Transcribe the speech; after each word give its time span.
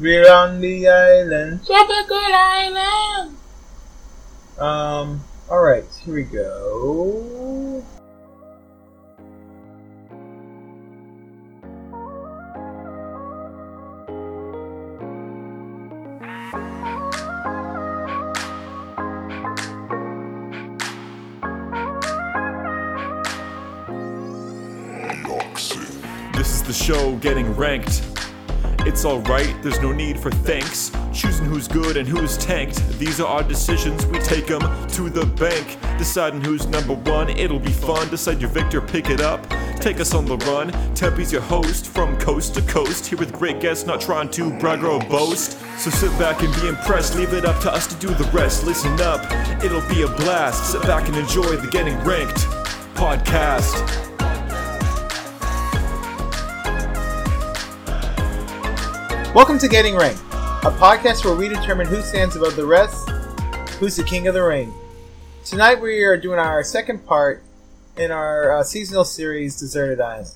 We're 0.00 0.30
on 0.30 0.60
the 0.60 0.86
island. 0.86 1.66
Tropical 1.66 2.16
Island. 2.16 3.36
Um, 4.56 5.24
alright, 5.50 5.86
here 6.04 6.14
we 6.14 6.22
go. 6.22 7.84
This 26.34 26.54
is 26.54 26.62
the 26.62 26.72
show 26.72 27.16
getting 27.16 27.52
ranked. 27.56 28.17
It's 28.88 29.04
alright, 29.04 29.54
there's 29.62 29.82
no 29.82 29.92
need 29.92 30.18
for 30.18 30.30
thanks. 30.30 30.90
Choosing 31.12 31.44
who's 31.44 31.68
good 31.68 31.98
and 31.98 32.08
who's 32.08 32.38
tanked. 32.38 32.98
These 32.98 33.20
are 33.20 33.26
our 33.26 33.42
decisions, 33.42 34.06
we 34.06 34.18
take 34.20 34.46
them 34.46 34.62
to 34.88 35.10
the 35.10 35.26
bank. 35.26 35.76
Deciding 35.98 36.42
who's 36.42 36.66
number 36.66 36.94
one, 36.94 37.28
it'll 37.28 37.58
be 37.58 37.70
fun. 37.70 38.08
Decide 38.08 38.40
your 38.40 38.48
victor, 38.48 38.80
pick 38.80 39.10
it 39.10 39.20
up. 39.20 39.46
Take 39.78 40.00
us 40.00 40.14
on 40.14 40.24
the 40.24 40.38
run. 40.38 40.72
Tempe's 40.94 41.30
your 41.30 41.42
host 41.42 41.88
from 41.88 42.16
coast 42.16 42.54
to 42.54 42.62
coast. 42.62 43.06
Here 43.06 43.18
with 43.18 43.30
great 43.34 43.60
guests, 43.60 43.84
not 43.84 44.00
trying 44.00 44.30
to 44.30 44.58
brag 44.58 44.82
or 44.82 45.00
boast. 45.00 45.60
So 45.78 45.90
sit 45.90 46.18
back 46.18 46.42
and 46.42 46.54
be 46.54 46.68
impressed. 46.68 47.14
Leave 47.14 47.34
it 47.34 47.44
up 47.44 47.60
to 47.64 47.70
us 47.70 47.86
to 47.88 47.94
do 47.96 48.08
the 48.14 48.24
rest. 48.32 48.64
Listen 48.64 48.98
up, 49.02 49.22
it'll 49.62 49.86
be 49.90 50.00
a 50.00 50.08
blast. 50.08 50.72
Sit 50.72 50.80
back 50.84 51.06
and 51.08 51.16
enjoy 51.18 51.56
the 51.56 51.68
Getting 51.70 51.98
Ranked 52.04 52.40
podcast. 52.94 54.07
Welcome 59.34 59.58
to 59.58 59.68
Getting 59.68 59.94
Ranked, 59.94 60.22
a 60.32 60.70
podcast 60.70 61.22
where 61.22 61.36
we 61.36 61.48
determine 61.48 61.86
who 61.86 62.00
stands 62.00 62.34
above 62.34 62.56
the 62.56 62.64
rest, 62.64 63.10
who's 63.72 63.94
the 63.94 64.02
king 64.02 64.26
of 64.26 64.32
the 64.32 64.42
ring. 64.42 64.72
Tonight 65.44 65.82
we 65.82 66.02
are 66.04 66.16
doing 66.16 66.38
our 66.38 66.64
second 66.64 67.04
part 67.06 67.42
in 67.98 68.10
our 68.10 68.50
uh, 68.50 68.64
seasonal 68.64 69.04
series, 69.04 69.60
Deserted 69.60 70.00
Island. 70.00 70.30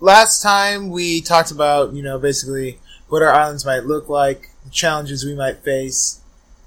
Last 0.00 0.42
time 0.42 0.88
we 0.88 1.20
talked 1.20 1.50
about, 1.50 1.92
you 1.92 2.02
know, 2.02 2.18
basically 2.18 2.78
what 3.10 3.20
our 3.20 3.30
islands 3.30 3.66
might 3.66 3.84
look 3.84 4.08
like, 4.08 4.48
the 4.64 4.70
challenges 4.70 5.22
we 5.22 5.34
might 5.34 5.58
face, 5.58 6.22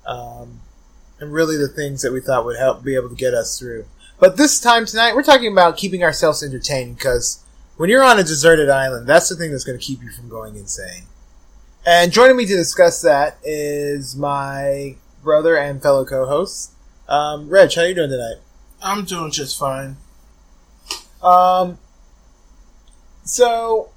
um, 0.05 0.61
and 1.19 1.33
really 1.33 1.57
the 1.57 1.67
things 1.67 2.03
that 2.03 2.13
we 2.13 2.21
thought 2.21 2.45
would 2.45 2.59
help 2.59 2.83
be 2.83 2.95
able 2.95 3.09
to 3.09 3.15
get 3.15 3.33
us 3.33 3.57
through. 3.57 3.85
But 4.19 4.37
this 4.37 4.61
time 4.61 4.85
tonight, 4.85 5.15
we're 5.15 5.23
talking 5.23 5.51
about 5.51 5.77
keeping 5.77 6.03
ourselves 6.03 6.43
entertained 6.43 6.97
because 6.97 7.43
when 7.77 7.89
you're 7.89 8.03
on 8.03 8.19
a 8.19 8.23
deserted 8.23 8.69
island, 8.69 9.07
that's 9.07 9.27
the 9.27 9.35
thing 9.35 9.51
that's 9.51 9.63
going 9.63 9.77
to 9.77 9.83
keep 9.83 10.03
you 10.03 10.11
from 10.11 10.29
going 10.29 10.55
insane. 10.55 11.05
And 11.85 12.13
joining 12.13 12.37
me 12.37 12.45
to 12.45 12.55
discuss 12.55 13.01
that 13.01 13.37
is 13.43 14.15
my 14.15 14.95
brother 15.21 15.57
and 15.57 15.81
fellow 15.81 16.05
co-host, 16.05 16.71
um, 17.09 17.49
Reg. 17.49 17.73
How 17.73 17.81
are 17.81 17.87
you 17.87 17.93
doing 17.93 18.09
tonight? 18.09 18.37
I'm 18.81 19.03
doing 19.03 19.31
just 19.31 19.59
fine. 19.59 19.97
Um, 21.21 21.77
so, 23.25 23.89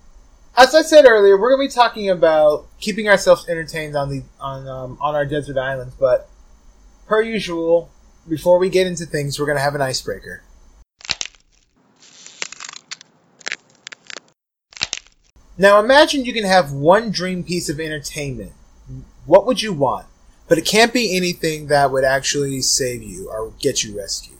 as 0.56 0.74
I 0.74 0.82
said 0.82 1.04
earlier, 1.06 1.36
we're 1.36 1.56
going 1.56 1.68
to 1.68 1.72
be 1.72 1.80
talking 1.80 2.10
about 2.10 2.66
keeping 2.80 3.08
ourselves 3.08 3.48
entertained 3.48 3.94
on 3.96 4.10
the 4.10 4.24
on 4.40 4.66
um, 4.66 4.98
on 5.00 5.14
our 5.14 5.24
desert 5.24 5.56
islands. 5.56 5.94
But 5.94 6.28
per 7.06 7.22
usual, 7.22 7.88
before 8.28 8.58
we 8.58 8.68
get 8.68 8.88
into 8.88 9.06
things, 9.06 9.38
we're 9.38 9.46
going 9.46 9.58
to 9.58 9.62
have 9.62 9.76
an 9.76 9.82
icebreaker. 9.82 10.42
Now, 15.58 15.80
imagine 15.80 16.24
you 16.24 16.32
can 16.32 16.44
have 16.44 16.72
one 16.72 17.10
dream 17.10 17.42
piece 17.42 17.68
of 17.68 17.80
entertainment. 17.80 18.52
What 19.24 19.46
would 19.46 19.62
you 19.62 19.72
want? 19.72 20.06
But 20.48 20.58
it 20.58 20.66
can't 20.66 20.92
be 20.92 21.16
anything 21.16 21.66
that 21.66 21.90
would 21.90 22.04
actually 22.04 22.60
save 22.60 23.02
you 23.02 23.28
or 23.30 23.52
get 23.58 23.82
you 23.82 23.96
rescued. 23.96 24.38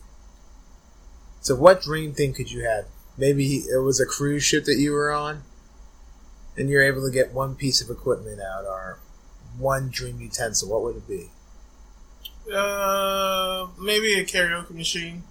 So, 1.41 1.55
what 1.55 1.83
dream 1.83 2.13
thing 2.13 2.33
could 2.33 2.51
you 2.51 2.65
have? 2.65 2.87
Maybe 3.19 3.57
it 3.57 3.83
was 3.83 3.99
a 3.99 4.07
cruise 4.07 4.45
ship 4.45 4.65
that 4.67 4.77
you 4.77 4.93
were 4.93 5.11
on, 5.11 5.43
and 6.57 6.69
you're 6.69 6.83
able 6.83 7.05
to 7.07 7.13
get 7.13 7.33
one 7.33 7.55
piece 7.55 7.81
of 7.81 7.91
equipment 7.91 8.41
out, 8.41 8.65
or 8.67 8.99
one 9.59 9.89
dream 9.89 10.21
utensil. 10.21 10.69
What 10.69 10.83
would 10.83 10.97
it 10.97 11.09
be? 11.09 11.31
Uh, 12.53 13.69
maybe 13.81 14.15
a 14.15 14.25
karaoke 14.25 14.71
machine. 14.71 15.25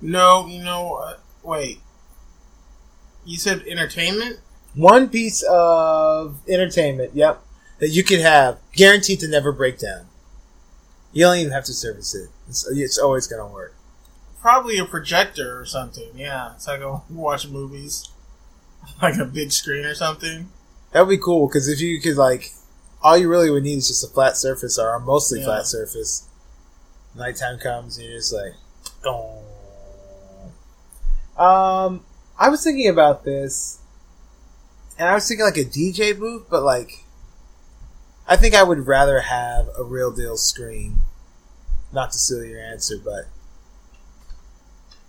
No, 0.00 0.46
you 0.46 0.62
know 0.62 0.88
what? 0.88 1.22
Wait. 1.42 1.80
You 3.26 3.36
said 3.36 3.62
entertainment? 3.66 4.38
One 4.74 5.08
piece 5.08 5.42
of 5.42 6.38
entertainment, 6.48 7.12
yep, 7.14 7.42
that 7.80 7.88
you 7.88 8.04
could 8.04 8.20
have, 8.20 8.58
guaranteed 8.72 9.20
to 9.20 9.28
never 9.28 9.50
break 9.52 9.78
down. 9.78 10.06
You 11.12 11.24
don't 11.24 11.38
even 11.38 11.52
have 11.52 11.64
to 11.64 11.72
service 11.72 12.14
it. 12.14 12.28
It's, 12.48 12.66
it's 12.70 12.98
always 12.98 13.26
going 13.26 13.40
to 13.46 13.52
work. 13.52 13.74
Probably 14.40 14.78
a 14.78 14.84
projector 14.84 15.58
or 15.58 15.64
something. 15.64 16.10
Yeah, 16.14 16.56
so 16.56 16.74
I 16.74 16.78
go 16.78 17.02
watch 17.10 17.48
movies, 17.48 18.08
like 19.02 19.16
a 19.16 19.24
big 19.24 19.50
screen 19.50 19.84
or 19.84 19.94
something. 19.94 20.50
That 20.92 21.00
would 21.06 21.10
be 21.10 21.22
cool 21.22 21.48
because 21.48 21.68
if 21.68 21.80
you 21.80 22.00
could 22.00 22.16
like, 22.16 22.52
all 23.02 23.16
you 23.16 23.28
really 23.28 23.50
would 23.50 23.64
need 23.64 23.78
is 23.78 23.88
just 23.88 24.04
a 24.04 24.08
flat 24.08 24.36
surface 24.36 24.78
or 24.78 24.94
a 24.94 25.00
mostly 25.00 25.40
Yeah. 25.40 25.46
flat 25.46 25.66
surface. 25.66 26.28
Nighttime 27.14 27.58
comes 27.58 27.96
and 27.98 28.06
you're 28.06 28.18
just 28.18 28.32
like, 28.32 28.52
oh. 29.04 29.42
Um, 31.42 32.04
I 32.38 32.48
was 32.50 32.62
thinking 32.62 32.88
about 32.88 33.24
this, 33.24 33.80
and 34.98 35.08
I 35.08 35.14
was 35.14 35.26
thinking 35.26 35.44
like 35.46 35.56
a 35.56 35.64
DJ 35.64 36.18
booth, 36.18 36.46
but 36.50 36.62
like, 36.62 37.04
I 38.28 38.36
think 38.36 38.54
I 38.54 38.62
would 38.62 38.86
rather 38.86 39.20
have 39.20 39.68
a 39.78 39.82
real 39.82 40.10
deal 40.10 40.36
screen. 40.36 40.98
Not 41.92 42.12
to 42.12 42.18
steal 42.18 42.44
your 42.44 42.60
answer, 42.60 42.96
but 43.02 43.26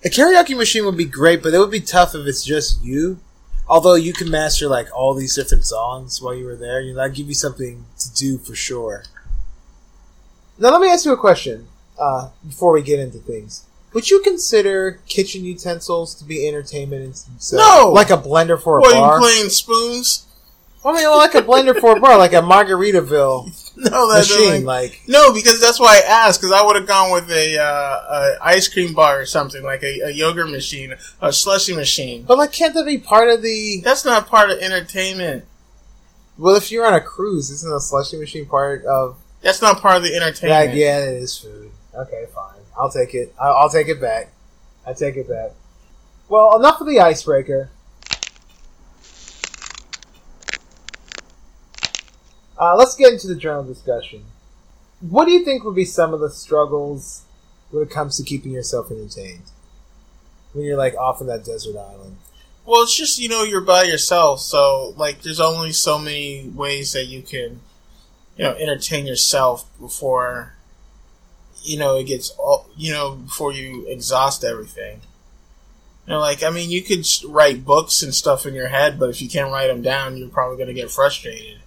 a 0.06 0.10
karaoke 0.10 0.56
machine 0.56 0.86
would 0.86 0.96
be 0.96 1.06
great, 1.06 1.44
but 1.44 1.54
it 1.54 1.60
would 1.60 1.72
be 1.72 1.82
tough 1.82 2.16
if 2.16 2.26
it's 2.26 2.46
just 2.46 2.82
you. 2.84 3.20
Although 3.68 3.96
you 3.96 4.14
can 4.14 4.32
master 4.32 4.68
like 4.70 4.88
all 4.96 5.14
these 5.14 5.36
different 5.36 5.66
songs 5.66 6.22
while 6.22 6.34
you 6.34 6.46
were 6.46 6.56
there, 6.56 6.80
you 6.80 6.94
know, 6.94 7.00
that'd 7.00 7.16
give 7.16 7.28
you 7.28 7.34
something 7.34 7.86
to 8.00 8.14
do 8.14 8.38
for 8.38 8.56
sure. 8.56 9.04
Now 10.58 10.70
let 10.70 10.80
me 10.80 10.90
ask 10.90 11.04
you 11.04 11.12
a 11.12 11.18
question 11.18 11.68
uh, 12.00 12.30
before 12.48 12.72
we 12.72 12.82
get 12.82 13.00
into 13.00 13.18
things. 13.18 13.66
Would 13.94 14.10
you 14.10 14.22
consider 14.22 15.00
kitchen 15.08 15.44
utensils 15.46 16.14
to 16.16 16.24
be 16.26 16.48
entertainment 16.48 17.02
in 17.04 17.10
themselves? 17.12 17.54
No! 17.54 17.92
like 17.92 18.10
a 18.10 18.18
blender 18.18 18.62
for 18.62 18.78
a 18.78 18.82
What, 18.82 18.94
bar. 18.94 19.16
you 19.16 19.20
playing 19.22 19.50
spoons? 19.50 20.24
I 20.86 20.94
mean, 20.94 21.08
like 21.10 21.34
a 21.36 21.42
blender 21.42 21.78
for 21.80 21.98
a 21.98 22.00
bar, 22.00 22.18
like 22.18 22.32
a 22.34 22.42
Margaritaville 22.42 23.74
No, 23.78 24.12
that 24.12 24.20
machine. 24.20 24.64
Like, 24.66 25.02
No, 25.08 25.34
because 25.34 25.60
that's 25.60 25.80
why 25.80 25.98
I 25.98 26.08
asked. 26.08 26.40
Because 26.40 26.52
I 26.54 26.64
would 26.66 26.76
have 26.76 26.88
gone 26.88 27.12
with 27.12 27.30
a, 27.30 27.58
uh, 27.58 27.64
a 27.64 28.38
ice 28.42 28.68
cream 28.68 28.94
bar 28.94 29.20
or 29.22 29.26
something 29.26 29.64
like 29.64 29.84
a, 29.84 30.00
a 30.02 30.10
yogurt 30.12 30.50
machine, 30.50 30.94
a 31.22 31.34
slushy 31.34 31.76
machine. 31.76 32.24
but 32.24 32.38
like, 32.38 32.52
can't 32.54 32.74
that 32.76 32.86
be 32.86 32.98
part 32.98 33.30
of 33.30 33.42
the? 33.42 33.82
That's 33.84 34.06
not 34.06 34.28
part 34.28 34.50
of 34.50 34.60
entertainment. 34.60 35.46
Well, 36.38 36.56
if 36.56 36.72
you're 36.72 36.86
on 36.86 36.94
a 36.94 37.02
cruise, 37.02 37.50
isn't 37.50 37.72
a 37.74 37.80
slushy 37.80 38.18
machine 38.18 38.46
part 38.46 38.86
of? 38.86 39.18
That's 39.42 39.62
not 39.62 39.82
part 39.82 39.98
of 39.98 40.04
the 40.04 40.10
Yeah, 40.12 40.18
entertainment. 40.18 40.76
yeah, 40.76 41.00
it 41.00 41.22
is 41.22 41.38
food. 41.38 41.72
Okay, 41.96 42.26
fine. 42.34 42.57
I'll 42.78 42.92
take 42.92 43.14
it. 43.14 43.34
I'll, 43.40 43.70
take 43.70 43.88
it 43.88 44.00
back. 44.00 44.32
I 44.86 44.94
take 44.94 45.16
it 45.16 45.28
back. 45.28 45.52
Well, 46.30 46.58
enough 46.58 46.80
of 46.80 46.88
the 46.88 47.00
icebreaker. 47.00 47.70
Uh, 52.60 52.76
let's 52.76 52.96
get 52.96 53.14
into 53.14 53.28
the 53.28 53.36
journal 53.36 53.64
discussion. 53.64 54.26
What 55.00 55.26
do 55.26 55.32
you 55.32 55.46
think 55.46 55.64
would 55.64 55.76
be 55.76 55.86
some 55.86 56.14
of 56.14 56.20
the 56.20 56.30
struggles 56.30 57.24
when 57.70 57.84
it 57.84 57.90
comes 57.90 58.18
to 58.18 58.24
keeping 58.24 58.52
yourself 58.52 58.90
entertained 58.92 59.44
when 60.54 60.66
you're 60.66 60.78
like 60.78 60.96
off 60.96 61.22
on 61.22 61.28
that 61.28 61.46
desert 61.46 61.78
island? 61.78 62.18
Well, 62.66 62.82
it's 62.84 62.98
just 62.98 63.20
you 63.20 63.30
know 63.30 63.44
you're 63.44 63.62
by 63.62 63.84
yourself, 63.84 64.42
so 64.42 64.94
like 64.98 65.22
there's 65.22 65.40
only 65.40 65.72
so 65.72 65.98
many 65.98 66.50
ways 66.54 66.94
that 66.94 67.06
you 67.06 67.22
can, 67.22 67.62
you 68.36 68.44
know, 68.44 68.54
entertain 68.56 69.06
yourself 69.06 69.70
before, 69.80 70.57
you 71.64 71.78
know, 71.78 71.98
it 71.98 72.06
gets 72.06 72.30
all 72.32 72.70
you 72.76 72.92
know 72.92 73.16
before 73.16 73.52
you 73.52 73.86
exhaust 73.88 74.44
everything. 74.44 75.02
You 76.06 76.14
know, 76.14 76.20
like 76.20 76.44
I 76.44 76.50
mean, 76.50 76.70
you 76.70 76.82
could 76.84 77.06
write 77.28 77.66
books 77.66 78.02
and 78.02 78.14
stuff 78.14 78.46
in 78.46 78.54
your 78.54 78.70
head, 78.70 79.00
but 79.00 79.10
if 79.10 79.22
you 79.22 79.30
can't 79.30 79.52
write 79.52 79.68
them 79.68 79.82
down, 79.82 80.18
you're 80.18 80.30
probably 80.30 80.58
gonna 80.58 80.74
get 80.74 80.92
frustrated. 80.92 81.60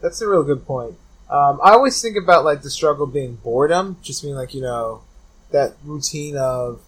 That's 0.00 0.20
a 0.20 0.28
real 0.28 0.42
good 0.42 0.66
point. 0.66 0.96
Um, 1.30 1.60
I 1.62 1.70
always 1.70 2.00
think 2.02 2.16
about 2.16 2.44
like 2.44 2.62
the 2.62 2.70
struggle 2.70 3.06
being 3.06 3.36
boredom, 3.36 3.96
just 4.02 4.22
being 4.22 4.34
like 4.34 4.54
you 4.54 4.62
know 4.62 5.02
that 5.52 5.74
routine 5.84 6.36
of 6.36 6.80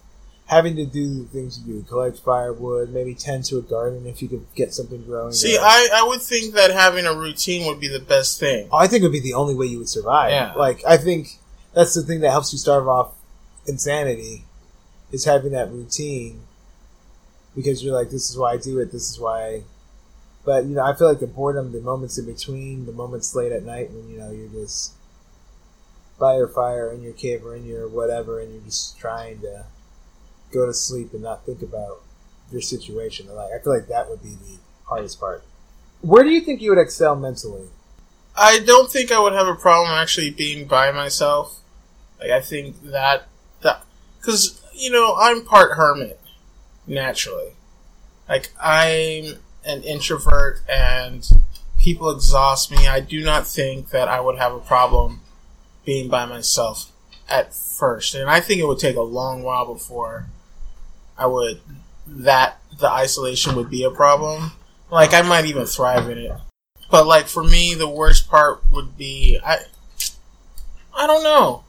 having 0.47 0.75
to 0.75 0.85
do 0.85 1.23
the 1.23 1.25
things 1.25 1.59
you 1.59 1.73
do, 1.73 1.83
collect 1.83 2.19
firewood, 2.19 2.91
maybe 2.91 3.15
tend 3.15 3.43
to 3.45 3.57
a 3.57 3.61
garden 3.61 4.05
if 4.05 4.21
you 4.21 4.27
could 4.27 4.45
get 4.55 4.73
something 4.73 5.03
growing. 5.03 5.33
See. 5.33 5.57
I 5.59 5.89
I 5.93 6.03
would 6.07 6.21
think 6.21 6.53
that 6.53 6.71
having 6.71 7.05
a 7.05 7.13
routine 7.13 7.65
would 7.67 7.79
be 7.79 7.87
the 7.87 7.99
best 7.99 8.39
thing. 8.39 8.69
Oh, 8.71 8.77
I 8.77 8.87
think 8.87 9.01
it 9.01 9.07
would 9.07 9.13
be 9.13 9.19
the 9.19 9.33
only 9.33 9.55
way 9.55 9.65
you 9.65 9.79
would 9.79 9.89
survive. 9.89 10.31
Yeah. 10.31 10.53
Like 10.53 10.83
I 10.85 10.97
think 10.97 11.39
that's 11.73 11.93
the 11.93 12.03
thing 12.03 12.21
that 12.21 12.31
helps 12.31 12.53
you 12.53 12.59
starve 12.59 12.87
off 12.87 13.13
insanity 13.67 14.45
is 15.11 15.25
having 15.25 15.51
that 15.51 15.71
routine 15.71 16.41
because 17.55 17.83
you're 17.83 17.95
like, 17.95 18.09
this 18.09 18.29
is 18.29 18.37
why 18.37 18.53
I 18.53 18.57
do 18.57 18.79
it. 18.79 18.91
This 18.91 19.09
is 19.09 19.19
why 19.19 19.45
I... 19.45 19.63
But 20.43 20.65
you 20.65 20.75
know, 20.75 20.83
I 20.83 20.93
feel 20.93 21.07
like 21.07 21.19
the 21.19 21.27
boredom, 21.27 21.71
the 21.71 21.81
moments 21.81 22.17
in 22.19 22.25
between, 22.25 22.85
the 22.85 22.91
moments 22.91 23.33
late 23.33 23.51
at 23.51 23.63
night 23.63 23.89
when 23.91 24.07
you 24.09 24.19
know 24.19 24.29
you're 24.29 24.49
just 24.49 24.93
by 26.19 26.35
your 26.35 26.47
fire 26.47 26.91
in 26.91 27.01
your 27.01 27.13
cave 27.13 27.43
or 27.43 27.55
in 27.55 27.65
your 27.65 27.87
whatever, 27.87 28.39
and 28.39 28.53
you're 28.53 28.61
just 28.61 28.97
trying 28.99 29.41
to 29.41 29.65
go 30.51 30.65
to 30.65 30.73
sleep 30.73 31.13
and 31.13 31.23
not 31.23 31.45
think 31.45 31.61
about 31.61 32.01
your 32.51 32.61
situation. 32.61 33.27
Like 33.33 33.51
I 33.53 33.59
feel 33.59 33.73
like 33.73 33.87
that 33.87 34.09
would 34.09 34.21
be 34.21 34.35
the 34.35 34.57
hardest 34.85 35.19
part. 35.19 35.43
Where 36.01 36.23
do 36.23 36.29
you 36.29 36.41
think 36.41 36.61
you 36.61 36.69
would 36.69 36.79
excel 36.79 37.15
mentally? 37.15 37.67
I 38.37 38.59
don't 38.59 38.91
think 38.91 39.11
I 39.11 39.19
would 39.19 39.33
have 39.33 39.47
a 39.47 39.55
problem 39.55 39.91
actually 39.91 40.29
being 40.29 40.67
by 40.67 40.91
myself. 40.91 41.61
Like 42.19 42.31
I 42.31 42.41
think 42.41 42.81
that 42.83 43.27
that 43.61 43.83
because 44.19 44.61
you 44.73 44.91
know 44.91 45.15
I'm 45.19 45.45
part 45.45 45.71
hermit 45.77 46.19
naturally. 46.87 47.53
Like 48.27 48.51
I'm 48.61 49.37
an 49.65 49.83
introvert 49.83 50.61
and 50.69 51.27
people 51.79 52.09
exhaust 52.09 52.71
me. 52.71 52.87
I 52.87 52.99
do 52.99 53.23
not 53.23 53.47
think 53.47 53.89
that 53.89 54.07
I 54.07 54.19
would 54.19 54.37
have 54.37 54.53
a 54.53 54.59
problem 54.59 55.21
being 55.85 56.09
by 56.09 56.25
myself 56.25 56.91
at 57.29 57.53
first, 57.53 58.15
and 58.15 58.29
I 58.29 58.39
think 58.39 58.59
it 58.59 58.67
would 58.67 58.79
take 58.79 58.95
a 58.95 59.01
long 59.01 59.43
while 59.43 59.71
before 59.71 60.27
I 61.17 61.27
would 61.27 61.61
that 62.07 62.59
the 62.79 62.89
isolation 62.89 63.55
would 63.55 63.69
be 63.69 63.83
a 63.83 63.91
problem. 63.91 64.51
Like 64.91 65.13
I 65.13 65.21
might 65.21 65.45
even 65.45 65.65
thrive 65.65 66.09
in 66.09 66.17
it. 66.17 66.31
But 66.91 67.07
like 67.07 67.27
for 67.27 67.43
me 67.43 67.73
the 67.73 67.89
worst 67.89 68.29
part 68.29 68.63
would 68.71 68.97
be 68.97 69.39
I 69.43 69.57
I 70.95 71.07
don't 71.07 71.23
know. 71.23 71.63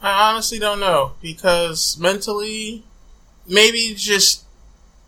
I 0.00 0.30
honestly 0.30 0.58
don't 0.58 0.80
know 0.80 1.12
because 1.20 1.96
mentally 1.98 2.84
maybe 3.46 3.94
just 3.96 4.44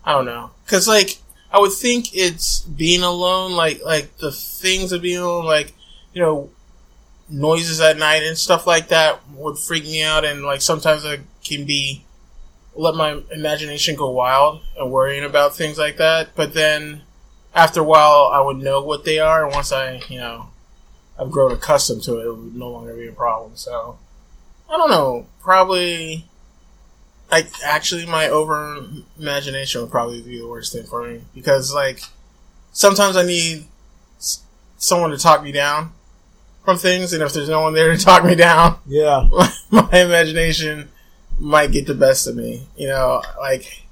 I 0.03 0.13
don't 0.13 0.25
know. 0.25 0.51
Cuz 0.67 0.87
like 0.87 1.17
I 1.51 1.59
would 1.59 1.73
think 1.73 2.15
it's 2.15 2.59
being 2.61 3.01
alone 3.01 3.53
like 3.53 3.81
like 3.83 4.17
the 4.17 4.31
things 4.31 4.91
of 4.91 5.01
being 5.01 5.19
alone 5.19 5.45
like 5.45 5.73
you 6.13 6.21
know 6.21 6.49
noises 7.29 7.81
at 7.81 7.97
night 7.97 8.23
and 8.23 8.37
stuff 8.37 8.67
like 8.67 8.89
that 8.89 9.19
would 9.33 9.57
freak 9.57 9.83
me 9.83 10.03
out 10.03 10.23
and 10.23 10.43
like 10.43 10.61
sometimes 10.61 11.05
I 11.05 11.21
can 11.43 11.65
be 11.65 12.04
let 12.75 12.95
my 12.95 13.21
imagination 13.31 13.95
go 13.95 14.11
wild 14.11 14.61
and 14.77 14.91
worrying 14.91 15.23
about 15.23 15.55
things 15.55 15.77
like 15.77 15.97
that. 15.97 16.35
But 16.35 16.53
then 16.53 17.01
after 17.53 17.79
a 17.79 17.83
while, 17.83 18.29
I 18.33 18.41
would 18.41 18.57
know 18.57 18.83
what 18.83 19.05
they 19.05 19.19
are, 19.19 19.45
and 19.45 19.53
once 19.53 19.71
I, 19.71 20.01
you 20.09 20.19
know, 20.19 20.47
I've 21.17 21.31
grown 21.31 21.51
accustomed 21.51 22.03
to 22.03 22.19
it, 22.19 22.25
it 22.25 22.35
would 22.35 22.55
no 22.55 22.69
longer 22.69 22.93
be 22.93 23.07
a 23.07 23.13
problem. 23.13 23.53
So 23.55 23.97
I 24.69 24.77
don't 24.77 24.89
know. 24.89 25.27
Probably, 25.41 26.25
like 27.31 27.47
actually, 27.63 28.05
my 28.05 28.27
over 28.27 28.83
imagination 29.17 29.81
would 29.81 29.91
probably 29.91 30.21
be 30.21 30.39
the 30.39 30.47
worst 30.47 30.73
thing 30.73 30.83
for 30.83 31.07
me 31.07 31.21
because 31.33 31.73
like 31.73 32.01
sometimes 32.73 33.15
I 33.15 33.23
need 33.23 33.65
someone 34.77 35.11
to 35.11 35.17
talk 35.17 35.41
me 35.43 35.51
down 35.51 35.91
from 36.65 36.77
things, 36.77 37.13
and 37.13 37.23
if 37.23 37.31
there's 37.31 37.47
no 37.47 37.61
one 37.61 37.73
there 37.73 37.95
to 37.95 38.03
talk 38.03 38.25
me 38.25 38.35
down, 38.35 38.79
yeah, 38.85 39.29
my 39.71 39.87
imagination 39.93 40.89
might 41.39 41.71
get 41.71 41.87
the 41.87 41.93
best 41.95 42.27
of 42.27 42.35
me. 42.35 42.67
You 42.77 42.87
know, 42.87 43.21
like 43.39 43.83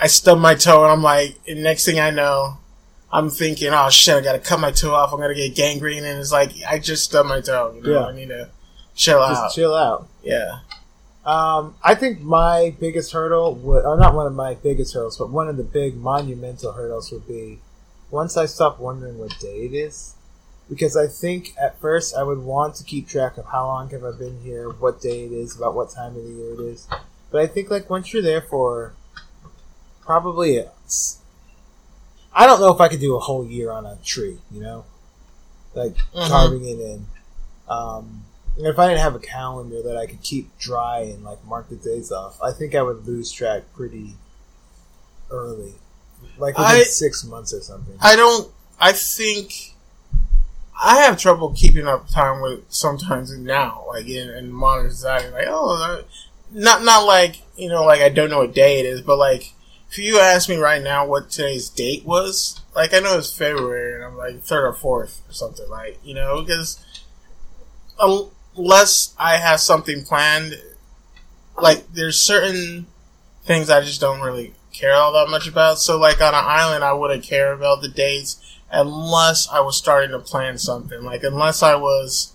I 0.00 0.06
stub 0.06 0.38
my 0.38 0.54
toe 0.54 0.82
and 0.84 0.92
I'm 0.92 1.02
like, 1.02 1.38
and 1.48 1.62
next 1.62 1.84
thing 1.84 1.98
I 2.00 2.10
know, 2.10 2.58
I'm 3.12 3.30
thinking, 3.30 3.70
oh 3.72 3.90
shit, 3.90 4.14
I 4.16 4.20
gotta 4.20 4.38
cut 4.38 4.60
my 4.60 4.70
toe 4.70 4.94
off. 4.94 5.12
I'm 5.12 5.20
gonna 5.20 5.34
get 5.34 5.54
gangrene, 5.54 6.04
and 6.04 6.18
it's 6.18 6.32
like 6.32 6.52
I 6.68 6.78
just 6.78 7.04
stubbed 7.04 7.28
my 7.28 7.40
toe. 7.40 7.72
You 7.76 7.82
know, 7.82 8.00
Yeah. 8.00 8.06
I 8.06 8.14
need 8.14 8.28
to 8.28 8.48
chill 8.94 9.18
just 9.20 9.42
out. 9.42 9.52
chill 9.52 9.74
out. 9.74 10.08
Yeah. 10.22 10.60
Um, 11.24 11.74
I 11.82 11.94
think 11.94 12.20
my 12.22 12.74
biggest 12.80 13.12
hurdle 13.12 13.54
would, 13.56 13.84
or 13.84 13.98
not 13.98 14.14
one 14.14 14.26
of 14.26 14.32
my 14.32 14.54
biggest 14.54 14.94
hurdles, 14.94 15.18
but 15.18 15.28
one 15.30 15.48
of 15.48 15.58
the 15.58 15.62
big 15.64 15.96
monumental 15.96 16.72
hurdles 16.72 17.12
would 17.12 17.28
be 17.28 17.58
once 18.10 18.36
I 18.36 18.46
stop 18.46 18.80
wondering 18.80 19.18
what 19.18 19.38
day 19.38 19.66
it 19.66 19.74
is. 19.74 20.14
Because 20.70 20.96
I 20.96 21.08
think 21.08 21.52
at 21.60 21.78
first 21.80 22.14
I 22.14 22.22
would 22.22 22.38
want 22.38 22.76
to 22.76 22.84
keep 22.84 23.08
track 23.08 23.36
of 23.36 23.44
how 23.46 23.66
long 23.66 23.90
have 23.90 24.04
I 24.04 24.12
been 24.12 24.40
here, 24.40 24.70
what 24.70 25.00
day 25.00 25.24
it 25.24 25.32
is, 25.32 25.56
about 25.56 25.74
what 25.74 25.90
time 25.90 26.16
of 26.16 26.22
the 26.22 26.30
year 26.30 26.54
it 26.54 26.60
is. 26.60 26.86
But 27.32 27.42
I 27.42 27.46
think 27.48 27.70
like 27.70 27.90
once 27.90 28.12
you're 28.12 28.22
there 28.22 28.40
for 28.40 28.94
probably, 30.00 30.58
a, 30.58 30.70
I 32.32 32.46
don't 32.46 32.60
know 32.60 32.72
if 32.72 32.80
I 32.80 32.88
could 32.88 33.00
do 33.00 33.16
a 33.16 33.18
whole 33.20 33.44
year 33.46 33.70
on 33.72 33.84
a 33.84 33.96
tree, 34.04 34.38
you 34.50 34.60
know, 34.60 34.84
like 35.74 35.96
Mhm. 36.14 36.28
carving 36.28 36.64
it 36.64 36.78
in. 36.78 37.06
Um, 37.68 38.24
and 38.56 38.66
if 38.66 38.78
I 38.78 38.86
didn't 38.88 39.00
have 39.00 39.14
a 39.14 39.20
calendar 39.20 39.82
that 39.82 39.96
I 39.96 40.06
could 40.06 40.22
keep 40.22 40.56
dry 40.58 41.00
and 41.00 41.24
like 41.24 41.44
mark 41.44 41.68
the 41.68 41.76
days 41.76 42.12
off, 42.12 42.40
I 42.42 42.52
think 42.52 42.74
I 42.76 42.82
would 42.82 43.06
lose 43.06 43.30
track 43.32 43.62
pretty 43.74 44.16
early, 45.30 45.74
like 46.38 46.56
within 46.58 46.76
I- 46.76 46.82
six 46.84 47.24
months 47.24 47.52
or 47.52 47.60
something. 47.60 47.96
I 48.00 48.14
don't. 48.16 48.50
I 48.78 48.92
think 48.92 49.74
I 50.82 51.02
have 51.02 51.18
trouble 51.18 51.52
keeping 51.52 51.86
up 51.86 52.08
time 52.08 52.40
with 52.40 52.64
sometimes 52.68 53.36
now, 53.36 53.84
like 53.88 54.08
in, 54.08 54.30
in 54.30 54.50
modern 54.50 54.90
society. 54.90 55.30
Like, 55.30 55.46
oh, 55.48 55.76
uh, 55.76 56.02
not 56.52 56.82
not 56.82 57.06
like 57.06 57.42
you 57.56 57.68
know, 57.68 57.84
like 57.84 58.00
I 58.00 58.08
don't 58.08 58.30
know 58.30 58.38
what 58.38 58.54
day 58.54 58.80
it 58.80 58.86
is, 58.86 59.02
but 59.02 59.18
like 59.18 59.52
if 59.90 59.98
you 59.98 60.18
ask 60.18 60.48
me 60.48 60.56
right 60.56 60.82
now 60.82 61.06
what 61.06 61.30
today's 61.30 61.68
date 61.68 62.06
was, 62.06 62.60
like 62.74 62.94
I 62.94 63.00
know 63.00 63.18
it's 63.18 63.36
February, 63.36 63.94
and 63.94 64.04
I'm 64.04 64.16
like 64.16 64.42
third 64.42 64.66
or 64.66 64.72
fourth 64.72 65.22
or 65.28 65.32
something, 65.32 65.68
like 65.68 65.98
you 66.02 66.14
know, 66.14 66.40
because 66.40 66.82
unless 67.98 69.14
I 69.18 69.36
have 69.36 69.60
something 69.60 70.04
planned, 70.04 70.60
like 71.60 71.92
there's 71.92 72.18
certain 72.18 72.86
things 73.44 73.68
I 73.68 73.82
just 73.82 74.00
don't 74.00 74.20
really 74.20 74.54
care 74.72 74.94
all 74.94 75.12
that 75.12 75.30
much 75.30 75.46
about. 75.46 75.78
So 75.78 75.98
like 75.98 76.20
on 76.22 76.34
an 76.34 76.44
island, 76.44 76.84
I 76.84 76.94
wouldn't 76.94 77.22
care 77.22 77.52
about 77.52 77.82
the 77.82 77.88
dates 77.88 78.49
unless 78.72 79.48
I 79.48 79.60
was 79.60 79.76
starting 79.76 80.10
to 80.10 80.18
plan 80.18 80.58
something. 80.58 81.02
Like 81.02 81.22
unless 81.22 81.62
I 81.62 81.74
was 81.76 82.32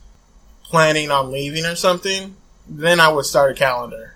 planning 0.64 1.12
on 1.12 1.32
leaving 1.32 1.66
or 1.66 1.76
something, 1.76 2.36
then 2.68 3.00
I 3.00 3.10
would 3.10 3.26
start 3.26 3.52
a 3.52 3.56
calendar. 3.56 4.16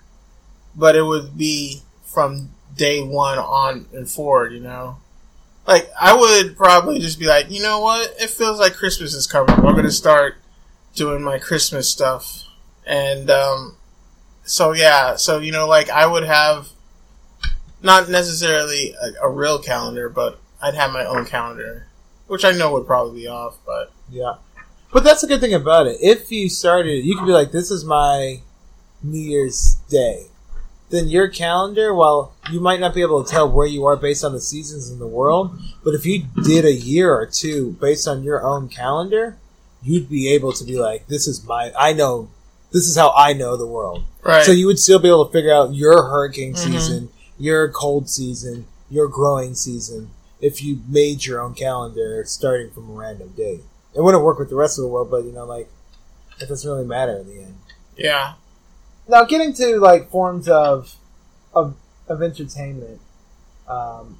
But 0.75 0.95
it 0.95 1.03
would 1.03 1.37
be 1.37 1.81
from 2.03 2.49
day 2.75 3.01
one 3.01 3.37
on 3.37 3.85
and 3.93 4.09
forward, 4.09 4.53
you 4.53 4.59
know? 4.59 4.97
Like, 5.67 5.89
I 5.99 6.15
would 6.15 6.57
probably 6.57 6.99
just 6.99 7.19
be 7.19 7.27
like, 7.27 7.51
you 7.51 7.61
know 7.61 7.79
what? 7.79 8.15
It 8.19 8.29
feels 8.29 8.59
like 8.59 8.73
Christmas 8.73 9.13
is 9.13 9.27
coming. 9.27 9.53
I'm 9.53 9.75
gonna 9.75 9.91
start 9.91 10.37
doing 10.95 11.21
my 11.21 11.37
Christmas 11.37 11.87
stuff. 11.87 12.43
And, 12.87 13.29
um, 13.29 13.75
so 14.43 14.71
yeah, 14.71 15.15
so, 15.15 15.37
you 15.37 15.51
know, 15.51 15.67
like, 15.67 15.89
I 15.91 16.07
would 16.07 16.23
have 16.23 16.69
not 17.83 18.09
necessarily 18.09 18.95
a, 18.99 19.27
a 19.27 19.29
real 19.29 19.59
calendar, 19.59 20.09
but 20.09 20.39
I'd 20.61 20.73
have 20.73 20.91
my 20.91 21.05
own 21.05 21.25
calendar, 21.25 21.85
which 22.29 22.45
I 22.45 22.51
know 22.51 22.71
would 22.73 22.87
probably 22.87 23.21
be 23.21 23.27
off, 23.27 23.57
but 23.65 23.91
Yeah. 24.09 24.35
But 24.91 25.03
that's 25.03 25.21
the 25.21 25.27
good 25.27 25.39
thing 25.41 25.53
about 25.53 25.85
it. 25.85 25.97
If 26.01 26.31
you 26.31 26.49
started, 26.49 27.05
you 27.05 27.15
could 27.15 27.27
be 27.27 27.31
like, 27.31 27.51
this 27.51 27.69
is 27.69 27.85
my 27.85 28.41
New 29.03 29.19
Year's 29.19 29.75
Day. 29.89 30.27
Then 30.89 31.07
your 31.09 31.27
calendar, 31.27 31.93
while 31.93 32.33
you 32.51 32.59
might 32.59 32.79
not 32.79 32.95
be 32.95 33.01
able 33.03 33.23
to 33.23 33.29
tell 33.29 33.47
where 33.51 33.67
you 33.67 33.85
are 33.85 33.95
based 33.95 34.23
on 34.23 34.33
the 34.33 34.41
seasons 34.41 34.89
in 34.89 34.97
the 34.97 35.05
world, 35.05 35.51
but 35.83 35.93
if 35.93 36.07
you 36.07 36.23
did 36.43 36.65
a 36.65 36.73
year 36.73 37.13
or 37.13 37.27
two 37.27 37.73
based 37.79 38.07
on 38.07 38.23
your 38.23 38.43
own 38.43 38.67
calendar, 38.69 39.37
you'd 39.83 40.09
be 40.09 40.27
able 40.33 40.53
to 40.53 40.63
be 40.63 40.79
like, 40.79 41.05
this 41.07 41.27
is 41.27 41.45
my, 41.45 41.71
I 41.77 41.93
know, 41.93 42.29
this 42.71 42.87
is 42.87 42.97
how 42.97 43.11
I 43.15 43.33
know 43.33 43.55
the 43.57 43.67
world. 43.67 44.03
right. 44.23 44.43
So 44.43 44.51
you 44.51 44.65
would 44.65 44.79
still 44.79 44.97
be 44.99 45.07
able 45.07 45.25
to 45.27 45.31
figure 45.31 45.53
out 45.53 45.73
your 45.75 46.03
hurricane 46.09 46.53
Mhm. 46.55 46.57
season, 46.57 47.09
your 47.37 47.69
cold 47.69 48.09
season, 48.09 48.65
your 48.89 49.07
growing 49.07 49.53
season 49.53 50.09
if 50.41 50.63
you 50.63 50.81
made 50.87 51.25
your 51.25 51.41
own 51.41 51.53
calendar 51.53 52.23
starting 52.25 52.71
from 52.71 52.89
a 52.89 52.93
random 52.93 53.29
date. 53.35 53.61
It 53.95 54.01
wouldn't 54.01 54.23
work 54.23 54.39
with 54.39 54.49
the 54.49 54.55
rest 54.55 54.77
of 54.77 54.83
the 54.83 54.87
world, 54.87 55.09
but 55.11 55.23
you 55.23 55.31
know, 55.31 55.45
like 55.45 55.69
it 56.39 56.47
doesn't 56.47 56.69
really 56.69 56.85
matter 56.85 57.17
in 57.17 57.27
the 57.27 57.41
end. 57.41 57.57
yeah. 57.97 58.33
Now, 59.07 59.25
getting 59.25 59.53
to 59.53 59.79
like 59.79 60.09
forms 60.11 60.47
of 60.47 60.95
of 61.53 61.75
of 62.07 62.21
entertainment, 62.21 63.01
um, 63.67 64.19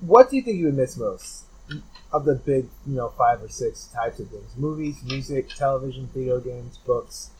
what 0.00 0.28
do 0.30 0.36
you 0.36 0.42
think 0.42 0.58
you 0.58 0.66
would 0.66 0.76
miss 0.76 0.96
most 0.96 1.44
of 2.12 2.24
the 2.26 2.34
big, 2.34 2.66
you 2.86 2.94
know, 2.96 3.08
five 3.16 3.42
or 3.42 3.48
six 3.48 3.86
types 3.86 4.20
of 4.20 4.28
things? 4.28 4.54
Movies, 4.56 4.96
music, 5.04 5.48
television, 5.48 6.08
video 6.14 6.38
games, 6.38 6.76
books, 6.86 7.30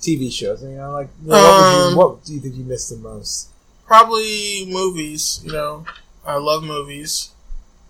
TV 0.00 0.30
shows. 0.32 0.62
You 0.62 0.70
know, 0.76 0.92
like 0.92 1.08
you 1.22 1.28
know, 1.30 1.36
what, 1.36 1.64
Um, 1.64 1.90
you, 1.92 1.98
what 1.98 2.24
do 2.24 2.34
you 2.34 2.40
think 2.40 2.54
you 2.56 2.64
miss 2.64 2.88
the 2.90 2.96
most? 2.98 3.48
Probably 3.86 4.66
movies, 4.68 5.40
you 5.44 5.52
know. 5.52 5.84
I 6.26 6.36
love 6.36 6.62
movies. 6.62 7.30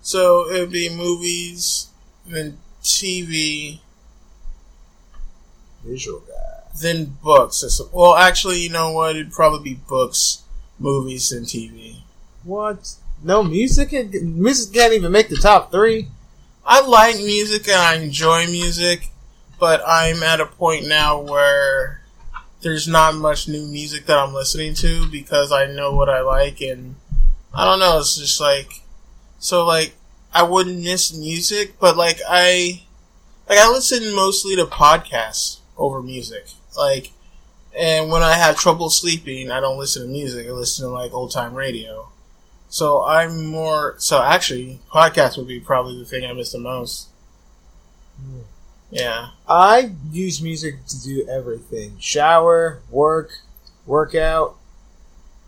So 0.01 0.49
it 0.49 0.59
would 0.59 0.71
be 0.71 0.89
movies, 0.89 1.87
then 2.25 2.57
TV, 2.83 3.79
Visual 5.83 6.19
guy. 6.21 6.69
then 6.81 7.17
books. 7.21 7.63
Well, 7.91 8.15
actually, 8.15 8.59
you 8.59 8.69
know 8.69 8.91
what? 8.91 9.15
It'd 9.15 9.31
probably 9.33 9.73
be 9.73 9.79
books, 9.87 10.43
movies, 10.79 11.31
and 11.31 11.45
TV. 11.45 11.97
What? 12.43 12.95
No 13.21 13.43
music. 13.43 13.91
Music 14.21 14.73
can't 14.73 14.93
even 14.93 15.11
make 15.11 15.29
the 15.29 15.35
top 15.35 15.71
three. 15.71 16.07
I 16.65 16.81
like 16.85 17.17
music 17.17 17.67
and 17.67 17.77
I 17.77 17.95
enjoy 17.95 18.47
music, 18.47 19.09
but 19.59 19.81
I'm 19.85 20.23
at 20.23 20.39
a 20.39 20.45
point 20.45 20.87
now 20.87 21.19
where 21.19 22.01
there's 22.61 22.87
not 22.87 23.15
much 23.15 23.49
new 23.49 23.65
music 23.65 24.05
that 24.05 24.17
I'm 24.17 24.33
listening 24.33 24.73
to 24.75 25.07
because 25.09 25.51
I 25.51 25.65
know 25.65 25.93
what 25.93 26.09
I 26.09 26.21
like 26.21 26.61
and 26.61 26.95
I 27.53 27.65
don't 27.65 27.79
know, 27.79 27.99
it's 27.99 28.17
just 28.17 28.41
like 28.41 28.81
so 29.39 29.65
like 29.65 29.93
I 30.33 30.43
wouldn't 30.43 30.83
miss 30.83 31.13
music, 31.13 31.79
but 31.79 31.95
like 31.97 32.19
I 32.27 32.83
like 33.47 33.59
I 33.59 33.69
listen 33.69 34.15
mostly 34.15 34.55
to 34.55 34.65
podcasts 34.65 35.59
over 35.77 36.01
music. 36.01 36.45
Like 36.77 37.11
and 37.77 38.11
when 38.11 38.23
I 38.23 38.33
have 38.33 38.57
trouble 38.57 38.89
sleeping, 38.89 39.51
I 39.51 39.59
don't 39.59 39.79
listen 39.79 40.03
to 40.03 40.07
music. 40.07 40.47
I 40.47 40.51
listen 40.51 40.85
to 40.85 40.91
like 40.91 41.13
old 41.13 41.31
time 41.31 41.53
radio. 41.53 42.09
So 42.69 43.03
I'm 43.03 43.45
more 43.45 43.95
so 43.99 44.21
actually 44.21 44.79
podcast 44.91 45.37
would 45.37 45.47
be 45.47 45.59
probably 45.59 45.99
the 45.99 46.05
thing 46.05 46.25
I 46.25 46.33
miss 46.33 46.51
the 46.51 46.59
most. 46.59 47.09
Yeah. 48.89 49.29
I 49.47 49.91
use 50.11 50.41
music 50.41 50.85
to 50.87 51.03
do 51.03 51.27
everything: 51.27 51.97
shower, 51.99 52.81
work, 52.89 53.31
workout, 53.85 54.55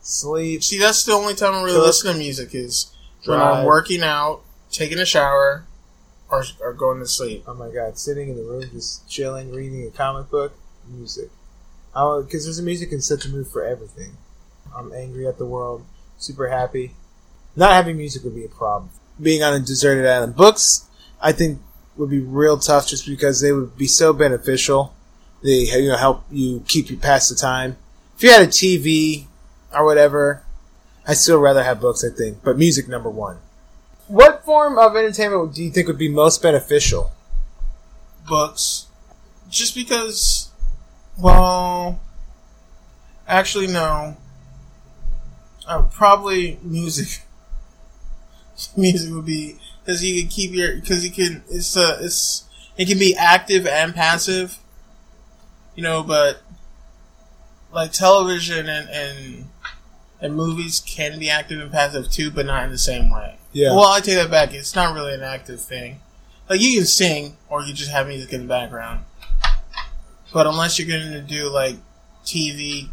sleep. 0.06 0.64
See, 0.64 0.78
that's 0.78 1.04
the 1.04 1.12
only 1.12 1.34
time 1.34 1.54
I 1.54 1.64
really 1.64 1.78
Cook. 1.78 1.88
listen 1.88 2.14
to 2.14 2.18
music 2.18 2.56
is 2.56 2.96
when 3.26 3.42
I'm 3.42 3.66
working 3.66 4.04
out, 4.04 4.42
taking 4.72 5.00
a 5.00 5.06
shower, 5.06 5.66
or, 6.30 6.44
or 6.62 6.74
going 6.74 7.00
to 7.00 7.08
sleep. 7.08 7.44
Oh 7.48 7.54
my 7.56 7.70
god, 7.70 7.98
sitting 7.98 8.30
in 8.30 8.38
the 8.38 8.44
room 8.44 8.70
just 8.72 9.10
chilling, 9.10 9.52
reading 9.52 9.86
a 9.86 9.92
comic 9.92 10.30
book, 10.30 10.54
music. 10.88 11.30
Because 11.94 12.46
there's 12.46 12.60
a 12.60 12.64
music 12.64 12.90
can 12.90 13.02
set 13.02 13.22
the 13.22 13.30
mood 13.30 13.48
for 13.48 13.64
everything. 13.64 14.18
I'm 14.76 14.94
angry 14.94 15.28
at 15.28 15.38
the 15.38 15.46
world, 15.46 15.86
super 16.18 16.50
happy. 16.50 16.94
Not 17.56 17.72
having 17.72 17.98
music 17.98 18.24
would 18.24 18.36
be 18.36 18.46
a 18.46 18.50
problem. 18.50 18.92
Being 19.22 19.44
on 19.44 19.54
a 19.54 19.60
deserted 19.60 20.06
island. 20.06 20.36
Books, 20.36 20.88
I 21.22 21.32
think, 21.32 21.62
would 21.96 22.10
be 22.10 22.20
real 22.20 22.58
tough 22.58 22.88
just 22.88 23.08
because 23.08 23.40
they 23.40 23.54
would 23.54 23.78
be 23.78 23.88
so 23.88 24.12
beneficial. 24.12 24.94
They 25.42 25.80
you 25.80 25.88
know 25.90 25.98
help 25.98 26.26
you 26.30 26.64
keep 26.68 26.90
you 26.90 26.98
past 26.98 27.30
the 27.30 27.36
time. 27.36 27.78
If 28.18 28.24
you 28.24 28.32
had 28.32 28.42
a 28.42 28.48
TV 28.48 29.28
or 29.76 29.86
whatever, 29.86 30.44
I 31.08 31.14
still 31.14 31.40
rather 31.40 31.64
have 31.64 31.82
books. 31.82 32.04
I 32.04 32.10
think, 32.10 32.44
but 32.44 32.58
music 32.58 32.88
number 32.88 33.10
one. 33.10 33.38
What 34.08 34.46
form 34.46 34.78
of 34.78 34.96
entertainment 34.96 35.56
do 35.56 35.64
you 35.64 35.72
think 35.72 35.88
would 35.88 35.98
be 35.98 36.10
most 36.10 36.42
beneficial? 36.42 37.12
Books, 38.28 38.88
just 39.50 39.76
because. 39.76 40.50
Well, 41.18 42.00
actually, 43.28 43.68
no. 43.68 44.18
Uh, 45.68 45.84
probably 45.84 46.60
music. 46.62 47.24
music 48.78 49.14
would 49.14 49.26
be 49.26 49.58
because 49.84 50.04
you 50.04 50.22
can 50.22 50.30
keep 50.30 50.52
your 50.52 50.76
because 50.76 51.04
you 51.06 51.12
can 51.12 51.44
it's 51.50 51.76
uh 51.78 51.98
it's 52.02 52.44
it 52.78 52.88
can 52.88 52.98
be 52.98 53.16
active 53.16 53.66
and 53.68 53.94
passive. 53.94 54.60
You 55.76 55.84
know, 55.84 56.04
but 56.04 56.42
like 57.72 57.92
television 57.92 58.70
and 58.70 58.90
and 58.90 59.46
and 60.22 60.36
movies 60.36 60.82
can 60.86 61.20
be 61.20 61.30
active 61.30 61.60
and 61.60 61.72
passive 61.72 62.10
too, 62.10 62.32
but 62.32 62.46
not 62.46 62.64
in 62.64 62.72
the 62.72 62.78
same 62.78 63.10
way. 63.10 63.38
Yeah. 63.52 63.72
Well, 63.72 63.88
I 63.88 64.00
take 64.00 64.16
that 64.16 64.32
back. 64.32 64.54
It's 64.54 64.76
not 64.76 64.94
really 64.94 65.14
an 65.14 65.24
active 65.24 65.62
thing. 65.62 66.00
Like 66.50 66.62
you 66.62 66.78
can 66.78 66.86
sing 66.86 67.38
or 67.50 67.64
you 67.64 67.74
just 67.74 67.92
have 67.92 68.08
music 68.08 68.34
in 68.34 68.42
the 68.42 68.48
background. 68.48 69.06
But 70.34 70.48
unless 70.48 70.78
you're 70.78 70.88
going 70.88 71.12
to 71.14 71.22
do 71.22 71.50
like 71.50 71.78
TV 72.26 72.90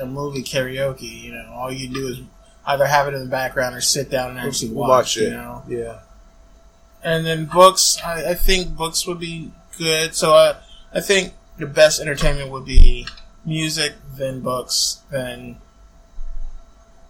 or 0.00 0.06
movie 0.06 0.42
karaoke, 0.42 1.22
you 1.22 1.32
know, 1.32 1.52
all 1.54 1.70
you 1.70 1.88
do 1.88 2.08
is 2.08 2.20
either 2.66 2.86
have 2.86 3.06
it 3.06 3.14
in 3.14 3.20
the 3.20 3.30
background 3.30 3.76
or 3.76 3.80
sit 3.80 4.10
down 4.10 4.30
and 4.30 4.38
actually 4.38 4.72
watch, 4.72 5.16
it, 5.16 5.24
you 5.24 5.30
know. 5.30 5.62
Yeah. 5.68 6.00
And 7.02 7.24
then 7.24 7.44
books, 7.46 7.98
I, 8.04 8.30
I 8.30 8.34
think 8.34 8.76
books 8.76 9.06
would 9.06 9.20
be 9.20 9.52
good. 9.78 10.14
So 10.14 10.32
I, 10.32 10.56
I 10.92 11.00
think 11.00 11.34
the 11.58 11.66
best 11.66 12.00
entertainment 12.00 12.50
would 12.50 12.64
be 12.64 13.06
music, 13.44 13.92
then 14.16 14.40
books, 14.40 15.02
then 15.10 15.58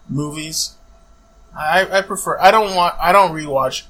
movies. 0.09 0.75
I, 1.57 1.99
I 1.99 2.03
prefer. 2.03 2.39
I 2.39 2.51
don't 2.51 2.75
want. 2.75 2.95
I 3.01 3.13
don't 3.13 3.33
rewatch 3.33 3.85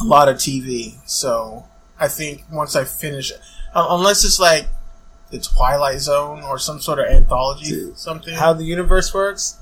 a 0.00 0.04
lot 0.04 0.28
of 0.28 0.36
TV. 0.36 0.96
So 1.06 1.66
I 1.98 2.08
think 2.08 2.44
once 2.50 2.74
I 2.74 2.84
finish, 2.84 3.32
unless 3.74 4.24
it's 4.24 4.40
like 4.40 4.66
the 5.30 5.38
Twilight 5.38 6.00
Zone 6.00 6.42
or 6.42 6.58
some 6.58 6.80
sort 6.80 6.98
of 6.98 7.06
anthology, 7.06 7.70
Dude, 7.70 7.98
something. 7.98 8.34
How 8.34 8.52
the 8.52 8.64
universe 8.64 9.14
works? 9.14 9.58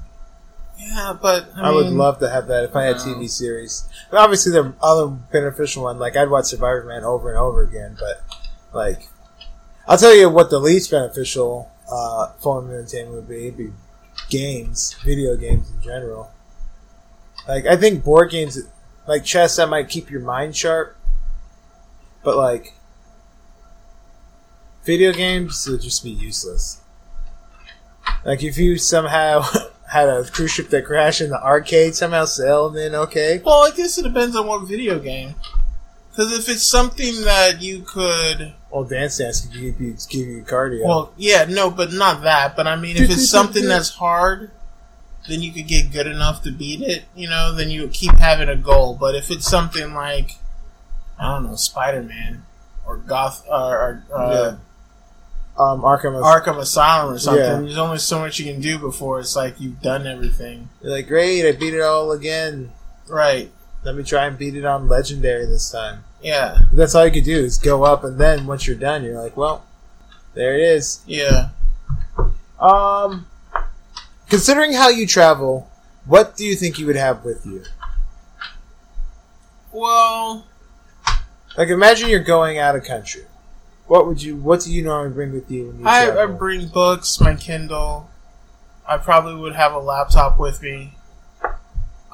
yeah, 0.78 1.16
but 1.20 1.48
I, 1.56 1.68
I, 1.68 1.70
would 1.70 1.86
love 1.86 2.18
to 2.20 2.28
have 2.28 2.48
that 2.48 2.64
if 2.64 2.74
I 2.74 2.84
had 2.84 2.96
no. 2.96 3.02
TV 3.02 3.28
series. 3.28 3.86
But 4.10 4.18
obviously, 4.18 4.52
there 4.52 4.64
are 4.64 4.74
other 4.82 5.06
beneficial 5.06 5.84
ones. 5.84 6.00
Like 6.00 6.16
I'd 6.16 6.30
watch 6.30 6.46
Survivorman 6.46 7.02
over 7.02 7.30
and 7.30 7.38
over 7.38 7.62
again. 7.62 7.96
But 7.98 8.22
like, 8.72 9.08
I'll 9.86 9.98
tell 9.98 10.14
you 10.14 10.28
what 10.28 10.50
the 10.50 10.58
least 10.58 10.90
beneficial 10.90 11.70
uh, 11.90 12.32
form 12.42 12.66
of 12.66 12.72
entertainment 12.72 13.14
would 13.16 13.28
be. 13.28 13.46
It'd 13.48 13.56
be 13.56 13.72
games, 14.28 14.94
video 15.04 15.36
games 15.36 15.70
in 15.70 15.82
general. 15.82 16.32
Like 17.46 17.66
I 17.66 17.76
think 17.76 18.04
board 18.04 18.30
games, 18.30 18.58
like 19.06 19.24
chess, 19.24 19.56
that 19.56 19.68
might 19.68 19.88
keep 19.88 20.10
your 20.10 20.20
mind 20.20 20.56
sharp. 20.56 20.96
But 22.22 22.36
like, 22.36 22.74
video 24.84 25.12
games 25.12 25.66
would 25.68 25.82
just 25.82 26.04
be 26.04 26.10
useless. 26.10 26.80
Like 28.24 28.42
if 28.42 28.56
you 28.58 28.78
somehow 28.78 29.44
had 29.92 30.08
a 30.08 30.24
cruise 30.24 30.52
ship 30.52 30.68
that 30.70 30.86
crashed 30.86 31.20
in 31.20 31.30
the 31.30 31.42
arcade, 31.42 31.94
somehow 31.94 32.24
sailed 32.24 32.76
in 32.76 32.94
okay. 32.94 33.42
Well, 33.44 33.64
I 33.64 33.70
guess 33.70 33.98
it 33.98 34.02
depends 34.02 34.36
on 34.36 34.46
what 34.46 34.66
video 34.66 34.98
game. 34.98 35.34
Because 36.10 36.32
if 36.38 36.48
it's 36.48 36.66
something 36.66 37.22
that 37.22 37.62
you 37.62 37.80
could, 37.80 38.54
Well, 38.72 38.84
Dance 38.84 39.18
Dance 39.18 39.42
could 39.42 39.52
give 39.52 39.80
you, 39.80 39.96
give 40.08 40.26
you 40.26 40.42
cardio. 40.42 40.84
well, 40.84 41.12
yeah, 41.18 41.44
no, 41.48 41.70
but 41.70 41.92
not 41.92 42.22
that. 42.22 42.56
But 42.56 42.66
I 42.66 42.76
mean, 42.76 42.96
if 42.96 43.10
it's 43.10 43.28
something 43.28 43.66
that's 43.66 43.90
hard, 43.90 44.50
then 45.28 45.42
you 45.42 45.52
could 45.52 45.68
get 45.68 45.92
good 45.92 46.06
enough 46.06 46.42
to 46.44 46.50
beat 46.50 46.80
it. 46.80 47.04
You 47.14 47.28
know, 47.28 47.54
then 47.54 47.68
you 47.70 47.86
keep 47.88 48.14
having 48.18 48.48
a 48.48 48.56
goal. 48.56 48.96
But 48.98 49.14
if 49.14 49.30
it's 49.30 49.46
something 49.46 49.92
like, 49.92 50.36
I 51.18 51.34
don't 51.34 51.44
know, 51.44 51.56
Spider 51.56 52.02
Man 52.02 52.44
or 52.86 52.96
Goth 52.96 53.44
or, 53.46 54.02
or 54.10 54.18
uh, 54.18 54.56
um, 55.62 55.82
Arkham. 55.82 56.20
Arkham 56.22 56.58
Asylum 56.58 57.14
or 57.14 57.18
something, 57.18 57.42
Yeah. 57.44 57.60
there's 57.60 57.76
only 57.78 57.98
so 57.98 58.20
much 58.20 58.38
you 58.38 58.50
can 58.50 58.62
do 58.62 58.78
before 58.78 59.20
it's 59.20 59.36
like 59.36 59.60
you've 59.60 59.82
done 59.82 60.06
everything. 60.06 60.70
You're 60.82 60.92
like, 60.92 61.08
great, 61.08 61.46
I 61.46 61.52
beat 61.52 61.74
it 61.74 61.82
all 61.82 62.10
again. 62.10 62.72
Right? 63.06 63.50
Let 63.84 63.96
me 63.96 64.02
try 64.04 64.26
and 64.26 64.38
beat 64.38 64.54
it 64.54 64.64
on 64.64 64.88
Legendary 64.88 65.44
this 65.46 65.70
time. 65.70 66.04
Yeah. 66.22 66.58
That's 66.72 66.94
all 66.94 67.04
you 67.04 67.12
could 67.12 67.24
do 67.24 67.36
is 67.38 67.58
go 67.58 67.82
up, 67.84 68.04
and 68.04 68.18
then 68.18 68.46
once 68.46 68.66
you're 68.66 68.76
done, 68.76 69.02
you're 69.04 69.20
like, 69.20 69.36
well, 69.36 69.64
there 70.34 70.54
it 70.54 70.60
is. 70.62 71.02
Yeah. 71.06 71.48
Um, 72.60 73.26
considering 74.28 74.72
how 74.72 74.88
you 74.88 75.06
travel, 75.06 75.68
what 76.06 76.36
do 76.36 76.44
you 76.44 76.54
think 76.54 76.78
you 76.78 76.86
would 76.86 76.96
have 76.96 77.24
with 77.24 77.44
you? 77.44 77.64
Well, 79.72 80.46
Like, 81.56 81.68
imagine 81.68 82.08
you're 82.08 82.20
going 82.20 82.58
out 82.58 82.76
of 82.76 82.84
country. 82.84 83.24
What 83.86 84.06
would 84.06 84.22
you? 84.22 84.36
What 84.36 84.60
do 84.62 84.72
you 84.72 84.82
normally 84.82 85.12
bring 85.12 85.32
with 85.32 85.50
you 85.50 85.66
when 85.68 85.80
you 85.80 85.86
I, 85.86 86.22
I 86.22 86.26
bring 86.26 86.68
books, 86.68 87.20
my 87.20 87.34
Kindle. 87.34 88.08
I 88.86 88.96
probably 88.96 89.34
would 89.34 89.54
have 89.54 89.72
a 89.74 89.78
laptop 89.78 90.38
with 90.38 90.62
me. 90.62 90.94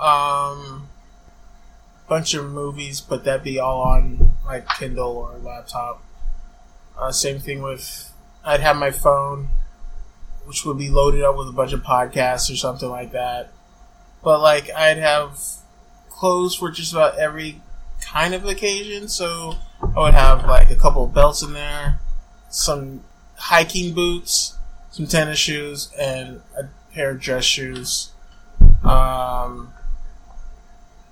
Um, 0.00 0.88
bunch 2.08 2.34
of 2.34 2.50
movies, 2.50 3.00
but 3.00 3.24
that'd 3.24 3.44
be 3.44 3.58
all 3.58 3.82
on 3.82 4.32
like 4.46 4.68
Kindle 4.68 5.16
or 5.16 5.38
laptop. 5.38 6.02
Uh, 6.98 7.12
same 7.12 7.38
thing 7.38 7.62
with 7.62 8.12
I'd 8.44 8.60
have 8.60 8.76
my 8.76 8.90
phone, 8.90 9.48
which 10.44 10.64
would 10.64 10.78
be 10.78 10.88
loaded 10.88 11.22
up 11.22 11.36
with 11.36 11.48
a 11.48 11.52
bunch 11.52 11.72
of 11.72 11.82
podcasts 11.82 12.50
or 12.50 12.56
something 12.56 12.88
like 12.88 13.12
that. 13.12 13.52
But 14.22 14.40
like 14.40 14.70
I'd 14.74 14.98
have 14.98 15.38
clothes 16.08 16.54
for 16.54 16.70
just 16.70 16.92
about 16.92 17.18
every 17.18 17.60
kind 18.00 18.34
of 18.34 18.44
occasion, 18.46 19.08
so 19.08 19.54
I 19.82 20.00
would 20.00 20.14
have 20.14 20.46
like 20.46 20.70
a 20.70 20.76
couple 20.76 21.04
of 21.04 21.14
belts 21.14 21.42
in 21.42 21.52
there, 21.52 22.00
some 22.48 23.04
hiking 23.36 23.94
boots, 23.94 24.56
some 24.90 25.06
tennis 25.06 25.38
shoes, 25.38 25.92
and 25.98 26.42
a 26.58 26.68
pair 26.92 27.10
of 27.10 27.20
dress 27.20 27.44
shoes. 27.44 28.10
Um, 28.82 29.72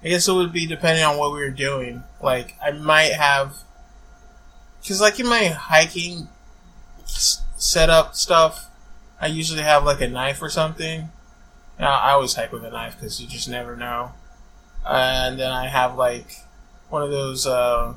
I 0.07 0.11
guess 0.11 0.29
it 0.29 0.33
would 0.35 0.53
be 0.53 0.67
depending 0.69 1.03
on 1.03 1.19
what 1.19 1.33
we 1.33 1.41
were 1.41 1.51
doing. 1.51 2.05
Like, 2.23 2.55
I 2.65 2.71
might 2.71 3.13
have, 3.13 3.57
because 4.81 5.01
like 5.01 5.19
in 5.19 5.27
my 5.29 5.47
hiking 5.47 6.29
s- 7.03 7.43
setup 7.57 8.15
stuff, 8.15 8.71
I 9.21 9.27
usually 9.27 9.63
have 9.63 9.83
like 9.85 10.01
a 10.01 10.07
knife 10.07 10.41
or 10.41 10.49
something. 10.49 11.09
Now, 11.81 11.99
I 11.99 12.13
always 12.13 12.35
hike 12.35 12.53
with 12.53 12.65
a 12.65 12.71
knife 12.71 12.95
because 12.95 13.21
you 13.21 13.27
just 13.27 13.49
never 13.49 13.75
know. 13.77 14.13
And 14.89 15.41
then 15.41 15.51
I 15.51 15.67
have 15.67 15.97
like 15.97 16.37
one 16.89 17.03
of 17.03 17.11
those 17.11 17.45
uh, 17.45 17.95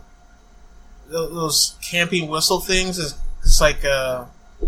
those 1.08 1.76
camping 1.84 2.28
whistle 2.28 2.60
things. 2.60 2.98
It's, 2.98 3.14
it's 3.44 3.62
like 3.62 3.86
uh, 3.86 4.26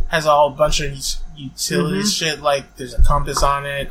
has 0.10 0.28
all 0.28 0.50
a 0.50 0.56
bunch 0.56 0.80
of 0.80 0.92
utility 1.36 2.04
Mhm. 2.04 2.14
shit. 2.20 2.42
Like 2.42 2.76
there's 2.76 2.94
a 2.94 3.02
compass 3.02 3.42
on 3.42 3.66
it. 3.66 3.90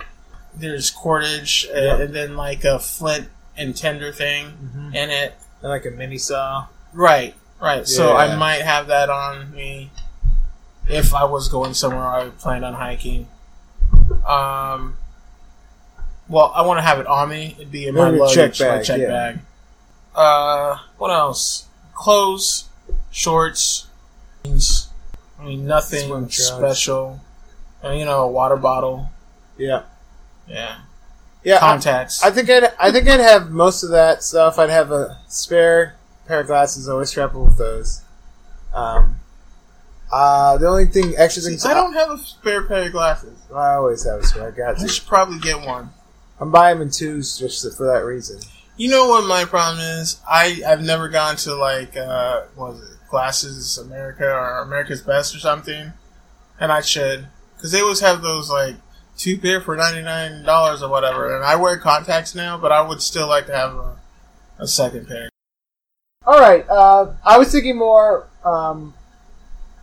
There's 0.54 0.90
cordage, 0.90 1.66
Yep. 1.72 2.00
and 2.00 2.14
then 2.14 2.36
like 2.36 2.64
a 2.64 2.78
flint 2.78 3.28
and 3.56 3.76
tender 3.76 4.12
thing 4.12 4.70
Mhm. 4.74 4.94
in 4.94 5.10
it. 5.10 5.34
And 5.62 5.70
like 5.70 5.84
a 5.84 5.90
mini 5.90 6.18
saw. 6.18 6.66
Right, 6.92 7.34
right. 7.60 7.86
So 7.86 8.16
I 8.16 8.34
might 8.36 8.62
have 8.62 8.86
that 8.88 9.10
on 9.10 9.52
me 9.54 9.90
if 10.88 11.14
I 11.14 11.24
was 11.24 11.48
going 11.48 11.74
somewhere 11.74 12.06
I 12.06 12.28
planned 12.30 12.64
on 12.64 12.74
hiking. 12.74 13.28
Um, 14.26 14.96
well, 16.28 16.52
I 16.54 16.62
want 16.62 16.78
to 16.78 16.82
have 16.82 16.98
it 16.98 17.06
on 17.06 17.28
me. 17.28 17.54
It'd 17.58 17.72
be 17.72 17.86
in 17.86 17.94
my 17.94 18.10
luggage, 18.10 18.58
check 18.58 18.68
my 18.76 18.82
check 18.82 19.00
yeah. 19.00 19.08
bag. 19.08 19.38
Uh, 20.14 20.78
what 20.98 21.10
else? 21.10 21.66
Clothes, 21.94 22.64
shorts, 23.10 23.86
jeans. 24.44 24.88
I 25.38 25.44
mean, 25.44 25.66
nothing 25.66 26.30
special. 26.30 27.20
You 27.82 28.04
know, 28.04 28.22
a 28.24 28.28
water 28.28 28.56
bottle. 28.56 29.10
Yeah. 29.56 29.82
Yeah. 30.46 30.76
Yeah. 31.42 31.58
Contacts. 31.58 32.22
I 32.22 32.30
think 32.30 32.50
I'd 32.50 32.72
I 32.78 32.92
think 32.92 33.08
I'd 33.08 33.20
have 33.20 33.50
most 33.50 33.82
of 33.82 33.90
that 33.90 34.22
stuff. 34.22 34.58
I'd 34.58 34.70
have 34.70 34.90
a 34.90 35.18
spare 35.28 35.96
pair 36.26 36.40
of 36.40 36.46
glasses. 36.46 36.88
Always 36.88 37.10
travel 37.10 37.44
with 37.44 37.58
those. 37.58 38.02
Um. 38.74 39.16
Uh, 40.12 40.58
the 40.58 40.66
only 40.66 40.86
thing, 40.86 41.14
extra 41.16 41.40
things 41.40 41.64
I 41.64 41.72
don't 41.72 41.92
have 41.92 42.10
a 42.10 42.18
spare 42.18 42.64
pair 42.64 42.86
of 42.86 42.92
glasses. 42.92 43.38
I 43.54 43.74
always 43.74 44.04
have 44.04 44.20
a 44.20 44.26
spare. 44.26 44.48
I 44.48 44.50
got 44.50 44.82
I 44.82 44.86
should 44.86 45.06
probably 45.06 45.38
get 45.38 45.64
one. 45.64 45.90
I'm 46.40 46.50
buying 46.50 46.78
them 46.78 46.88
in 46.88 46.92
twos 46.92 47.38
just 47.38 47.62
for 47.76 47.86
that 47.86 48.04
reason. 48.04 48.40
You 48.76 48.90
know 48.90 49.08
what 49.08 49.26
my 49.28 49.44
problem 49.44 49.78
is? 49.78 50.20
I 50.28 50.62
I've 50.66 50.82
never 50.82 51.08
gone 51.08 51.36
to 51.36 51.54
like 51.54 51.96
uh 51.96 52.42
what 52.56 52.72
was 52.72 52.82
it 52.82 52.96
Glasses 53.08 53.78
America 53.78 54.24
or 54.24 54.58
America's 54.62 55.02
Best 55.02 55.34
or 55.34 55.38
something, 55.38 55.92
and 56.58 56.72
I 56.72 56.80
should 56.80 57.28
because 57.56 57.72
they 57.72 57.80
always 57.80 58.00
have 58.00 58.22
those 58.22 58.50
like 58.50 58.76
two 59.20 59.38
pair 59.38 59.60
for 59.60 59.76
ninety 59.76 60.02
nine 60.02 60.42
dollars 60.44 60.82
or 60.82 60.88
whatever. 60.88 61.36
And 61.36 61.44
I 61.44 61.56
wear 61.56 61.76
contacts 61.76 62.34
now, 62.34 62.56
but 62.56 62.72
I 62.72 62.80
would 62.80 63.02
still 63.02 63.28
like 63.28 63.46
to 63.46 63.54
have 63.54 63.74
a, 63.74 63.96
a 64.58 64.66
second 64.66 65.06
pair. 65.06 65.28
All 66.26 66.40
right. 66.40 66.66
Uh, 66.68 67.12
I 67.24 67.38
was 67.38 67.52
thinking 67.52 67.76
more. 67.76 68.26
Um, 68.44 68.94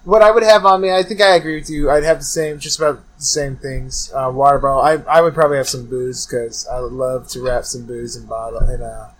what 0.04 0.22
I 0.22 0.32
would 0.32 0.44
have 0.44 0.66
on 0.66 0.82
me, 0.82 0.92
I 0.92 1.04
think 1.04 1.22
I 1.22 1.36
agree 1.36 1.56
with 1.56 1.70
you. 1.70 1.92
I'd 1.92 2.04
have 2.04 2.20
the 2.20 2.24
same, 2.24 2.60
just 2.60 2.80
about 2.80 3.04
the 3.18 3.26
same 3.26 3.58
things. 3.58 4.12
Uh, 4.16 4.32
water 4.34 4.58
bottle. 4.58 4.82
I, 4.82 5.18
I 5.18 5.22
would 5.22 5.34
probably 5.34 5.58
have 5.58 5.68
some 5.68 5.86
booze 5.86 6.26
because 6.26 6.66
I 6.68 6.80
would 6.80 6.94
love 6.94 7.28
to 7.30 7.42
wrap 7.42 7.66
some 7.66 7.86
booze 7.86 8.16
in 8.16 8.26
bottle 8.26 8.68
in 8.70 8.82
uh 8.82 9.12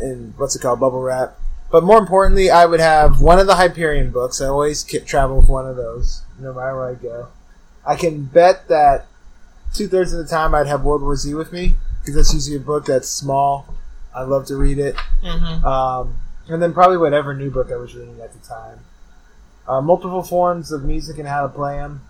in 0.00 0.34
what's 0.36 0.54
it 0.54 0.62
called, 0.62 0.80
bubble 0.80 1.02
wrap. 1.02 1.36
But 1.70 1.84
more 1.84 1.98
importantly, 1.98 2.50
I 2.50 2.66
would 2.66 2.80
have 2.80 3.20
one 3.20 3.38
of 3.38 3.46
the 3.46 3.56
Hyperion 3.56 4.10
books. 4.10 4.40
I 4.40 4.46
always 4.46 4.82
travel 4.82 5.38
with 5.40 5.48
one 5.48 5.66
of 5.66 5.76
those, 5.76 6.22
no 6.38 6.52
matter 6.52 6.76
where 6.76 6.90
I 6.90 6.94
go. 6.94 7.28
I 7.86 7.96
can 7.96 8.24
bet 8.24 8.68
that 8.68 9.06
two 9.74 9.88
thirds 9.88 10.12
of 10.12 10.18
the 10.18 10.30
time 10.30 10.54
I'd 10.54 10.66
have 10.66 10.82
World 10.82 11.02
War 11.02 11.16
Z 11.16 11.34
with 11.34 11.52
me 11.52 11.74
because 12.00 12.14
that's 12.14 12.34
usually 12.34 12.56
a 12.56 12.60
book 12.60 12.86
that's 12.86 13.08
small. 13.08 13.74
I 14.14 14.22
love 14.22 14.46
to 14.46 14.56
read 14.56 14.78
it. 14.78 14.96
Mm-hmm. 15.22 15.64
Um, 15.64 16.16
and 16.48 16.62
then 16.62 16.72
probably 16.72 16.96
whatever 16.96 17.34
new 17.34 17.50
book 17.50 17.70
I 17.70 17.76
was 17.76 17.94
reading 17.94 18.20
at 18.20 18.32
the 18.32 18.46
time. 18.46 18.80
Uh, 19.68 19.80
multiple 19.80 20.22
forms 20.22 20.72
of 20.72 20.84
music 20.84 21.18
and 21.18 21.28
how 21.28 21.42
to 21.42 21.48
play 21.48 21.76
them. 21.76 22.02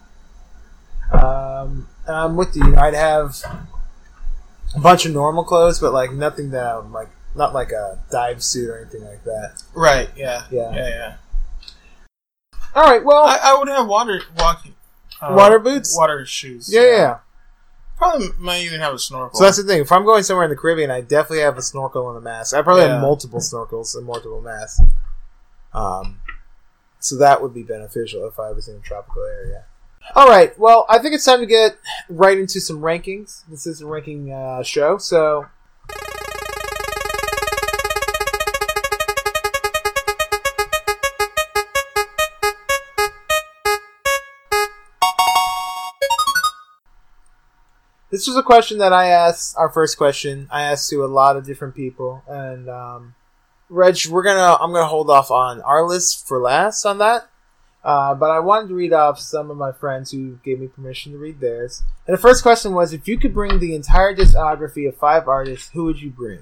Um, 1.12 1.88
and 2.06 2.16
I'm 2.16 2.36
with 2.36 2.56
you. 2.56 2.74
I'd 2.76 2.94
have 2.94 3.36
a 4.74 4.80
bunch 4.80 5.04
of 5.04 5.12
normal 5.12 5.44
clothes, 5.44 5.78
but 5.78 5.92
like 5.92 6.12
nothing 6.12 6.50
that 6.50 6.64
I'm 6.64 6.92
like, 6.92 7.08
not 7.34 7.52
like 7.52 7.70
a 7.70 7.98
dive 8.10 8.42
suit 8.42 8.68
or 8.70 8.80
anything 8.80 9.04
like 9.04 9.24
that. 9.24 9.62
Right? 9.74 10.08
Yeah. 10.16 10.44
Yeah. 10.50 10.74
Yeah. 10.74 10.88
Yeah. 10.88 11.14
All 12.74 12.84
right. 12.84 13.04
Well, 13.04 13.24
I, 13.24 13.38
I 13.42 13.58
would 13.58 13.68
have 13.68 13.86
water 13.86 14.22
walking. 14.38 14.74
Uh, 15.22 15.34
Water 15.36 15.58
boots? 15.58 15.94
water 15.96 16.24
shoes. 16.26 16.68
yeah, 16.72 16.80
yeah, 16.82 16.96
yeah. 16.96 17.18
Probably 17.96 18.28
might 18.38 18.62
even 18.62 18.80
have 18.80 18.94
a 18.94 18.98
snorkel. 18.98 19.38
So 19.38 19.44
that's 19.44 19.58
the 19.58 19.62
thing. 19.64 19.82
If 19.82 19.92
I'm 19.92 20.04
going 20.06 20.22
somewhere 20.22 20.44
in 20.44 20.50
the 20.50 20.56
Caribbean, 20.56 20.90
I 20.90 21.02
definitely 21.02 21.40
have 21.40 21.58
a 21.58 21.62
snorkel 21.62 22.08
and 22.08 22.16
a 22.16 22.20
mask. 22.20 22.54
I 22.54 22.62
probably 22.62 22.84
Yeah. 22.84 22.92
have 22.94 23.02
multiple 23.02 23.40
snorkels 23.40 23.94
and 23.94 24.06
multiple 24.06 24.40
masks. 24.40 24.80
Um, 25.74 26.20
so 26.98 27.16
that 27.18 27.42
would 27.42 27.52
be 27.52 27.62
beneficial 27.62 28.26
if 28.26 28.38
I 28.40 28.52
was 28.52 28.68
in 28.68 28.76
a 28.76 28.80
tropical 28.80 29.22
area. 29.24 29.64
All 30.14 30.28
right. 30.28 30.58
Well, 30.58 30.86
I 30.88 30.98
think 30.98 31.14
it's 31.14 31.24
time 31.26 31.40
to 31.40 31.46
get 31.46 31.78
right 32.08 32.38
into 32.38 32.58
some 32.60 32.80
rankings. 32.80 33.42
This 33.48 33.66
is 33.66 33.82
a 33.82 33.86
ranking 33.86 34.32
uh, 34.32 34.62
show, 34.62 34.96
so. 34.98 35.46
This 48.10 48.26
was 48.26 48.36
a 48.36 48.42
question 48.42 48.78
that 48.78 48.92
I 48.92 49.06
asked. 49.06 49.56
Our 49.56 49.68
first 49.68 49.96
question 49.96 50.48
I 50.50 50.62
asked 50.62 50.90
to 50.90 51.04
a 51.04 51.06
lot 51.06 51.36
of 51.36 51.46
different 51.46 51.74
people, 51.74 52.22
and 52.28 52.68
um, 52.68 53.14
Reg, 53.68 53.98
we're 54.10 54.24
gonna 54.24 54.56
I'm 54.60 54.72
gonna 54.72 54.86
hold 54.86 55.10
off 55.10 55.30
on 55.30 55.60
our 55.62 55.86
list 55.86 56.26
for 56.26 56.40
last 56.40 56.84
on 56.84 56.98
that. 56.98 57.28
Uh, 57.82 58.14
but 58.14 58.30
I 58.30 58.40
wanted 58.40 58.68
to 58.68 58.74
read 58.74 58.92
off 58.92 59.18
some 59.18 59.50
of 59.50 59.56
my 59.56 59.72
friends 59.72 60.10
who 60.10 60.38
gave 60.44 60.60
me 60.60 60.66
permission 60.66 61.12
to 61.12 61.18
read 61.18 61.40
theirs. 61.40 61.82
And 62.06 62.14
the 62.14 62.20
first 62.20 62.42
question 62.42 62.74
was, 62.74 62.92
if 62.92 63.08
you 63.08 63.16
could 63.16 63.32
bring 63.32 63.58
the 63.58 63.74
entire 63.74 64.14
discography 64.14 64.86
of 64.86 64.96
five 64.96 65.28
artists, 65.28 65.70
who 65.70 65.84
would 65.84 66.02
you 66.02 66.10
bring? 66.10 66.40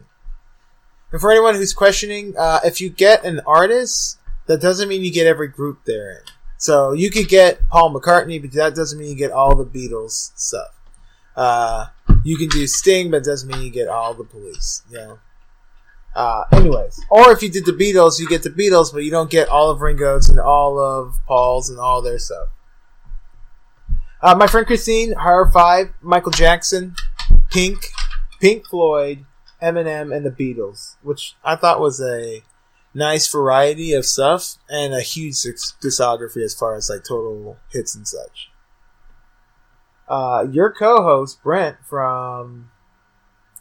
And 1.12 1.20
for 1.20 1.31
anyone 1.31 1.54
who's 1.54 1.72
questioning, 1.72 2.35
uh, 2.37 2.61
if 2.64 2.81
you 2.81 2.90
get 2.90 3.24
an 3.24 3.40
artist, 3.46 4.18
that 4.46 4.61
doesn't 4.61 4.88
mean 4.88 5.04
you 5.04 5.12
get 5.12 5.26
every 5.26 5.48
group 5.48 5.81
they're 5.85 6.11
in. 6.11 6.22
So 6.57 6.92
you 6.92 7.11
could 7.11 7.28
get 7.28 7.68
Paul 7.68 7.94
McCartney, 7.94 8.40
but 8.40 8.52
that 8.52 8.74
doesn't 8.74 8.98
mean 8.98 9.11
you 9.11 9.14
get 9.14 9.31
all 9.31 9.54
the 9.54 9.64
Beatles 9.64 10.33
stuff. 10.35 10.78
Uh, 11.38 11.87
you 12.24 12.37
can 12.37 12.48
do 12.48 12.66
Sting, 12.66 13.12
but 13.12 13.18
it 13.18 13.24
doesn't 13.24 13.48
mean 13.48 13.62
you 13.62 13.70
get 13.70 13.87
all 13.87 14.12
the 14.12 14.24
Police. 14.24 14.83
Know. 14.90 15.20
Uh, 16.16 16.44
anyways, 16.51 17.01
or 17.11 17.31
if 17.31 17.42
you 17.42 17.48
did 17.48 17.64
the 17.64 17.72
Beatles, 17.72 18.18
you 18.18 18.29
get 18.29 18.42
the 18.42 18.51
Beatles, 18.51 18.92
but 18.92 19.05
you 19.05 19.11
don't 19.12 19.31
get 19.31 19.48
all 19.48 19.70
of 19.70 19.81
Ringo's 19.81 20.29
and 20.29 20.40
all 20.40 20.81
of 20.81 21.14
Paul's 21.29 21.70
and 21.70 21.79
all 21.79 22.03
their 22.03 22.18
stuff. 22.18 22.48
Uh, 24.20 24.35
my 24.35 24.48
friend 24.48 24.66
Christine, 24.66 25.12
her 25.12 25.48
five: 25.53 25.94
Michael 26.03 26.33
Jackson, 26.33 26.96
Pink, 27.53 27.87
Pink 28.40 28.66
Floyd, 28.66 29.24
Eminem, 29.62 30.14
and 30.14 30.27
the 30.27 30.31
Beatles, 30.31 30.96
which 31.03 31.37
I 31.44 31.55
thought 31.55 31.79
was 31.79 32.01
a 32.01 32.42
nice 32.92 33.31
variety 33.31 33.92
of 33.92 34.05
stuff 34.05 34.57
and 34.68 34.92
a 34.92 35.03
huge 35.03 35.40
dis- 35.42 35.74
discography 35.81 36.42
as 36.42 36.53
far 36.53 36.74
as 36.74 36.90
like 36.90 37.05
total 37.05 37.59
hits 37.70 37.94
and 37.94 38.09
such. 38.09 38.51
Uh, 40.09 40.47
your 40.51 40.73
co-host 40.73 41.42
Brent 41.42 41.77
from 41.85 42.71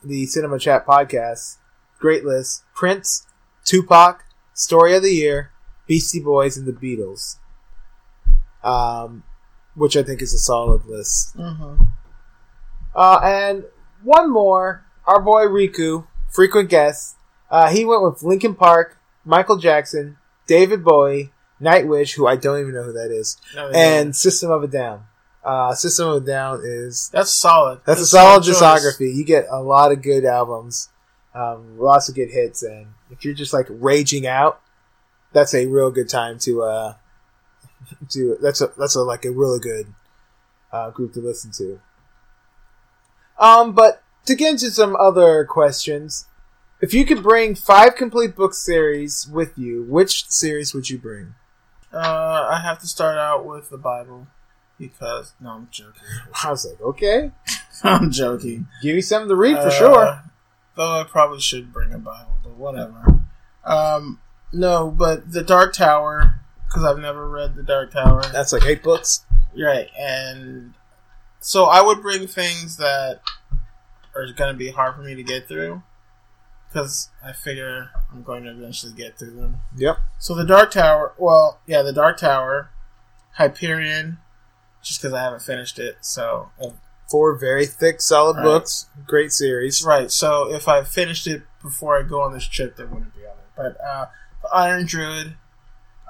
the 0.04 0.26
Cinema 0.26 0.60
Chat 0.60 0.86
podcast, 0.86 1.58
great 2.00 2.24
list: 2.24 2.64
Prince, 2.74 3.28
Tupac, 3.66 4.24
Story 4.54 4.96
of 4.96 5.04
the 5.04 5.14
Year, 5.14 5.52
Beastie 5.88 6.22
Boys, 6.22 6.58
and 6.58 6.66
the 6.66 6.72
Beatles. 6.72 7.38
Um, 8.64 9.24
which 9.76 9.96
I 9.96 10.04
think 10.04 10.22
is 10.22 10.34
a 10.34 10.40
solid 10.40 10.86
list. 10.86 11.38
Mm-hmm. 11.38 11.84
Uh, 12.96 13.20
and 13.24 13.64
one 14.04 14.32
more, 14.32 14.86
our 15.06 15.22
boy 15.22 15.44
Riku, 15.44 16.08
frequent 16.30 16.70
guest. 16.70 17.16
Uh, 17.50 17.70
he 17.70 17.86
went 17.86 18.04
with 18.04 18.24
Linkin 18.24 18.56
Park, 18.56 18.98
Michael 19.24 19.58
Jackson, 19.58 20.18
David 20.48 20.84
Bowie, 20.84 21.32
Nightwish, 21.62 22.16
who 22.16 22.28
I 22.28 22.36
don't 22.36 22.60
even 22.60 22.74
know 22.74 22.84
who 22.84 22.94
that 22.94 23.12
is, 23.12 23.38
and 23.74 24.16
System 24.16 24.52
of 24.52 24.64
a 24.64 24.68
Down. 24.68 25.06
Uh, 25.48 25.74
System 25.74 26.10
of 26.10 26.24
a 26.24 26.26
Down 26.26 26.60
is 26.62 27.10
that's 27.14 27.32
solid. 27.32 27.80
that's 27.86 28.02
a 28.02 28.06
solid 28.06 28.44
choice. 28.44 28.62
discography. 28.62 29.16
You 29.16 29.24
get 29.24 29.46
a 29.50 29.62
lot 29.62 29.94
of 29.94 30.02
good 30.02 30.26
albums, 30.26 30.90
um, 31.34 31.80
lots 31.80 32.10
of 32.10 32.16
good 32.16 32.32
hits, 32.32 32.64
and 32.64 32.88
if 33.12 33.24
you're 33.24 33.34
just 33.34 33.54
like 33.54 33.68
raging 33.70 34.28
out, 34.28 34.60
that's 35.32 35.54
a 35.54 35.66
real 35.66 35.90
good 35.90 36.10
time 36.10 36.38
to 36.40 36.64
uh, 36.64 36.94
to 38.10 38.38
that's 38.42 38.60
a 38.60 38.74
that's 38.78 38.96
a 38.96 39.02
like 39.04 39.24
a 39.24 39.32
really 39.32 39.62
good 39.62 39.94
uh, 40.74 40.90
group 40.90 41.14
to 41.14 41.22
listen 41.22 41.52
to. 41.52 41.80
Um, 43.40 43.72
but 43.72 44.04
to 44.26 44.36
get 44.36 44.52
into 44.52 44.70
some 44.70 44.98
other 44.98 45.46
questions, 45.46 46.28
if 46.82 46.94
you 46.94 47.06
could 47.06 47.24
bring 47.24 47.56
five 47.56 47.96
complete 47.96 48.36
book 48.36 48.54
series 48.54 49.26
with 49.32 49.58
you, 49.58 49.84
which 49.84 50.30
series 50.30 50.74
would 50.74 50.90
you 50.90 50.98
bring? 50.98 51.36
Uh, 51.94 52.50
I 52.52 52.60
have 52.66 52.80
to 52.80 52.88
start 52.88 53.18
out 53.18 53.46
with 53.46 53.70
the 53.70 53.78
Bible 53.78 54.28
because 54.80 55.34
no, 55.40 55.50
I'm 55.52 55.68
joking. 55.72 56.02
I 56.44 56.52
was 56.52 56.66
like, 56.66 56.82
okay, 56.82 57.32
I'm 57.84 58.12
joking. 58.12 58.68
give 58.82 58.96
me 58.96 59.02
something 59.02 59.30
to 59.30 59.36
read 59.36 59.56
for 59.56 59.68
Uh, 59.68 59.72
sure. 59.72 60.24
Though 60.76 61.02
I 61.02 61.04
probably 61.06 61.40
should 61.42 61.74
bring 61.74 61.92
a 61.92 61.98
Bible, 61.98 62.38
but 62.44 62.54
whatever. 62.56 63.22
Um, 63.66 64.22
no, 64.54 64.92
but 64.92 65.32
the 65.32 65.42
Dark 65.44 65.74
Tower 65.74 66.40
because 66.68 66.84
I've 66.84 67.00
never 67.00 67.28
read 67.30 67.56
the 67.56 67.64
Dark 67.64 67.92
Tower. 67.92 68.22
That's 68.32 68.54
like 68.54 68.66
eight 68.66 68.84
books. 68.84 69.26
Right, 69.60 69.90
and 69.98 70.74
so 71.40 71.66
I 71.66 71.82
would 71.82 72.02
bring 72.02 72.28
things 72.28 72.78
that 72.78 73.22
are 74.16 74.26
going 74.36 74.54
to 74.54 74.58
be 74.58 74.70
hard 74.72 74.96
for 74.96 75.02
me 75.02 75.16
to 75.16 75.24
get 75.24 75.48
through 75.48 75.82
because 76.68 77.10
I 77.24 77.32
figure 77.34 77.90
I'm 78.12 78.22
going 78.24 78.44
to 78.44 78.52
eventually 78.52 78.94
get 78.94 79.18
through 79.18 79.32
them. 79.32 79.58
Yep. 79.78 79.98
So 80.20 80.36
the 80.36 80.44
Dark 80.46 80.72
Tower, 80.72 81.14
well, 81.18 81.60
yeah, 81.66 81.82
the 81.82 81.94
Dark 81.94 82.18
Tower, 82.18 82.70
Hyperion, 83.34 84.18
just 84.84 85.02
because 85.02 85.14
I 85.14 85.22
haven't 85.24 85.42
finished 85.42 85.80
it. 85.80 85.98
So 86.02 86.50
Four 87.10 87.38
very 87.38 87.66
thick, 87.66 88.02
solid 88.02 88.36
Right. 88.36 88.44
books. 88.44 88.88
Great 89.06 89.32
series. 89.32 89.82
right, 89.84 90.12
so 90.12 90.54
if 90.54 90.68
I 90.68 90.84
finished 90.84 91.26
it 91.26 91.44
before 91.62 91.98
I 91.98 92.02
go 92.04 92.22
on 92.22 92.34
this 92.34 92.46
trip, 92.46 92.76
there 92.76 92.86
wouldn't 92.86 93.16
be 93.16 93.22
on 93.22 93.38
it. 93.38 93.46
But 93.56 93.78
uh, 93.86 94.08
Iron 94.54 94.86
Druid, 94.86 95.36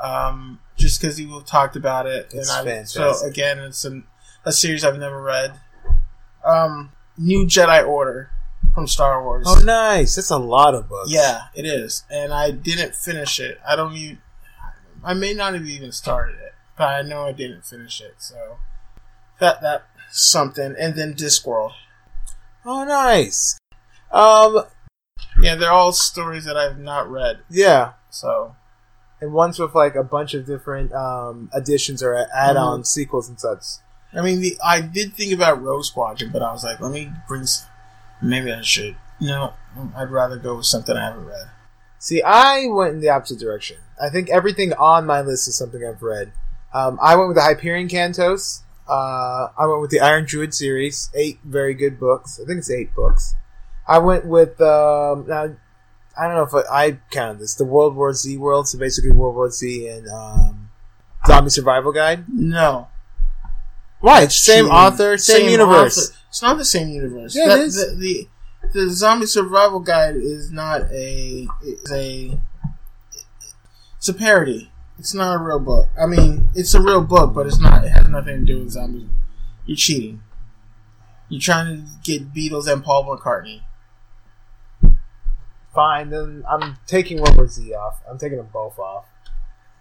um, 0.01 0.59
just 0.75 0.99
because 0.99 1.19
you 1.19 1.41
talked 1.45 1.75
about 1.75 2.07
it, 2.07 2.31
It's 2.33 2.49
I, 2.49 2.63
fantastic. 2.65 3.15
so 3.15 3.25
again, 3.27 3.59
it's 3.59 3.85
an, 3.85 4.05
a 4.43 4.51
series 4.51 4.83
I've 4.83 4.97
never 4.97 5.21
read. 5.21 5.59
Um, 6.43 6.91
New 7.17 7.45
Jedi 7.45 7.87
Order 7.87 8.31
from 8.73 8.87
Star 8.87 9.23
Wars. 9.23 9.45
Oh, 9.47 9.59
nice. 9.63 10.15
That's 10.15 10.29
a 10.31 10.37
lot 10.37 10.73
of 10.75 10.87
books. 10.89 11.11
Yeah, 11.11 11.41
it 11.55 11.65
is, 11.65 12.05
and 12.09 12.33
I 12.33 12.51
didn't 12.51 12.95
finish 12.95 13.39
it. 13.39 13.59
I 13.67 13.75
don't 13.75 13.93
even. 13.93 14.19
I 15.03 15.13
may 15.13 15.33
not 15.33 15.53
have 15.53 15.65
even 15.67 15.91
started 15.91 16.37
it, 16.39 16.46
but 16.77 16.85
I 16.89 17.01
know 17.01 17.23
I 17.23 17.31
didn't 17.31 17.65
finish 17.65 18.01
it. 18.01 18.15
So 18.19 18.57
that 19.39 19.61
that 19.61 19.85
something, 20.11 20.75
and 20.79 20.95
then 20.95 21.13
Discworld. 21.13 21.71
Oh, 22.65 22.83
nice. 22.85 23.57
Um, 24.11 24.63
Yeah, 25.41 25.55
they're 25.55 25.71
all 25.71 25.91
stories 25.93 26.45
that 26.45 26.57
I've 26.57 26.77
not 26.79 27.09
read. 27.09 27.39
yeah. 27.49 27.93
So 28.09 28.55
And 29.21 29.33
ones 29.33 29.59
with 29.59 29.75
like 29.75 29.95
a 29.95 30.03
bunch 30.03 30.33
of 30.33 30.45
different 30.45 30.91
um, 30.93 31.49
additions 31.53 32.01
or 32.03 32.15
add-on 32.33 32.83
sequels 32.83 33.29
and 33.29 33.39
such. 33.39 33.63
I 34.13 34.21
mean, 34.21 34.41
the 34.41 34.57
I 34.63 34.81
did 34.81 35.13
think 35.13 35.33
about 35.33 35.61
Rogue 35.61 35.83
Squadron, 35.85 36.31
but 36.31 36.41
I 36.41 36.51
was 36.51 36.63
like, 36.63 36.79
let 36.79 36.91
me 36.91 37.11
bring. 37.27 37.45
Maybe 38.21 38.51
I 38.51 38.61
should. 38.61 38.95
No, 39.19 39.53
I'd 39.95 40.09
rather 40.11 40.37
go 40.37 40.55
with 40.57 40.65
something 40.65 40.95
I 40.95 41.03
haven't 41.05 41.25
read. 41.25 41.49
See, 41.99 42.21
I 42.23 42.65
went 42.67 42.95
in 42.95 43.01
the 43.01 43.09
opposite 43.09 43.39
direction. 43.39 43.77
I 44.01 44.09
think 44.09 44.29
everything 44.29 44.73
on 44.73 45.05
my 45.05 45.21
list 45.21 45.47
is 45.47 45.57
something 45.57 45.83
I've 45.83 46.01
read. 46.01 46.31
Um, 46.73 46.99
I 47.01 47.15
went 47.15 47.29
with 47.29 47.37
the 47.37 47.43
Hyperion 47.43 47.87
Cantos. 47.87 48.61
Uh, 48.87 49.49
I 49.57 49.65
went 49.65 49.81
with 49.81 49.91
the 49.91 49.99
Iron 49.99 50.25
Druid 50.25 50.53
series, 50.53 51.09
eight 51.13 51.39
very 51.43 51.73
good 51.73 51.99
books. 51.99 52.39
I 52.41 52.45
think 52.45 52.59
it's 52.59 52.71
eight 52.71 52.93
books. 52.95 53.35
I 53.87 53.99
went 53.99 54.25
with 54.25 54.59
um, 54.61 55.25
now. 55.27 55.55
I 56.19 56.27
don't 56.27 56.35
know 56.35 56.59
if 56.59 56.65
I, 56.69 56.85
I 56.87 56.97
counted 57.11 57.39
this. 57.39 57.53
The 57.55 57.63
World 57.65 57.95
War 57.95 58.11
Z 58.13 58.37
world, 58.37 58.67
so 58.67 58.77
basically 58.79 59.11
World 59.11 59.35
War 59.35 59.49
Z 59.51 59.87
and 59.87 60.07
um, 60.09 60.69
Zombie 61.27 61.49
Survival 61.51 61.91
Guide. 61.91 62.25
No, 62.27 62.87
Why? 63.99 64.23
It's 64.23 64.35
same 64.35 64.65
author, 64.67 65.17
same, 65.17 65.49
universe. 65.49 65.97
author. 66.09 66.17
It's 66.29 66.41
not 66.41 66.57
the 66.57 66.65
same 66.65 66.89
universe. 66.89 67.35
Yeah, 67.35 67.45
it 67.45 67.49
That- 67.49 67.59
is. 67.59 67.75
The, 67.75 67.95
the 67.97 68.27
the 68.73 68.89
zombie 68.89 69.27
survival 69.27 69.79
guide 69.79 70.15
is 70.17 70.51
not 70.51 70.81
a 70.91 71.47
is 71.63 71.91
a 71.91 72.37
it's 73.97 74.09
a 74.09 74.13
parody. 74.13 74.71
It's 74.99 75.13
not 75.13 75.35
a 75.35 75.43
real 75.43 75.59
book. 75.59 75.89
I 75.99 76.07
mean, 76.07 76.49
it's 76.55 76.73
a 76.73 76.81
real 76.81 77.03
book, 77.03 77.33
but 77.33 77.45
it's 77.45 77.59
not. 77.59 77.83
It 77.83 77.89
has 77.89 78.07
nothing 78.07 78.39
to 78.39 78.45
do 78.45 78.59
with 78.59 78.71
zombies. 78.71 79.09
You're 79.65 79.77
cheating. 79.77 80.21
You're 81.29 81.41
trying 81.41 81.83
to 81.83 81.89
get 82.03 82.33
Beatles 82.33 82.71
and 82.71 82.83
Paul 82.83 83.05
McCartney. 83.05 83.61
Fine, 85.75 86.09
then 86.09 86.43
I'm 86.49 86.77
taking 86.87 87.19
War 87.19 87.47
Z 87.47 87.73
off. 87.73 88.01
I'm 88.09 88.17
taking 88.17 88.37
them 88.37 88.49
both 88.51 88.79
off. 88.79 89.05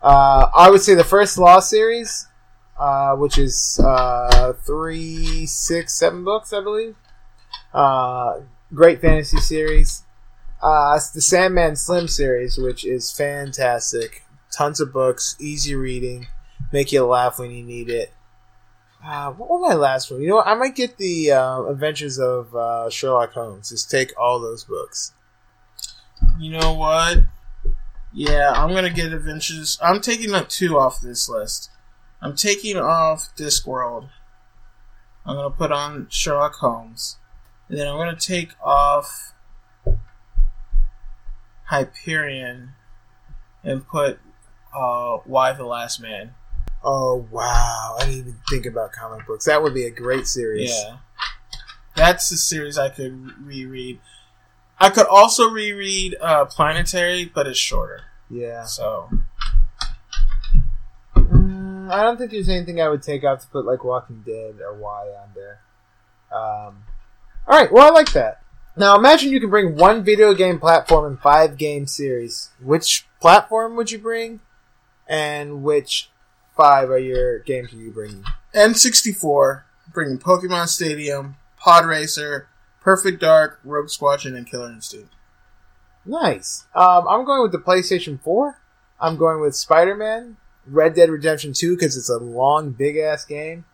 Uh, 0.03 0.51
I 0.55 0.69
would 0.69 0.83
say 0.83 0.95
the 0.95 1.05
first 1.05 1.39
Law 1.39 1.61
series, 1.61 2.27
uh, 2.79 3.15
which 3.17 3.39
is 3.39 3.81
uh, 3.83 4.53
three, 4.53 5.47
six, 5.47 5.99
seven 5.99 6.25
books, 6.25 6.53
I 6.53 6.61
believe. 6.61 6.97
Uh, 7.73 8.41
great 8.75 9.01
fantasy 9.01 9.39
series. 9.39 10.05
Uh, 10.63 11.01
the 11.15 11.23
Sandman 11.23 11.77
Slim 11.77 12.09
series, 12.09 12.59
which 12.59 12.85
is 12.85 13.11
fantastic. 13.11 14.26
Tons 14.57 14.81
of 14.81 14.93
books, 14.93 15.37
easy 15.39 15.75
reading, 15.75 16.29
make 16.73 16.91
you 16.91 17.05
laugh 17.05 17.39
when 17.39 17.51
you 17.51 17.63
need 17.63 17.91
it. 17.91 18.15
Uh, 19.05 19.31
what 19.33 19.51
was 19.51 19.69
my 19.69 19.75
last 19.75 20.11
one? 20.11 20.23
You 20.23 20.29
know 20.29 20.37
what? 20.37 20.47
I 20.47 20.55
might 20.55 20.75
get 20.75 20.97
the 20.97 21.33
uh, 21.33 21.65
Adventures 21.65 22.19
of 22.19 22.55
uh, 22.57 22.89
Sherlock 22.89 23.33
Holmes. 23.33 23.69
Just 23.69 23.91
take 23.91 24.19
all 24.19 24.41
those 24.41 24.65
books. 24.65 25.13
You 26.39 26.53
know 26.59 26.73
what? 26.73 27.19
Yeah, 28.15 28.51
I'm 28.53 28.71
gonna 28.75 28.89
get 28.89 29.13
Adventures. 29.13 29.79
I'm 29.83 30.01
taking 30.01 30.33
up 30.35 30.49
two 30.49 30.79
off 30.79 31.03
this 31.03 31.29
list. 31.29 31.71
I'm 32.23 32.35
taking 32.35 32.79
off 32.79 33.37
Discworld. 33.37 34.09
I'm 35.27 35.37
gonna 35.37 35.51
put 35.51 35.71
on 35.71 36.07
Sherlock 36.09 36.55
Holmes, 36.55 37.19
and 37.69 37.79
then 37.79 37.87
I'm 37.87 37.99
gonna 37.99 38.17
take 38.17 38.53
off 38.65 39.35
Hyperion, 41.65 42.71
and 43.63 43.87
put 43.87 44.19
uh, 44.77 45.19
Y 45.27 45.53
the 45.53 45.65
Last 45.65 46.01
Man. 46.01 46.35
Oh 46.85 47.27
wow! 47.31 47.97
I 47.99 48.05
didn't 48.05 48.19
even 48.19 48.37
think 48.49 48.67
about 48.67 48.93
comic 48.93 49.27
books. 49.27 49.47
That 49.47 49.63
would 49.63 49.75
be 49.75 49.87
a 49.87 49.91
great 49.91 50.27
series. 50.27 50.71
Yeah, 50.71 50.99
that's 51.97 52.31
a 52.31 52.37
series 52.37 52.79
I 52.79 52.91
could 52.91 53.33
reread. 53.45 54.01
I 54.79 54.91
could 54.91 55.07
also 55.07 55.49
reread 55.49 56.17
uh, 56.21 56.45
Planetary, 56.45 57.25
but 57.25 57.47
it's 57.47 57.59
shorter. 57.59 58.03
Yeah. 58.29 58.65
So 58.65 59.09
Mm, 61.87 61.91
I 61.91 62.03
don't 62.03 62.17
think 62.17 62.31
there's 62.31 62.49
anything 62.49 62.81
I 62.81 62.89
would 62.89 63.03
take 63.03 63.25
off 63.25 63.43
to 63.43 63.47
put 63.49 63.65
like 63.65 63.85
Walking 63.85 64.23
Dead 64.27 64.61
or 64.61 64.75
Y 64.75 65.09
on 65.23 65.31
there. 65.35 65.61
Um, 66.33 66.85
all 67.47 67.59
right. 67.59 67.73
Well, 67.73 67.87
I 67.87 67.91
like 67.91 68.13
that. 68.13 68.43
Now 68.77 68.97
imagine 68.97 69.31
you 69.31 69.41
can 69.41 69.51
bring 69.51 69.77
one 69.77 70.05
video 70.05 70.35
game 70.35 70.59
platform 70.59 71.07
and 71.07 71.19
five 71.19 71.57
game 71.57 71.87
series. 71.87 72.51
Which 72.63 73.07
platform 73.21 73.77
would 73.77 73.91
you 73.91 73.99
bring, 73.99 74.41
and 75.09 75.63
which 75.63 76.11
five 76.57 76.91
are 76.91 76.99
your 76.99 77.41
games 77.41 77.73
are 77.73 77.77
you 77.77 77.91
bringing? 77.91 78.25
N64, 78.55 79.63
bringing 79.93 80.19
Pokemon 80.19 80.69
Stadium, 80.69 81.37
Pod 81.59 81.87
Racer, 81.87 82.49
Perfect 82.81 83.21
Dark, 83.21 83.61
Rogue 83.65 83.91
Squadron, 83.91 84.37
and 84.37 84.49
Killer 84.49 84.71
Instinct. 84.71 85.13
Nice. 86.05 86.67
Um, 86.75 87.07
I'm 87.09 87.25
going 87.25 87.43
with 87.43 87.53
the 87.53 87.59
PlayStation 87.59 88.21
4. 88.21 88.61
I'm 89.01 89.17
going 89.17 89.41
with 89.41 89.55
Spider 89.55 89.95
Man, 89.95 90.37
Red 90.67 90.95
Dead 90.95 91.11
Redemption 91.11 91.53
2 91.53 91.75
because 91.77 91.97
it's 91.97 92.09
a 92.09 92.19
long, 92.19 92.71
big 92.71 92.97
ass 92.97 93.25
game. 93.25 93.65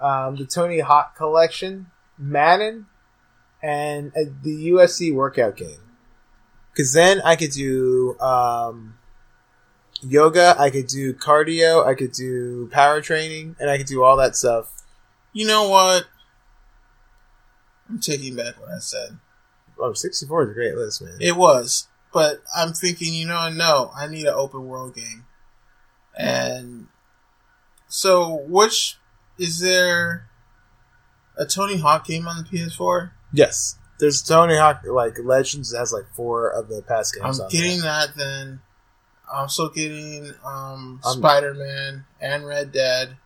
Um, 0.00 0.36
the 0.36 0.44
Tony 0.44 0.80
Hawk 0.80 1.16
Collection, 1.16 1.86
Madden, 2.16 2.86
and 3.62 4.12
uh, 4.14 4.30
the 4.42 4.70
USC 4.70 5.12
workout 5.12 5.56
game. 5.56 5.80
Because 6.72 6.92
then 6.92 7.20
I 7.22 7.34
could 7.34 7.50
do 7.50 8.18
um, 8.20 8.97
yoga, 10.00 10.54
I 10.58 10.70
could 10.70 10.86
do 10.86 11.14
cardio, 11.14 11.86
I 11.86 11.94
could 11.94 12.12
do 12.12 12.68
power 12.72 13.00
training, 13.00 13.56
and 13.58 13.70
I 13.70 13.78
could 13.78 13.86
do 13.86 14.02
all 14.02 14.16
that 14.16 14.36
stuff. 14.36 14.72
You 15.32 15.46
know 15.46 15.68
what? 15.68 16.06
I'm 17.88 18.00
taking 18.00 18.36
back 18.36 18.60
what 18.60 18.70
I 18.70 18.78
said. 18.78 19.18
Oh, 19.78 19.92
64 19.92 20.42
is 20.42 20.50
a 20.50 20.54
great 20.54 20.74
list, 20.74 21.02
man. 21.02 21.16
It 21.20 21.36
was, 21.36 21.88
but 22.12 22.42
I'm 22.56 22.72
thinking, 22.72 23.14
you 23.14 23.26
know, 23.26 23.48
no, 23.48 23.90
I 23.96 24.06
need 24.06 24.26
an 24.26 24.34
open 24.34 24.66
world 24.66 24.94
game. 24.94 25.24
And 26.16 26.88
so, 27.86 28.44
which 28.48 28.98
is 29.38 29.60
there 29.60 30.28
a 31.36 31.46
Tony 31.46 31.78
Hawk 31.78 32.06
game 32.06 32.26
on 32.26 32.38
the 32.38 32.48
PS4? 32.48 33.10
yes. 33.32 33.76
There's 34.00 34.22
Tony 34.22 34.56
Hawk, 34.56 34.82
like, 34.84 35.18
Legends 35.18 35.76
has 35.76 35.92
like 35.92 36.04
four 36.14 36.48
of 36.48 36.68
the 36.68 36.82
past 36.82 37.16
games 37.16 37.40
I'm 37.40 37.48
getting 37.48 37.80
there. 37.80 38.06
that 38.06 38.16
then. 38.16 38.60
I'm 39.32 39.40
also 39.42 39.68
getting 39.68 40.32
um, 40.44 41.00
Spider 41.02 41.54
Man 41.54 42.04
and 42.20 42.46
Red 42.46 42.72
Dead. 42.72 43.16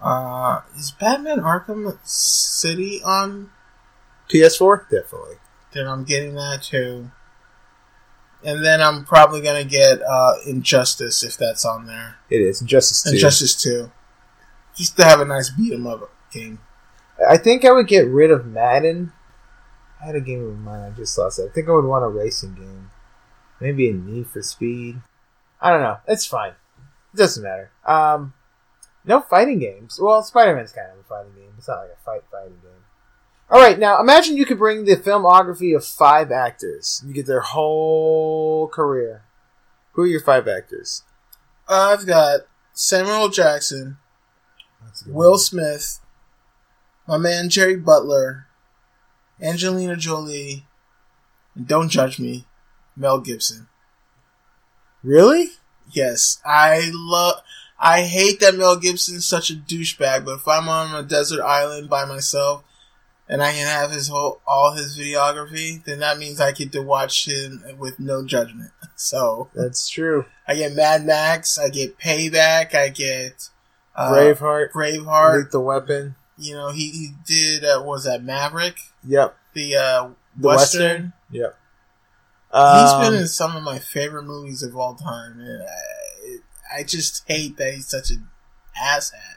Uh, 0.00 0.60
is 0.76 0.92
Batman 0.92 1.40
Arkham 1.40 1.98
City 2.04 3.02
on? 3.04 3.50
PS4? 4.28 4.88
Definitely. 4.90 5.36
Then 5.74 5.86
I'm 5.86 6.04
getting 6.04 6.34
that 6.34 6.62
too. 6.62 7.10
And 8.42 8.64
then 8.64 8.80
I'm 8.80 9.04
probably 9.04 9.42
gonna 9.42 9.64
get 9.64 10.00
uh, 10.02 10.34
Injustice 10.46 11.22
if 11.22 11.36
that's 11.36 11.64
on 11.64 11.86
there. 11.86 12.16
It 12.30 12.40
is. 12.40 12.62
Injustice 12.62 13.02
2. 13.02 13.10
Injustice 13.10 13.62
Two, 13.62 13.92
just 14.74 14.96
to 14.96 15.04
have 15.04 15.20
a 15.20 15.26
nice 15.26 15.50
beat 15.50 15.74
'em 15.74 15.86
up 15.86 16.10
game. 16.32 16.58
I 17.28 17.36
think 17.36 17.66
I 17.66 17.72
would 17.72 17.86
get 17.86 18.06
rid 18.06 18.30
of 18.30 18.46
Madden. 18.46 19.12
I 20.02 20.06
had 20.06 20.14
a 20.16 20.20
game 20.20 20.38
in 20.40 20.62
mind. 20.62 20.84
I 20.94 20.96
just 20.96 21.18
lost 21.18 21.38
it. 21.38 21.50
I 21.50 21.52
think 21.52 21.68
I 21.68 21.72
would 21.72 21.84
want 21.84 22.04
a 22.04 22.08
racing 22.08 22.54
game. 22.54 22.89
Maybe 23.60 23.90
a 23.90 23.92
Need 23.92 24.28
for 24.28 24.42
Speed. 24.42 25.00
I 25.60 25.70
don't 25.70 25.82
know. 25.82 25.98
It's 26.08 26.26
fine. 26.26 26.52
It 27.12 27.16
doesn't 27.16 27.42
matter. 27.42 27.70
Um, 27.84 28.32
no 29.04 29.20
fighting 29.20 29.58
games. 29.58 29.98
Well, 30.00 30.22
Spider 30.22 30.56
Man's 30.56 30.72
kind 30.72 30.88
of 30.92 30.98
a 30.98 31.02
fighting 31.02 31.32
game. 31.34 31.52
It's 31.58 31.68
not 31.68 31.80
like 31.80 31.90
a 31.90 32.04
fight 32.04 32.22
fighting 32.30 32.58
game. 32.62 32.70
All 33.50 33.60
right, 33.60 33.78
now 33.78 34.00
imagine 34.00 34.36
you 34.36 34.46
could 34.46 34.58
bring 34.58 34.84
the 34.84 34.96
filmography 34.96 35.74
of 35.74 35.84
five 35.84 36.30
actors. 36.30 37.02
You 37.04 37.12
get 37.12 37.26
their 37.26 37.40
whole 37.40 38.68
career. 38.68 39.24
Who 39.92 40.02
are 40.02 40.06
your 40.06 40.20
five 40.20 40.46
actors? 40.46 41.02
I've 41.68 42.06
got 42.06 42.40
Samuel 42.72 43.28
Jackson, 43.28 43.98
That's 44.84 45.02
a 45.02 45.04
good 45.06 45.14
Will 45.14 45.30
one. 45.30 45.38
Smith, 45.38 45.98
my 47.08 47.18
man 47.18 47.48
Jerry 47.48 47.76
Butler, 47.76 48.46
Angelina 49.42 49.96
Jolie, 49.96 50.66
and 51.56 51.66
don't 51.66 51.88
judge 51.88 52.20
me, 52.20 52.46
Mel 53.00 53.18
Gibson. 53.20 53.66
Really? 55.02 55.48
Yes, 55.90 56.40
I 56.44 56.90
love. 56.92 57.42
I 57.78 58.02
hate 58.02 58.40
that 58.40 58.54
Mel 58.54 58.76
Gibson's 58.76 59.24
such 59.24 59.50
a 59.50 59.54
douchebag, 59.54 60.24
but 60.26 60.34
if 60.36 60.46
I'm 60.46 60.68
on 60.68 60.94
a 60.94 61.02
desert 61.02 61.42
island 61.42 61.88
by 61.88 62.04
myself 62.04 62.62
and 63.26 63.42
I 63.42 63.52
can 63.52 63.66
have 63.66 63.90
his 63.90 64.08
whole 64.08 64.42
all 64.46 64.72
his 64.72 64.98
videography, 64.98 65.82
then 65.82 66.00
that 66.00 66.18
means 66.18 66.40
I 66.40 66.52
get 66.52 66.72
to 66.72 66.82
watch 66.82 67.26
him 67.26 67.64
with 67.78 67.98
no 67.98 68.24
judgment. 68.24 68.70
So 69.02 69.48
That's 69.54 69.88
true. 69.88 70.26
I 70.46 70.56
get 70.56 70.74
Mad 70.76 71.06
Max, 71.06 71.58
I 71.58 71.70
get 71.70 71.98
Payback, 71.98 72.74
I 72.74 72.90
get 72.90 73.48
uh, 73.96 74.10
Braveheart. 74.12 74.72
Braveheart. 74.72 75.44
Lethal 75.44 75.64
Weapon. 75.64 76.16
You 76.36 76.52
know, 76.52 76.70
he, 76.70 76.90
he 76.90 77.08
did 77.26 77.64
uh, 77.64 77.82
was 77.82 78.04
that 78.04 78.22
Maverick, 78.22 78.76
Yep. 79.08 79.34
the 79.54 79.74
uh, 79.76 80.08
The 80.36 80.48
Western. 80.48 80.82
Western? 80.82 81.12
Yep. 81.30 81.56
He's 82.52 82.90
Um, 82.90 83.00
been 83.02 83.14
in 83.14 83.28
some 83.28 83.56
of 83.56 83.62
my 83.62 83.78
favorite 83.78 84.24
movies 84.24 84.62
of 84.62 84.76
all 84.76 84.94
time, 84.94 85.38
and 85.40 85.62
I, 85.62 86.78
I 86.78 86.82
just 86.82 87.22
hate 87.26 87.56
that 87.58 87.74
he's 87.74 87.86
such 87.88 88.10
an 88.10 88.28
asshat. 88.80 89.36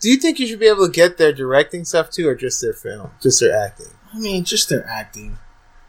Do 0.00 0.08
you 0.10 0.16
think 0.16 0.38
you 0.38 0.46
should 0.46 0.60
be 0.60 0.66
able 0.68 0.86
to 0.86 0.92
get 0.92 1.18
their 1.18 1.32
directing 1.32 1.84
stuff 1.84 2.10
too, 2.10 2.28
or 2.28 2.34
just 2.34 2.60
their 2.60 2.72
film, 2.72 3.10
just 3.22 3.40
their 3.40 3.56
acting? 3.56 3.90
I 4.12 4.18
mean, 4.18 4.44
just 4.44 4.68
their 4.68 4.86
acting. 4.88 5.38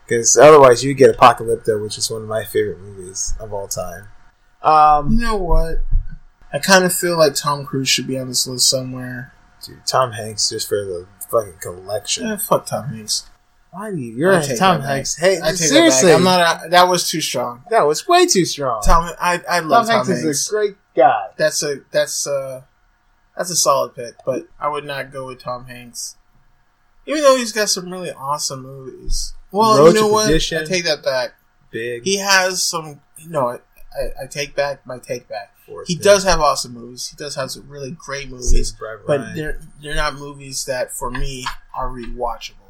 Because 0.06 0.38
otherwise, 0.38 0.84
you 0.84 0.93
get 0.93 1.15
Apocalypto, 1.15 1.82
which 1.82 1.97
is 1.97 2.10
one 2.10 2.21
of 2.21 2.28
my 2.28 2.43
favorite 2.45 2.80
movies 2.80 3.34
of 3.39 3.52
all 3.54 3.67
time. 3.67 4.08
Um, 4.63 5.12
You 5.12 5.19
know 5.19 5.36
what? 5.38 5.84
I 6.54 6.60
kind 6.60 6.86
of 6.86 6.93
feel 6.93 7.17
like 7.17 7.36
Tom 7.36 7.65
Cruise 7.65 7.89
should 7.89 8.08
be 8.08 8.17
on 8.17 8.28
this 8.30 8.47
list 8.47 8.69
somewhere. 8.69 9.34
dude, 9.65 9.86
Tom 9.86 10.13
Hanks 10.13 10.50
just 10.50 10.67
for 10.69 10.84
the 10.86 11.08
fucking 11.30 11.60
collection. 11.62 12.26
Yeah, 12.28 12.38
fuck 12.38 12.65
Tom 12.67 12.88
Hanks. 12.89 13.30
Why 13.78 13.92
do 13.92 13.98
you? 13.98 14.16
You're 14.16 14.34
I'll 14.34 14.44
a 14.44 14.58
Tom. 14.58 14.82
Hanks. 14.82 15.16
Hey, 15.16 15.38
I 15.40 15.50
take 15.50 15.58
seriously. 15.58 16.12
I'm 16.12 16.24
not. 16.24 16.66
A, 16.66 16.70
that 16.70 16.88
was 16.88 17.08
too 17.08 17.22
strong. 17.22 17.62
that 17.70 17.86
was 17.86 18.08
way 18.08 18.26
too 18.26 18.44
strong. 18.44 18.82
Tom, 18.84 19.13
I 19.22 19.40
I 19.48 19.60
love 19.60 19.86
Tom, 19.86 19.98
Hanks, 19.98 20.08
Hanks. 20.08 20.24
is 20.24 20.48
a 20.48 20.52
great 20.52 20.76
guy. 20.96 21.28
That's 21.38 21.62
a 21.62 21.82
that's 21.92 22.26
a 22.26 22.66
that's 23.38 23.52
a 23.52 23.56
solid 23.56 23.94
pick, 23.94 24.16
but 24.26 24.48
I 24.60 24.68
would 24.68 24.84
not 24.84 25.12
go 25.12 25.28
with 25.28 25.40
Tom 25.40 25.66
Hanks. 25.68 26.16
Even 27.06 27.22
though 27.22 27.38
he's 27.38 27.52
got 27.52 27.70
some 27.70 27.92
really 27.92 28.12
awesome 28.12 28.63
movies. 28.63 29.36
Well, 29.52 29.78
Road 29.78 29.94
you 29.94 30.02
know 30.02 30.08
what? 30.08 30.26
Perdition. 30.26 30.63
I 30.63 30.66
take 30.66 30.86
that 30.86 31.04
back. 31.04 31.36
Big. 31.70 32.04
He 32.04 32.18
has 32.18 32.63
some. 32.63 33.02
No, 33.28 33.48
I, 33.50 33.56
I, 33.96 34.24
I 34.24 34.28
take 34.28 34.56
back 34.56 34.88
my 34.88 34.98
take 34.98 35.30
back. 35.30 35.54
He 35.86 35.94
does 35.94 36.24
have 36.24 36.40
awesome 36.40 36.74
movies. 36.74 37.10
He 37.10 37.16
does 37.16 37.36
have 37.36 37.52
some 37.52 37.70
really 37.70 37.92
great 37.92 38.32
movies, 38.32 38.76
but 39.06 39.36
they're 39.36 39.60
they're 39.84 39.94
not 39.94 40.16
movies 40.16 40.66
that 40.66 40.94
for 40.94 41.12
me 41.12 41.46
are 41.76 41.90
rewatchable. 41.90 42.66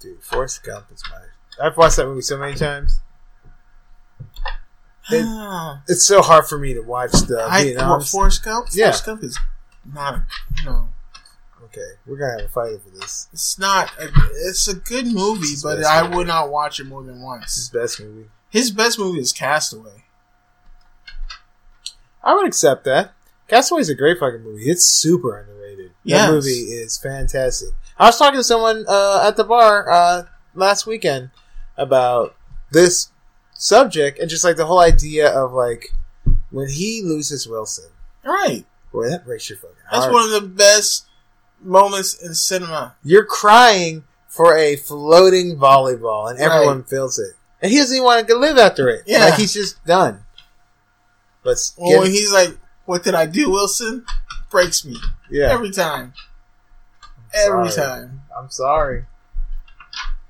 Dude, 0.00 0.22
Forrest 0.22 0.64
Gump 0.64 0.86
is 0.92 1.02
my. 1.10 1.66
I've 1.66 1.76
watched 1.76 1.96
that 1.96 2.06
movie 2.06 2.22
so 2.22 2.38
many 2.38 2.54
times. 2.54 3.00
It-. 5.10 5.24
It's 5.88 6.04
so 6.04 6.20
hard 6.20 6.46
for 6.46 6.58
me 6.58 6.74
to 6.74 6.82
watch 6.82 7.12
the 7.12 7.42
I 7.42 7.64
Vietnam. 7.64 8.02
Forrest 8.02 8.44
Gump. 8.44 8.68
Yeah. 8.72 8.86
Forrest 8.86 9.06
Gump 9.06 9.22
is 9.24 9.38
not. 9.94 10.22
No, 10.66 10.88
okay, 11.64 11.92
we're 12.06 12.18
gonna 12.18 12.42
have 12.42 12.50
a 12.50 12.52
fight 12.52 12.72
over 12.72 12.90
this. 12.94 13.26
it's 13.32 13.58
not. 13.58 13.90
A, 13.98 14.10
it's 14.46 14.68
a 14.68 14.74
good 14.74 15.06
movie, 15.06 15.54
but 15.62 15.82
I 15.82 16.02
movie. 16.02 16.16
would 16.16 16.26
not 16.26 16.50
watch 16.50 16.78
it 16.78 16.84
more 16.84 17.02
than 17.02 17.22
once. 17.22 17.54
his 17.54 17.70
best 17.70 18.00
movie. 18.00 18.28
His 18.50 18.70
best 18.70 18.98
movie 18.98 19.20
is 19.20 19.32
Castaway. 19.32 20.04
I 22.22 22.34
would 22.34 22.46
accept 22.46 22.84
that. 22.84 23.12
Castaway 23.48 23.80
is 23.80 23.88
a 23.88 23.94
great 23.94 24.18
fucking 24.18 24.42
movie. 24.42 24.64
It's 24.70 24.84
super 24.84 25.38
underrated. 25.38 25.67
Yes. 26.04 26.26
That 26.28 26.32
movie 26.34 26.48
is 26.50 26.98
fantastic. 26.98 27.70
I 27.98 28.06
was 28.06 28.18
talking 28.18 28.38
to 28.40 28.44
someone 28.44 28.84
uh, 28.88 29.24
at 29.26 29.36
the 29.36 29.44
bar 29.44 29.90
uh, 29.90 30.22
last 30.54 30.86
weekend 30.86 31.30
about 31.76 32.34
this 32.70 33.10
subject 33.54 34.18
and 34.18 34.30
just 34.30 34.44
like 34.44 34.56
the 34.56 34.66
whole 34.66 34.78
idea 34.80 35.28
of 35.30 35.52
like 35.52 35.90
when 36.50 36.68
he 36.68 37.02
loses 37.04 37.46
Wilson. 37.48 37.90
Right. 38.24 38.64
Boy, 38.92 39.08
that 39.10 39.24
breaks 39.24 39.50
your 39.50 39.58
fucking 39.58 39.76
heart. 39.90 40.02
That's 40.02 40.12
one 40.12 40.24
of 40.24 40.30
the 40.42 40.48
best 40.48 41.06
moments 41.60 42.14
in 42.22 42.34
cinema. 42.34 42.94
You're 43.04 43.24
crying 43.24 44.04
for 44.28 44.56
a 44.56 44.76
floating 44.76 45.56
volleyball, 45.56 46.30
and 46.30 46.38
everyone 46.38 46.84
feels 46.84 47.18
it, 47.18 47.34
and 47.60 47.70
he 47.72 47.78
doesn't 47.78 47.96
even 47.96 48.04
want 48.04 48.26
to 48.28 48.36
live 48.36 48.56
after 48.58 48.88
it. 48.88 49.02
Yeah. 49.06 49.24
like 49.24 49.34
he's 49.34 49.52
just 49.54 49.84
done. 49.84 50.24
But 51.42 51.56
Well, 51.76 52.04
get- 52.04 52.12
he's 52.12 52.32
like, 52.32 52.56
"What 52.84 53.02
did 53.02 53.14
I 53.14 53.26
do, 53.26 53.50
Wilson?" 53.50 54.04
Breaks 54.50 54.84
me 54.84 54.96
yeah, 55.30 55.52
every 55.52 55.70
time. 55.70 56.14
Every 57.34 57.70
time. 57.70 58.22
I'm 58.36 58.50
sorry. 58.50 59.04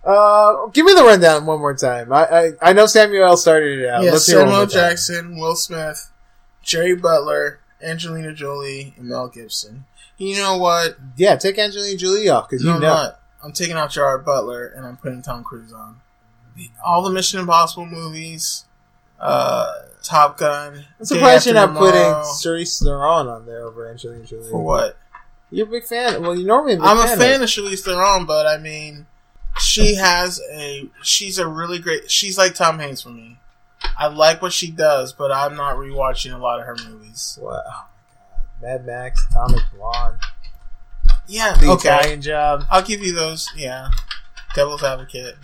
Uh, 0.04 0.66
give 0.68 0.86
me 0.86 0.94
the 0.94 1.02
rundown 1.04 1.44
one 1.46 1.58
more 1.60 1.74
time. 1.74 2.12
I 2.12 2.24
I, 2.26 2.52
I 2.62 2.72
know 2.72 2.86
Samuel 2.86 3.36
started 3.36 3.80
it 3.80 3.88
out. 3.88 4.02
yeah, 4.02 4.12
Let's 4.12 4.26
Samuel. 4.26 4.66
Jackson, 4.66 5.38
Will 5.38 5.54
Smith, 5.56 6.10
Jerry 6.62 6.94
Butler, 6.96 7.60
Angelina 7.82 8.32
Jolie, 8.32 8.94
and 8.96 9.08
Mel 9.08 9.28
Gibson. 9.28 9.84
You 10.16 10.36
know 10.36 10.56
what? 10.56 10.96
Yeah, 11.16 11.36
take 11.36 11.58
Angelina 11.58 11.96
Jolie 11.96 12.28
off 12.28 12.48
because 12.48 12.64
No, 12.64 12.70
you 12.70 12.76
I'm 12.76 12.82
know. 12.82 12.88
not. 12.88 13.20
I'm 13.44 13.52
taking 13.52 13.76
out 13.76 13.90
Gerard 13.90 14.24
Butler 14.24 14.66
and 14.66 14.84
I'm 14.86 14.96
putting 14.96 15.22
Tom 15.22 15.44
Cruise 15.44 15.72
on. 15.72 16.00
All 16.84 17.02
the 17.02 17.10
Mission 17.10 17.38
Impossible 17.38 17.86
movies, 17.86 18.64
uh, 19.20 19.72
Top 20.02 20.38
Gun. 20.38 20.84
I'm 20.98 21.04
surprised 21.04 21.46
you're 21.46 21.54
not 21.54 21.74
putting. 21.76 22.00
Charlize 22.00 22.82
Theron 22.82 23.28
on 23.28 23.46
there 23.46 23.64
over 23.64 23.88
Angelina 23.88 24.24
Jolie. 24.24 24.50
For 24.50 24.62
what? 24.62 24.96
You're 25.50 25.66
a 25.66 25.70
big 25.70 25.84
fan. 25.84 26.22
Well, 26.22 26.34
you 26.36 26.46
normally 26.46 26.74
a 26.74 26.80
I'm 26.80 26.98
a 26.98 27.16
fan. 27.16 27.36
of. 27.36 27.42
of 27.42 27.48
Charlize 27.48 27.80
Theron, 27.84 28.26
but 28.26 28.46
I 28.46 28.58
mean, 28.58 29.06
she 29.58 29.94
has 29.96 30.40
a. 30.52 30.88
She's 31.02 31.38
a 31.38 31.46
really 31.48 31.78
great. 31.78 32.10
She's 32.10 32.36
like 32.38 32.54
Tom 32.54 32.78
Hanks 32.78 33.02
for 33.02 33.10
me. 33.10 33.38
I 33.96 34.08
like 34.08 34.42
what 34.42 34.52
she 34.52 34.70
does, 34.70 35.12
but 35.12 35.30
I'm 35.32 35.56
not 35.56 35.76
rewatching 35.76 36.34
a 36.34 36.38
lot 36.38 36.60
of 36.60 36.66
her 36.66 36.76
movies. 36.88 37.38
What? 37.40 37.64
Oh 37.66 37.86
Mad 38.60 38.84
Max, 38.84 39.24
Atomic 39.30 39.62
Blonde, 39.74 40.16
Yeah, 41.28 41.54
The 41.56 41.68
okay. 41.70 41.88
Italian 41.96 42.22
Job. 42.22 42.64
I'll 42.70 42.82
give 42.82 43.00
you 43.02 43.14
those. 43.14 43.48
Yeah, 43.56 43.90
Devil's 44.54 44.82
Advocate. 44.82 45.36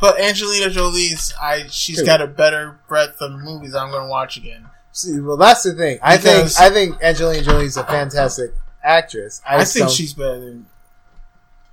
But 0.00 0.18
Angelina 0.18 0.70
Jolie's, 0.70 1.32
I 1.40 1.66
she's 1.68 2.00
Who? 2.00 2.06
got 2.06 2.20
a 2.22 2.26
better 2.26 2.78
breadth 2.88 3.20
of 3.20 3.32
movies 3.32 3.74
I'm 3.74 3.90
going 3.90 4.04
to 4.04 4.08
watch 4.08 4.36
again. 4.36 4.66
See, 4.92 5.20
well, 5.20 5.36
that's 5.36 5.62
the 5.62 5.74
thing. 5.74 5.98
I 6.02 6.16
Because- 6.16 6.56
think 6.56 6.70
I 6.70 6.74
think 6.74 7.02
Angelina 7.02 7.42
Jolie's 7.44 7.76
a 7.76 7.84
fantastic 7.84 8.54
actress. 8.82 9.40
I, 9.48 9.56
I, 9.56 9.58
just 9.60 9.74
think 9.74 9.86
don't- 9.86 9.94
she's 9.94 10.14
better 10.14 10.40
than. 10.40 10.66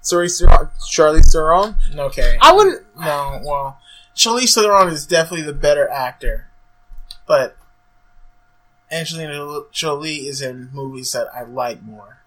Sorry, 0.01 0.29
Theron, 0.29 0.69
Charlize 0.89 1.31
Theron. 1.31 1.75
Okay, 1.95 2.37
I 2.41 2.53
wouldn't. 2.53 2.83
no. 2.97 3.41
Well, 3.43 3.79
Charlize 4.15 4.53
Theron 4.55 4.89
is 4.89 5.05
definitely 5.07 5.45
the 5.45 5.53
better 5.53 5.89
actor, 5.89 6.47
but 7.27 7.57
Angelina 8.91 9.61
Jolie 9.71 10.27
is 10.27 10.41
in 10.41 10.69
movies 10.71 11.11
that 11.13 11.27
I 11.35 11.43
like 11.43 11.81
more. 11.81 12.19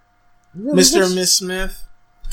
Mr. 0.57 1.07
and 1.07 1.15
Miss 1.15 1.33
Smith, 1.35 1.85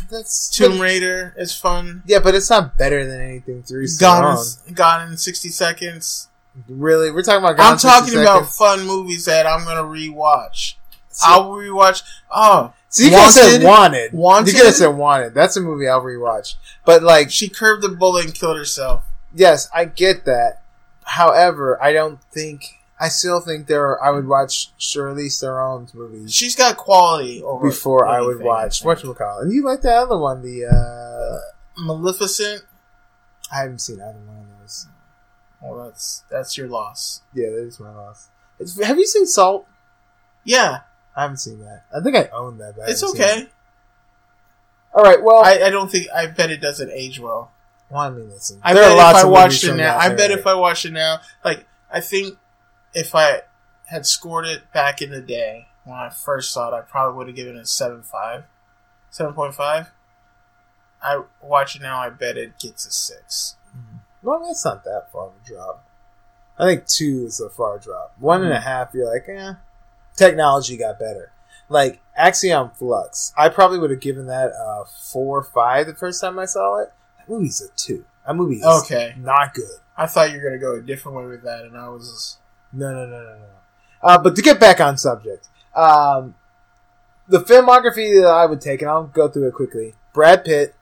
That's 0.09 0.49
Tomb 0.49 0.79
Raider 0.79 1.33
is 1.37 1.53
fun. 1.53 2.03
Yeah, 2.05 2.19
but 2.19 2.35
it's 2.35 2.49
not 2.49 2.77
better 2.77 3.05
than 3.05 3.21
anything 3.21 3.63
through 3.63 3.87
Gone 3.99 4.37
in, 4.67 4.73
Gone 4.73 5.09
in 5.11 5.17
sixty 5.17 5.49
seconds. 5.49 6.27
Really, 6.67 7.11
we're 7.11 7.21
talking 7.23 7.39
about. 7.43 7.57
Gone 7.57 7.65
I'm 7.67 7.73
in 7.73 7.79
60 7.79 7.99
talking 7.99 8.19
about 8.21 8.37
Seconds. 8.49 8.57
fun 8.57 8.85
movies 8.87 9.25
that 9.25 9.45
I'm 9.45 9.63
gonna 9.65 9.83
rewatch. 9.83 10.73
So, 11.09 11.25
I'll 11.27 11.49
rewatch. 11.51 12.01
Oh, 12.31 12.73
so 12.89 13.03
you 13.03 13.09
could 13.11 13.31
said 13.31 13.63
Wanted- 13.63 13.65
wanted. 13.65 14.13
Wanted- 14.13 14.47
You 14.47 14.53
could 14.57 14.65
have 14.67 14.75
said 14.75 14.87
wanted. 14.95 15.33
That's 15.33 15.55
a 15.57 15.61
movie 15.61 15.87
I'll 15.87 16.01
rewatch. 16.01 16.55
But 16.85 17.03
like, 17.03 17.29
she 17.31 17.49
curved 17.49 17.83
the 17.83 17.89
bullet 17.89 18.25
and 18.25 18.33
killed 18.33 18.57
herself. 18.57 19.03
yes, 19.33 19.67
I 19.73 19.85
get 19.85 20.25
that. 20.25 20.61
However, 21.03 21.81
I 21.81 21.93
don't 21.93 22.19
think. 22.31 22.76
I 22.99 23.09
still 23.09 23.39
think 23.41 23.67
there. 23.67 23.83
Are, 23.83 24.03
I 24.03 24.09
would 24.09 24.27
watch 24.27 24.75
Charlize 24.77 25.39
Theron's 25.39 25.93
movies 25.93 26.33
She's 26.33 26.55
got 26.55 26.77
quality 26.77 27.43
over 27.43 27.69
before 27.69 28.07
I 28.07 28.21
would 28.21 28.37
anything, 28.37 28.47
watch 28.47 28.83
I 28.83 28.95
think. 28.95 29.17
whatchamacallit. 29.17 29.41
And 29.43 29.53
you 29.53 29.63
like 29.63 29.81
the 29.81 29.91
other 29.91 30.17
one, 30.17 30.41
the 30.41 30.65
uh 30.65 31.53
Maleficent. 31.77 32.63
I 33.51 33.61
haven't 33.61 33.79
seen 33.79 34.01
either 34.01 34.17
one 34.25 34.37
of 34.37 34.59
those. 34.59 34.87
Well, 35.61 35.85
that's 35.85 36.23
that's 36.29 36.57
your 36.57 36.67
loss. 36.67 37.21
Yeah, 37.33 37.49
that 37.49 37.67
is 37.67 37.79
my 37.79 37.91
loss. 37.91 38.29
It's, 38.59 38.81
have 38.83 38.97
you 38.97 39.05
seen 39.05 39.27
Salt? 39.27 39.67
Yeah, 40.43 40.79
I 41.15 41.21
haven't 41.21 41.37
seen 41.37 41.59
that. 41.59 41.83
I 41.95 42.01
think 42.03 42.15
I 42.15 42.29
own 42.33 42.57
that. 42.57 42.75
But 42.77 42.89
it's 42.89 43.01
seen 43.01 43.15
it. 43.15 43.21
okay. 43.21 43.47
All 44.93 45.03
right. 45.03 45.21
Well, 45.21 45.43
I, 45.43 45.65
I 45.65 45.69
don't 45.69 45.91
think. 45.91 46.07
I 46.13 46.25
bet 46.27 46.49
it 46.49 46.61
doesn't 46.61 46.91
age 46.91 47.19
well. 47.19 47.51
well, 47.89 48.01
I 48.01 48.09
mean, 48.09 48.29
listen. 48.29 48.59
I 48.63 48.73
there 48.73 48.83
bet 48.83 48.97
are 48.97 49.11
if 49.11 49.15
I 49.17 49.21
of 49.23 49.29
watched 49.29 49.63
it 49.63 49.75
now, 49.75 49.97
I 49.97 50.09
bet 50.09 50.31
if 50.31 50.47
I 50.47 50.55
watched 50.55 50.85
it 50.85 50.93
now, 50.93 51.19
like 51.45 51.65
I 51.91 52.01
think 52.01 52.37
if 52.97 53.13
I 53.15 53.41
had 53.85 54.05
scored 54.05 54.45
it 54.45 54.71
back 54.73 55.01
in 55.01 55.11
the 55.11 55.21
day 55.21 55.67
when 55.85 55.97
I 55.97 56.09
first 56.09 56.51
saw 56.51 56.69
it, 56.69 56.77
I 56.77 56.81
probably 56.81 57.17
would 57.17 57.27
have 57.27 57.35
given 57.35 57.55
it 57.55 57.67
seven 57.67 58.03
five, 58.03 58.43
seven 59.09 59.33
point 59.33 59.53
five. 59.55 59.91
I 61.01 61.21
watch 61.41 61.75
it 61.75 61.81
now. 61.81 61.99
I 61.99 62.09
bet 62.09 62.37
it 62.37 62.59
gets 62.59 62.85
a 62.85 62.91
six. 62.91 63.55
Well, 64.23 64.43
that's 64.45 64.65
not 64.65 64.83
that 64.83 65.11
far 65.11 65.27
of 65.27 65.33
a 65.43 65.47
drop. 65.47 65.85
I 66.57 66.65
think 66.65 66.87
two 66.87 67.25
is 67.27 67.39
a 67.39 67.49
far 67.49 67.77
drop. 67.77 68.15
One 68.19 68.41
and 68.43 68.51
a 68.51 68.57
Mhm. 68.57 68.63
half, 68.63 68.93
you're 68.93 69.11
like, 69.13 69.25
eh. 69.29 69.53
Technology 70.15 70.75
got 70.75 70.97
better. 70.97 71.31
Like 71.69 72.01
Aeon 72.17 72.71
Flux, 72.71 73.31
I 73.37 73.49
probably 73.49 73.77
would 73.77 73.91
have 73.91 73.99
given 73.99 74.25
that 74.27 74.49
a 74.51 74.85
four 74.85 75.37
or 75.39 75.43
five 75.43 75.85
the 75.85 75.93
first 75.93 76.19
time 76.19 76.39
I 76.39 76.45
saw 76.45 76.79
it. 76.79 76.91
That 77.19 77.29
movie's 77.29 77.61
a 77.61 77.67
two. 77.75 78.05
That 78.25 78.35
movie 78.35 78.55
is 78.55 78.65
Okay, 78.65 79.13
not 79.17 79.53
good. 79.53 79.79
I 79.95 80.07
thought 80.07 80.31
you 80.31 80.37
were 80.37 80.43
gonna 80.43 80.57
go 80.59 80.73
a 80.75 80.81
different 80.81 81.17
way 81.17 81.25
with 81.27 81.43
that, 81.43 81.63
and 81.65 81.77
I 81.77 81.89
was 81.89 82.37
No, 82.73 82.93
no, 82.93 83.05
no, 83.05 83.23
no, 83.23 83.37
no. 83.37 83.45
Uh, 84.01 84.17
but 84.17 84.35
to 84.35 84.41
get 84.41 84.59
back 84.59 84.79
on 84.79 84.97
subject, 84.97 85.47
um, 85.75 86.35
the 87.27 87.39
filmography 87.39 88.21
that 88.21 88.27
I 88.27 88.45
would 88.45 88.61
take, 88.61 88.81
and 88.81 88.89
I'll 88.89 89.07
go 89.07 89.27
through 89.27 89.47
it 89.47 89.53
quickly. 89.53 89.95
Brad 90.13 90.45
Pitt, 90.45 90.75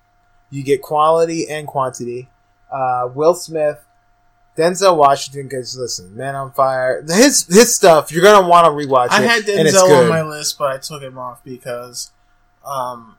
you 0.50 0.64
get 0.64 0.82
quality 0.82 1.50
and 1.50 1.68
quantity. 1.68 2.30
Uh, 2.72 3.10
Will 3.14 3.34
Smith, 3.34 3.84
Denzel 4.58 4.98
Washington. 4.98 5.48
Because 5.48 5.78
listen, 5.78 6.16
Man 6.16 6.36
on 6.36 6.52
Fire, 6.52 7.04
his 7.08 7.46
his 7.48 7.76
stuff 7.76 8.12
you're 8.12 8.24
gonna 8.24 8.48
want 8.48 8.66
to 8.66 8.72
rewatch. 8.72 9.10
I 9.12 9.24
it, 9.24 9.30
had 9.30 9.50
and 9.50 9.68
it's 9.68 9.78
Denzel 9.78 10.04
on 10.04 10.10
my 10.10 10.22
list, 10.22 10.58
but 10.58 10.72
I 10.72 10.78
took 10.78 11.02
him 11.02 11.18
off 11.18 11.44
because 11.44 12.12
um, 12.66 13.18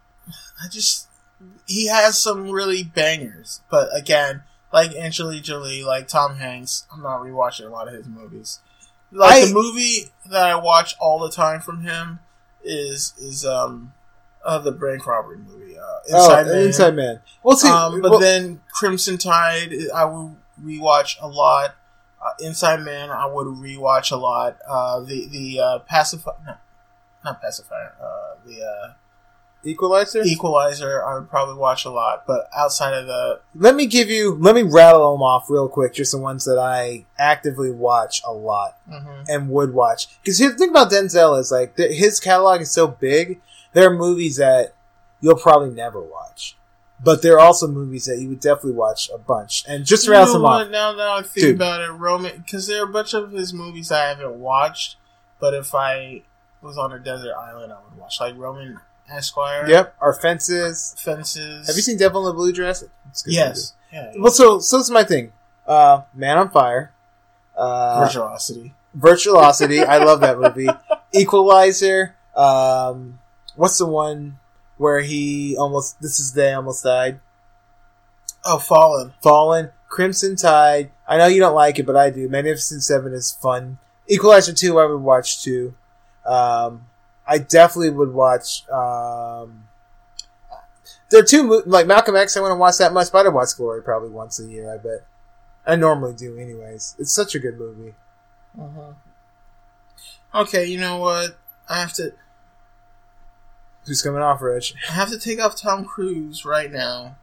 I 0.62 0.68
just 0.70 1.08
he 1.66 1.88
has 1.88 2.18
some 2.18 2.50
really 2.50 2.82
bangers, 2.82 3.60
but 3.70 3.88
again, 3.94 4.42
like 4.76 4.94
Angelina 4.94 5.40
Jolie, 5.40 5.82
like 5.82 6.06
Tom 6.06 6.36
Hanks, 6.36 6.86
I'm 6.92 7.02
not 7.02 7.20
rewatching 7.20 7.64
a 7.64 7.70
lot 7.70 7.88
of 7.88 7.94
his 7.94 8.06
movies. 8.06 8.60
Like 9.10 9.44
I- 9.44 9.46
the 9.46 9.54
movie 9.54 10.10
that 10.30 10.44
I 10.44 10.56
watch 10.56 10.94
all 11.00 11.18
the 11.18 11.30
time 11.30 11.60
from 11.60 11.80
him 11.80 12.18
is 12.62 13.14
is 13.18 13.46
um 13.46 13.94
uh, 14.44 14.58
the 14.58 14.72
Bank 14.72 15.06
robbery 15.06 15.38
movie, 15.38 15.76
uh, 15.78 15.98
Inside 16.06 16.46
oh, 16.46 16.52
Man. 16.52 16.66
Inside 16.66 16.94
Man. 16.94 17.20
Well, 17.42 17.56
see, 17.56 17.68
um, 17.68 18.00
but 18.02 18.10
well- 18.12 18.20
then 18.20 18.60
Crimson 18.68 19.16
Tide, 19.18 19.72
I 19.94 20.04
would 20.04 20.36
rewatch 20.62 21.16
a 21.22 21.26
lot. 21.26 21.74
Uh, 22.24 22.32
Inside 22.40 22.80
Man, 22.80 23.10
I 23.10 23.26
would 23.26 23.46
rewatch 23.46 24.12
a 24.12 24.16
lot. 24.16 24.58
Uh, 24.68 25.00
the 25.00 25.26
the 25.26 25.60
uh, 25.60 25.78
pacifier, 25.80 26.34
no, 26.46 26.54
not 27.24 27.40
pacifier. 27.40 27.94
Uh, 28.00 28.34
the 28.44 28.62
uh, 28.62 28.92
Equalizer. 29.66 30.22
Equalizer, 30.22 31.04
I 31.04 31.14
would 31.18 31.28
probably 31.28 31.56
watch 31.56 31.84
a 31.84 31.90
lot. 31.90 32.24
But 32.26 32.48
outside 32.56 32.94
of 32.94 33.06
the, 33.06 33.40
let 33.54 33.74
me 33.74 33.86
give 33.86 34.08
you. 34.08 34.34
Let 34.34 34.54
me 34.54 34.62
rattle 34.62 35.12
them 35.12 35.22
off 35.22 35.50
real 35.50 35.68
quick. 35.68 35.94
Just 35.94 36.12
the 36.12 36.18
ones 36.18 36.44
that 36.44 36.58
I 36.58 37.06
actively 37.18 37.70
watch 37.70 38.22
a 38.26 38.32
lot 38.32 38.78
mm-hmm. 38.90 39.24
and 39.28 39.50
would 39.50 39.74
watch. 39.74 40.08
Because 40.22 40.38
the 40.38 40.50
thing 40.50 40.70
about 40.70 40.90
Denzel 40.90 41.38
is 41.38 41.50
like 41.50 41.76
th- 41.76 41.96
his 41.96 42.20
catalog 42.20 42.60
is 42.60 42.70
so 42.70 42.88
big. 42.88 43.40
There 43.72 43.90
are 43.90 43.94
movies 43.94 44.36
that 44.36 44.74
you'll 45.20 45.36
probably 45.36 45.70
never 45.70 46.00
watch, 46.00 46.56
but 47.02 47.22
there 47.22 47.34
are 47.34 47.40
also 47.40 47.66
movies 47.66 48.06
that 48.06 48.18
you 48.18 48.28
would 48.28 48.40
definitely 48.40 48.72
watch 48.72 49.10
a 49.12 49.18
bunch. 49.18 49.64
And 49.68 49.84
just 49.84 50.04
to 50.04 50.12
rattle 50.12 50.34
some 50.34 50.44
off, 50.44 50.70
Now 50.70 50.92
that 50.92 51.08
I 51.08 51.22
think 51.22 51.34
Dude. 51.34 51.56
about 51.56 51.82
it, 51.82 51.90
Roman, 51.92 52.38
because 52.38 52.66
there 52.66 52.82
are 52.82 52.88
a 52.88 52.92
bunch 52.92 53.14
of 53.14 53.32
his 53.32 53.52
movies 53.52 53.90
I 53.90 54.08
haven't 54.08 54.38
watched. 54.38 54.96
But 55.38 55.52
if 55.52 55.74
I 55.74 56.22
was 56.62 56.78
on 56.78 56.92
a 56.92 56.98
desert 56.98 57.34
island, 57.34 57.72
I 57.72 57.76
would 57.76 57.98
watch 57.98 58.20
like 58.20 58.36
Roman 58.36 58.80
Esquire. 59.10 59.68
yep, 59.68 59.94
our 60.00 60.12
fences. 60.14 60.94
Fences. 60.98 61.66
Have 61.66 61.76
you 61.76 61.82
seen 61.82 61.96
Devil 61.96 62.22
in 62.28 62.34
the 62.34 62.36
Blue 62.36 62.52
Dress? 62.52 62.84
Yes. 63.26 63.74
Yeah. 63.92 64.06
movie. 64.06 64.20
Well, 64.20 64.32
so 64.32 64.58
so 64.58 64.78
that's 64.78 64.90
my 64.90 65.04
thing. 65.04 65.32
Uh, 65.66 66.02
Man 66.14 66.38
on 66.38 66.50
Fire. 66.50 66.92
Uh, 67.56 68.04
Virtuosity. 68.04 68.74
Virtuosity. 68.94 69.80
I 69.80 69.98
love 69.98 70.20
that 70.20 70.38
movie. 70.38 70.68
Equalizer. 71.14 72.14
Um, 72.34 73.18
what's 73.54 73.78
the 73.78 73.86
one 73.86 74.38
where 74.76 75.00
he 75.00 75.56
almost? 75.56 76.00
This 76.00 76.20
is 76.20 76.32
the 76.32 76.42
day 76.42 76.52
almost 76.52 76.84
died. 76.84 77.20
Oh, 78.44 78.58
Fallen. 78.58 79.14
Fallen. 79.22 79.70
Crimson 79.88 80.36
Tide. 80.36 80.90
I 81.08 81.16
know 81.16 81.26
you 81.26 81.40
don't 81.40 81.54
like 81.54 81.78
it, 81.78 81.86
but 81.86 81.96
I 81.96 82.10
do. 82.10 82.28
Magnificent 82.28 82.82
Seven 82.82 83.12
is 83.12 83.30
fun. 83.32 83.78
Equalizer 84.08 84.52
Two. 84.52 84.78
I 84.78 84.86
would 84.86 85.00
watch 85.00 85.42
too. 85.42 85.74
Um, 86.26 86.86
I 87.26 87.38
definitely 87.38 87.90
would 87.90 88.12
watch. 88.12 88.68
Um, 88.68 89.68
there 91.10 91.20
are 91.20 91.26
two 91.26 91.62
like 91.66 91.86
Malcolm 91.86 92.16
X. 92.16 92.36
I 92.36 92.40
wouldn't 92.40 92.60
watch 92.60 92.78
that 92.78 92.92
much, 92.92 93.10
but 93.12 93.26
I 93.26 93.28
watch 93.28 93.56
Glory 93.56 93.82
probably 93.82 94.10
once 94.10 94.38
a 94.38 94.44
year. 94.44 94.72
I 94.72 94.78
bet. 94.78 95.06
I 95.66 95.76
normally 95.76 96.14
do, 96.14 96.38
anyways. 96.38 96.94
It's 96.98 97.12
such 97.12 97.34
a 97.34 97.38
good 97.38 97.58
movie. 97.58 97.94
Okay, 100.34 100.66
you 100.66 100.78
know 100.78 100.98
what? 100.98 101.36
I 101.68 101.80
have 101.80 101.92
to 101.94 102.12
Who's 103.86 104.02
coming 104.02 104.20
off, 104.20 104.42
Rich? 104.42 104.74
I 104.88 104.92
have 104.92 105.10
to 105.10 105.18
take 105.18 105.40
off 105.40 105.54
Tom 105.54 105.84
Cruise 105.84 106.44
right 106.44 106.72
now. 106.72 107.16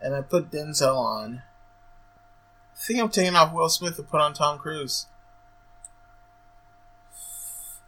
And 0.00 0.14
I 0.14 0.22
put 0.22 0.50
Denzel 0.50 0.96
on. 0.96 1.42
I 2.74 2.78
think 2.78 3.00
I'm 3.00 3.10
taking 3.10 3.36
off 3.36 3.52
Will 3.52 3.68
Smith 3.68 3.96
to 3.96 4.02
put 4.02 4.20
on 4.20 4.32
Tom 4.32 4.58
Cruise. 4.58 5.06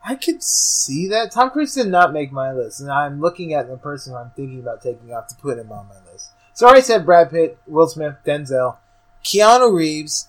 I 0.04 0.14
could 0.14 0.42
see 0.42 1.08
that. 1.08 1.30
Tom 1.30 1.50
Cruise 1.50 1.74
did 1.74 1.88
not 1.88 2.12
make 2.12 2.32
my 2.32 2.52
list, 2.52 2.80
and 2.80 2.90
I'm 2.90 3.20
looking 3.20 3.52
at 3.52 3.68
the 3.68 3.76
person 3.76 4.14
I'm 4.14 4.30
thinking 4.30 4.60
about 4.60 4.82
taking 4.82 5.12
off 5.12 5.26
to 5.28 5.34
put 5.34 5.58
him 5.58 5.70
on 5.72 5.88
my 5.88 6.12
list. 6.12 6.30
So 6.54 6.68
I 6.68 6.80
said 6.80 7.04
Brad 7.04 7.30
Pitt, 7.30 7.58
Will 7.66 7.86
Smith, 7.86 8.16
Denzel, 8.24 8.78
Keanu 9.24 9.72
Reeves, 9.74 10.28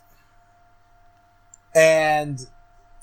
and 1.73 2.47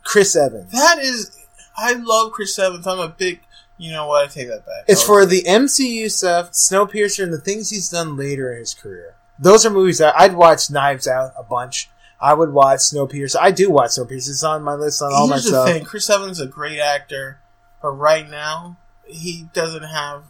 Chris 0.03 0.37
Evans. 0.37 0.73
That 0.73 0.99
is 0.99 1.45
I 1.77 1.93
love 1.95 2.33
Chris 2.33 2.59
Evans. 2.59 2.87
I'm 2.87 3.01
a 3.01 3.09
big 3.09 3.41
you 3.79 3.93
know 3.93 4.09
what, 4.09 4.25
I 4.25 4.29
take 4.29 4.49
that 4.49 4.65
back. 4.65 4.85
It's 4.89 5.03
for 5.03 5.27
the 5.27 5.43
MCU 5.43 6.11
stuff, 6.11 6.53
Snowpiercer, 6.53 7.23
and 7.23 7.33
the 7.33 7.41
things 7.41 7.71
he's 7.71 7.91
done 7.91 8.17
later 8.17 8.53
in 8.53 8.61
his 8.61 8.73
career. 8.73 9.17
Those 9.39 9.67
are 9.67 9.71
movies 9.71 9.99
that 9.99 10.19
I'd 10.19 10.35
watch 10.35 10.71
Knives 10.71 11.07
Out 11.07 11.33
a 11.39 11.43
bunch. 11.43 11.91
I 12.21 12.33
would 12.35 12.53
watch 12.53 12.79
Snowpiercer. 12.81 13.37
I 13.41 13.51
do 13.51 13.71
watch 13.71 13.91
Snowpiercer. 13.91 14.31
It's 14.31 14.43
on 14.45 14.63
my 14.63 14.75
list 14.75 15.03
on 15.03 15.13
all 15.13 15.27
my 15.27 15.35
Here's 15.35 15.45
the 15.45 15.49
stuff. 15.51 15.69
thing, 15.69 15.85
Chris 15.85 16.09
Evans 16.09 16.41
is 16.41 16.47
a 16.47 16.49
great 16.49 16.79
actor, 16.79 17.41
but 17.83 17.91
right 17.91 18.29
now 18.29 18.79
he 19.07 19.47
doesn't 19.53 19.83
have 19.85 20.25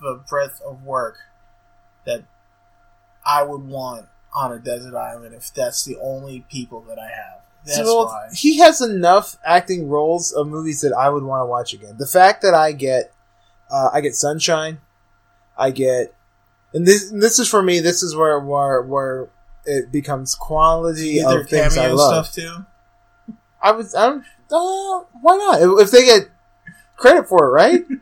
the 0.00 0.20
breadth 0.28 0.60
of 0.62 0.82
work 0.84 1.16
that 2.06 2.24
I 3.26 3.42
would 3.42 3.62
want 3.62 4.06
on 4.34 4.52
a 4.52 4.58
desert 4.58 4.96
island 4.96 5.34
if 5.34 5.52
that's 5.52 5.84
the 5.84 5.96
only 6.00 6.44
people 6.50 6.80
that 6.88 6.98
I 6.98 7.06
have. 7.08 7.40
That's 7.64 7.76
So, 7.78 8.04
why. 8.06 8.28
he 8.34 8.58
has 8.58 8.80
enough 8.80 9.36
acting 9.44 9.88
roles 9.88 10.32
of 10.32 10.48
movies 10.48 10.80
that 10.80 10.92
I 10.92 11.08
would 11.10 11.22
want 11.22 11.42
to 11.42 11.46
watch 11.46 11.72
again. 11.74 11.96
The 11.98 12.06
fact 12.06 12.42
that 12.42 12.54
I 12.54 12.72
get, 12.72 13.12
uh, 13.70 13.90
I 13.92 14.00
get 14.00 14.14
Sunshine, 14.14 14.78
I 15.56 15.70
get, 15.70 16.14
and 16.72 16.86
this 16.86 17.10
this 17.10 17.38
is 17.38 17.48
for 17.48 17.62
me. 17.62 17.78
This 17.80 18.02
is 18.02 18.16
where 18.16 18.40
where 18.40 18.82
where 18.82 19.28
it 19.64 19.92
becomes 19.92 20.34
quality 20.34 21.20
Either 21.20 21.40
of 21.42 21.48
things 21.48 21.76
I 21.78 21.88
love. 21.88 22.26
stuff 22.26 22.34
too. 22.34 22.66
I 23.62 23.72
was, 23.72 23.94
I 23.94 24.06
don't, 24.06 24.24
uh, 24.50 25.04
why 25.20 25.36
not? 25.36 25.80
If, 25.80 25.90
they 25.92 26.04
get 26.04 26.28
credit 26.96 27.28
for 27.28 27.46
it, 27.46 27.50
right? 27.50 27.84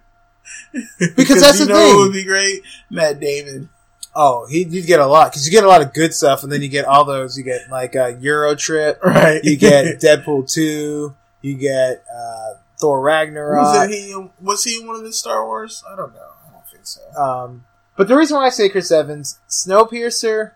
Because 1.17 1.41
that's 1.41 1.61
you 1.61 1.67
the 1.67 1.73
know 1.73 1.79
thing. 1.79 1.95
It 1.95 1.99
would 1.99 2.13
be 2.13 2.25
great, 2.25 2.63
Matt 2.91 3.21
Damon. 3.21 3.69
Oh, 4.17 4.47
he 4.49 4.65
you 4.65 4.83
get 4.83 4.99
a 4.99 5.07
lot 5.07 5.31
because 5.31 5.47
you 5.47 5.53
get 5.53 5.63
a 5.63 5.69
lot 5.69 5.81
of 5.83 5.93
good 5.93 6.13
stuff, 6.13 6.43
and 6.43 6.51
then 6.51 6.61
you 6.63 6.69
get 6.69 6.85
all 6.85 7.05
those. 7.05 7.39
You 7.39 7.45
get 7.45 7.71
like 7.71 7.95
uh, 7.95 8.15
Euro 8.21 8.57
Trip, 8.57 9.01
Right. 9.05 9.43
you 9.45 9.57
get 9.57 10.01
Deadpool 10.01 10.51
two, 10.53 11.15
you 11.41 11.55
get 11.57 12.05
uh, 12.13 12.55
Thor 12.81 13.01
Ragnarok. 13.01 13.63
was, 13.63 13.89
he, 13.91 14.15
was 14.41 14.65
he 14.65 14.81
in 14.81 14.87
one 14.89 14.97
of 14.97 15.03
the 15.05 15.13
Star 15.13 15.47
Wars? 15.47 15.85
I 15.91 15.95
don't 15.95 16.13
know. 16.15 16.31
I 16.49 16.53
don't 16.53 16.67
think 16.67 16.85
so. 16.87 17.01
Um, 17.21 17.65
but 17.97 18.09
the 18.09 18.17
reason 18.17 18.37
why 18.37 18.47
I 18.47 18.51
say 18.51 18.69
Chris 18.69 18.91
Evans, 18.91 19.39
Snowpiercer, 19.49 20.53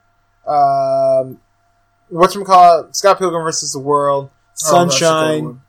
um, 0.46 1.40
what's 2.08 2.36
call 2.36 2.80
it, 2.80 2.96
Scott 2.96 3.18
Pilgrim 3.18 3.42
versus 3.42 3.72
the 3.72 3.78
World, 3.80 4.30
Oh, 4.30 4.36
that's 4.56 4.68
a 4.68 4.72
good 4.72 4.90
Sunshine. 5.00 5.44
one. 5.44 5.60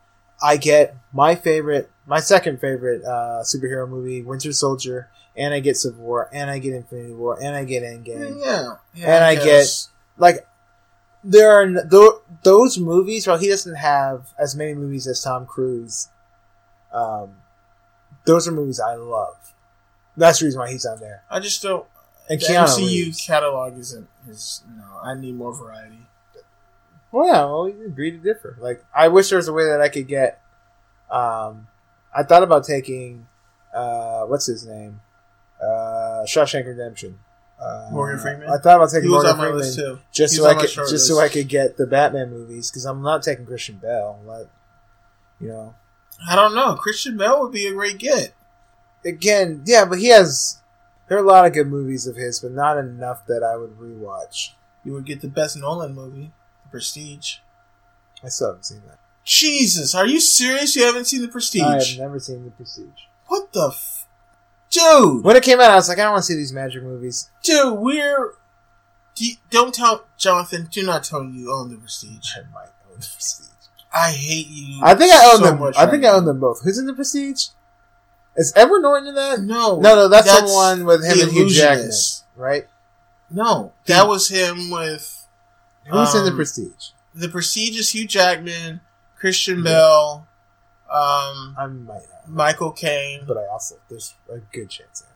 I 0.44 0.58
get 0.58 0.96
my 1.14 1.36
favorite, 1.36 1.90
my 2.06 2.20
second 2.20 2.60
favorite 2.60 3.04
uh, 3.04 3.42
superhero 3.44 3.90
movie, 3.90 4.22
Winter 4.22 4.52
Soldier, 4.54 5.10
and 5.36 5.54
I 5.54 5.60
get 5.60 5.78
Civil 5.78 6.04
War, 6.04 6.30
and 6.32 6.50
I 6.52 6.60
get 6.60 6.74
Infinity 6.74 7.14
War, 7.14 7.38
and 7.42 7.56
I 7.56 7.64
get 7.64 7.84
Endgame. 7.84 8.40
Yeah. 8.44 8.76
yeah 8.94 9.16
And 9.16 9.24
I 9.26 9.36
get 9.36 9.68
Like 10.18 10.46
there 11.24 11.52
are 11.52 11.84
tho- 11.84 12.22
those 12.44 12.78
movies. 12.78 13.26
While 13.28 13.38
he 13.40 13.50
doesn't 13.50 13.76
have 13.76 14.28
as 14.38 14.56
many 14.56 14.76
movies 14.76 15.08
as 15.08 15.22
Tom 15.22 15.46
Cruise, 15.48 16.10
um, 16.94 17.32
those 18.26 18.48
are 18.48 18.52
movies 18.52 18.80
I 18.80 18.96
love. 18.96 19.54
That's 20.18 20.40
the 20.40 20.46
reason 20.46 20.60
why 20.60 20.70
he's 20.72 20.86
on 20.86 21.00
there. 21.00 21.24
I 21.30 21.40
just 21.40 21.62
don't. 21.62 21.86
And 22.30 22.40
the 22.40 22.46
Keanu 22.46 22.66
MCU 22.66 22.88
Reeves. 22.88 23.26
catalog 23.26 23.78
isn't. 23.78 24.08
Is 24.28 24.64
no. 24.76 24.84
I 25.04 25.14
need 25.14 25.36
more 25.36 25.54
variety. 25.54 26.00
Well, 27.12 27.28
yeah, 27.28 27.46
well, 27.46 27.64
we 27.66 27.86
agree 27.86 28.12
to 28.12 28.18
differ. 28.18 28.58
Like, 28.60 28.84
I 28.94 29.08
wish 29.08 29.30
there 29.30 29.38
was 29.38 29.48
a 29.48 29.54
way 29.54 29.66
that 29.66 29.80
I 29.80 29.88
could 29.90 30.08
get. 30.08 30.42
Um, 31.10 31.68
I 32.14 32.24
thought 32.24 32.44
about 32.44 32.66
taking, 32.66 33.28
uh, 33.74 34.24
what's 34.24 34.48
his 34.48 34.66
name, 34.66 35.00
uh, 35.62 36.26
Shawshank 36.28 36.66
Redemption. 36.66 37.20
Uh, 37.58 37.88
Morgan 37.92 38.20
Freeman? 38.20 38.50
I 38.50 38.58
thought 38.58 38.76
about 38.78 38.90
taking 38.90 39.04
He 39.08 39.16
was 39.16 39.24
Morgan 39.24 39.32
on 39.32 39.38
my 39.38 39.44
Freeman 39.46 39.60
list 39.62 39.78
too. 39.78 40.00
just 40.12 40.34
He 40.34 40.42
so 40.42 40.46
I 40.48 40.56
could 40.56 40.70
just 40.70 41.08
so. 41.08 41.20
I 41.20 41.30
could 41.30 41.48
get 41.48 41.78
the 41.78 41.88
Batman 41.88 42.32
movies 42.32 42.70
because 42.70 42.84
I'm 42.84 43.02
not 43.02 43.24
taking 43.24 43.46
Christian 43.46 43.78
Bale. 43.78 44.20
Like, 44.26 44.48
you 45.40 45.48
know, 45.48 45.74
I 46.28 46.36
don't 46.36 46.54
know. 46.54 46.76
Christian 46.76 47.16
Bale 47.16 47.42
would 47.42 47.54
be 47.54 47.68
a 47.68 47.72
great 47.74 47.98
get. 47.98 48.34
again, 49.06 49.62
yeah, 49.66 49.86
but 49.86 50.00
he 50.00 50.08
has. 50.10 50.62
There 51.08 51.18
are 51.18 51.24
a 51.24 51.28
lot 51.28 51.46
of 51.46 51.54
good 51.54 51.68
movies 51.68 52.08
of 52.08 52.16
his, 52.16 52.40
but 52.40 52.52
not 52.52 52.78
enough 52.78 53.26
that 53.28 53.44
I 53.44 53.56
would 53.58 53.78
rewatch. 53.78 54.52
You 54.84 54.94
would 54.94 55.06
get 55.06 55.22
the 55.22 55.28
best 55.28 55.56
Nolan 55.58 55.94
movie, 55.94 56.32
The 56.64 56.70
Prestige. 56.70 57.38
I 58.24 58.30
still 58.30 58.48
haven't 58.50 58.64
seen 58.66 58.82
that. 58.88 59.00
Jesus, 59.24 59.94
are 59.96 60.06
you 60.08 60.20
serious? 60.20 60.76
You 60.76 60.84
haven't 60.86 61.06
seen 61.06 61.22
The 61.22 61.28
Prestige? 61.28 61.62
I 61.64 61.74
have 61.76 61.98
never 62.00 62.20
seen 62.20 62.44
The 62.46 62.52
Prestige. 62.52 62.90
What 63.28 63.52
the 63.54 63.70
f- 63.70 64.08
Dude! 64.70 65.24
When 65.24 65.36
it 65.36 65.44
came 65.44 65.60
out, 65.60 65.72
I 65.72 65.76
was 65.76 65.88
like, 65.90 66.00
I 66.00 66.04
don't 66.04 66.12
want 66.14 66.24
to 66.24 66.28
see 66.28 66.36
these 66.36 66.54
magic 66.54 66.84
movies. 66.84 67.30
Dude, 67.44 67.78
we're. 67.78 68.34
Do 69.16 69.26
you- 69.26 69.38
don't 69.50 69.74
tell. 69.74 70.06
Jonathan, 70.18 70.68
do 70.72 70.84
not 70.86 71.04
tell 71.04 71.24
you 71.24 71.52
own 71.54 71.70
The 71.72 71.78
Prestige. 71.78 72.32
I 72.36 72.42
might 72.54 72.70
own 72.92 73.00
The 73.00 73.08
Prestige. 73.14 73.48
I 73.94 74.12
hate 74.12 74.48
you. 74.48 74.82
I 74.84 74.94
think 74.96 75.14
I 75.14 75.26
own 75.32 75.38
so 75.40 75.44
them. 75.46 75.62
I 75.64 75.70
right 75.70 75.90
think 75.90 76.04
I 76.04 76.10
own 76.10 76.26
them 76.26 76.40
both. 76.40 76.62
Who's 76.64 76.78
in 76.78 76.86
The 76.86 76.94
Prestige? 76.94 77.48
Is 78.36 78.52
Edward 78.56 78.82
Norton 78.82 79.08
in 79.10 79.16
that? 79.16 79.40
No. 79.42 79.80
No, 79.80 79.96
no, 79.96 80.08
that's, 80.10 80.28
the 80.28 80.54
one 80.54 80.86
with 80.86 81.06
him 81.06 81.20
and 81.22 81.32
Hugh 81.32 81.50
Jackman, 81.50 81.92
right? 82.36 82.68
No, 83.30 83.74
that 83.86 84.08
was 84.08 84.28
him 84.28 84.70
with. 84.70 85.28
Who's 85.86 86.16
in 86.16 86.24
The 86.24 86.32
Um, 86.32 86.36
Prestige? 86.36 86.90
The 87.14 87.30
Prestige 87.30 87.80
is 87.80 87.90
Hugh 87.90 88.08
Jackman, 88.08 88.82
Christian 89.18 89.64
Bale, 89.64 90.28
um, 90.90 91.56
I 91.58 91.68
might 91.68 91.96
have, 91.96 92.30
Michael 92.30 92.72
Caine. 92.72 93.24
but 93.28 93.38
I 93.38 93.48
also 93.48 93.76
there's 93.90 94.14
a 94.32 94.38
good 94.38 94.70
chance. 94.70 95.04
I 95.06 95.10
own 95.10 95.16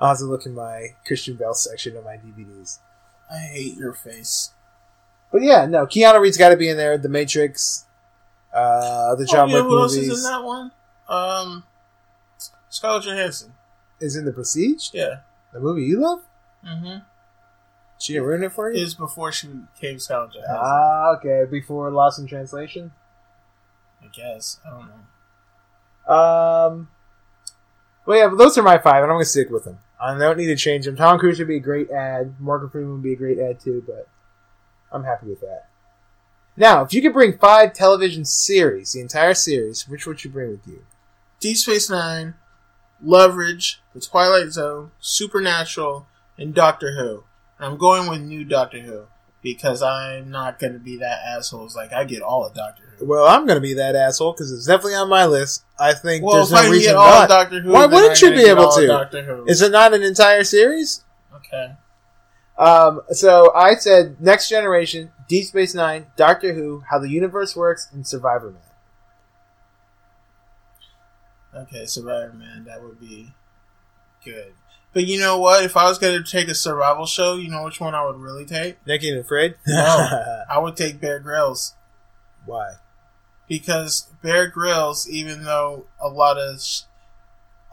I'll 0.00 0.08
have 0.08 0.18
to 0.18 0.24
look 0.24 0.46
in 0.46 0.54
my 0.54 0.88
Christian 1.06 1.36
Bale 1.36 1.54
section 1.54 1.96
of 1.96 2.04
my 2.04 2.16
DVDs. 2.16 2.80
I 3.30 3.38
hate 3.38 3.76
your 3.76 3.94
face. 3.94 4.52
But 5.30 5.42
yeah, 5.42 5.64
no, 5.66 5.86
Keanu 5.86 6.20
Reeves 6.20 6.36
got 6.36 6.50
to 6.50 6.56
be 6.56 6.68
in 6.68 6.76
there. 6.76 6.98
The 6.98 7.08
Matrix, 7.08 7.86
uh, 8.52 9.14
the 9.14 9.24
John 9.24 9.48
oh, 9.50 9.52
yeah, 9.52 9.62
Wick 9.62 9.70
who 9.70 9.78
else 9.80 9.94
movies 9.94 10.10
is 10.10 10.24
in 10.24 10.30
that 10.30 10.44
one? 10.44 10.72
Um, 11.08 11.64
Scarlett 12.68 13.04
Johansson. 13.04 13.54
is 14.00 14.16
in 14.16 14.24
the 14.24 14.32
Prestige, 14.32 14.88
Yeah. 14.92 15.20
the 15.52 15.60
movie 15.60 15.82
you 15.84 16.00
love. 16.00 16.22
Mm-hmm. 16.66 17.04
She 17.98 18.14
didn't 18.14 18.26
ruin 18.28 18.42
it 18.42 18.52
for 18.52 18.70
you. 18.72 18.82
Is 18.82 18.94
before 18.94 19.30
she 19.30 19.46
became 19.48 19.98
Scarlett 19.98 20.32
Johansson. 20.34 20.56
Ah, 20.58 21.14
okay. 21.16 21.44
Before 21.48 21.90
Lost 21.90 22.18
in 22.18 22.26
Translation. 22.26 22.92
I 24.02 24.06
guess. 24.08 24.58
I 24.66 24.70
don't 24.70 24.88
know. 24.88 26.12
Um, 26.12 26.88
well, 28.04 28.18
yeah, 28.18 28.28
but 28.28 28.36
those 28.38 28.58
are 28.58 28.62
my 28.62 28.78
five, 28.78 29.02
and 29.02 29.12
I'm 29.12 29.16
gonna 29.16 29.24
stick 29.24 29.50
with 29.50 29.64
them. 29.64 29.78
I 30.00 30.18
don't 30.18 30.36
need 30.36 30.46
to 30.46 30.56
change 30.56 30.84
them. 30.84 30.96
Tom 30.96 31.16
Cruise 31.20 31.38
would 31.38 31.46
be 31.46 31.58
a 31.58 31.60
great 31.60 31.90
ad. 31.92 32.34
Morgan 32.40 32.68
Freeman 32.70 32.94
would 32.94 33.02
be 33.04 33.12
a 33.12 33.16
great 33.16 33.38
ad 33.38 33.60
too, 33.60 33.84
but 33.86 34.08
I'm 34.90 35.04
happy 35.04 35.26
with 35.28 35.40
that. 35.42 35.68
Now, 36.56 36.82
if 36.82 36.92
you 36.92 37.00
could 37.02 37.12
bring 37.12 37.38
five 37.38 37.72
television 37.72 38.24
series, 38.24 38.92
the 38.92 39.00
entire 39.00 39.34
series, 39.34 39.88
which 39.88 40.06
would 40.06 40.22
you 40.24 40.30
bring 40.30 40.50
with 40.50 40.66
you? 40.66 40.84
Deep 41.40 41.56
Space 41.56 41.88
Nine, 41.90 42.34
Leverage, 43.02 43.80
The 43.94 44.00
Twilight 44.00 44.52
Zone, 44.52 44.90
Supernatural, 45.00 46.06
and 46.38 46.54
Doctor 46.54 46.92
Who. 46.98 47.24
I'm 47.58 47.76
going 47.78 48.08
with 48.08 48.20
new 48.20 48.44
Doctor 48.44 48.80
Who 48.80 49.04
because 49.42 49.82
I'm 49.82 50.30
not 50.30 50.58
going 50.58 50.72
to 50.74 50.78
be 50.78 50.98
that 50.98 51.20
asshole. 51.26 51.64
It's 51.64 51.74
like 51.76 51.92
I 51.92 52.04
get 52.04 52.22
all 52.22 52.44
of 52.46 52.54
Doctor 52.54 52.82
Who. 52.98 53.06
Well, 53.06 53.26
I'm 53.26 53.46
gonna 53.46 53.58
be 53.60 53.74
that 53.74 53.96
asshole 53.96 54.32
because 54.32 54.52
it's 54.52 54.66
definitely 54.66 54.94
on 54.94 55.08
my 55.08 55.26
list. 55.26 55.64
I 55.80 55.92
think 55.94 56.24
Well, 56.24 56.36
there's 56.36 56.52
if 56.52 56.64
no 56.64 56.70
reason 56.70 56.92
get 56.92 56.96
all 56.96 57.06
not. 57.10 57.22
of 57.24 57.28
Doctor 57.28 57.60
Who, 57.60 57.72
Why 57.72 57.86
wouldn't 57.86 58.20
you 58.22 58.30
be 58.30 58.44
able 58.44 58.70
to? 58.70 58.86
Doctor 58.86 59.22
Who. 59.24 59.44
Is 59.46 59.60
it 59.62 59.72
not 59.72 59.92
an 59.94 60.02
entire 60.04 60.44
series? 60.44 61.02
okay. 61.34 61.72
Um, 62.62 63.00
so 63.10 63.52
I 63.54 63.74
said 63.74 64.20
Next 64.20 64.48
Generation, 64.48 65.10
Deep 65.28 65.46
Space 65.46 65.74
Nine, 65.74 66.06
Doctor 66.16 66.52
Who, 66.54 66.84
How 66.88 66.98
the 66.98 67.08
Universe 67.10 67.56
Works, 67.56 67.88
and 67.92 68.04
Survivorman. 68.04 68.62
Okay, 71.54 71.82
Survivorman, 71.82 72.64
that 72.66 72.82
would 72.82 73.00
be 73.00 73.32
good. 74.24 74.52
But 74.92 75.06
you 75.06 75.18
know 75.18 75.38
what? 75.38 75.64
If 75.64 75.76
I 75.76 75.88
was 75.88 75.98
going 75.98 76.22
to 76.22 76.30
take 76.30 76.48
a 76.48 76.54
survival 76.54 77.06
show, 77.06 77.36
you 77.36 77.50
know 77.50 77.64
which 77.64 77.80
one 77.80 77.94
I 77.94 78.04
would 78.04 78.16
really 78.16 78.44
take? 78.44 78.86
Naked 78.86 79.10
and 79.10 79.20
Afraid? 79.20 79.56
No. 79.66 80.44
I 80.50 80.58
would 80.58 80.76
take 80.76 81.00
Bear 81.00 81.18
Grylls. 81.18 81.74
Why? 82.44 82.74
because 83.52 84.08
Bear 84.22 84.48
Grylls, 84.48 85.06
even 85.06 85.44
though 85.44 85.84
a 86.00 86.08
lot 86.08 86.38
of 86.38 86.58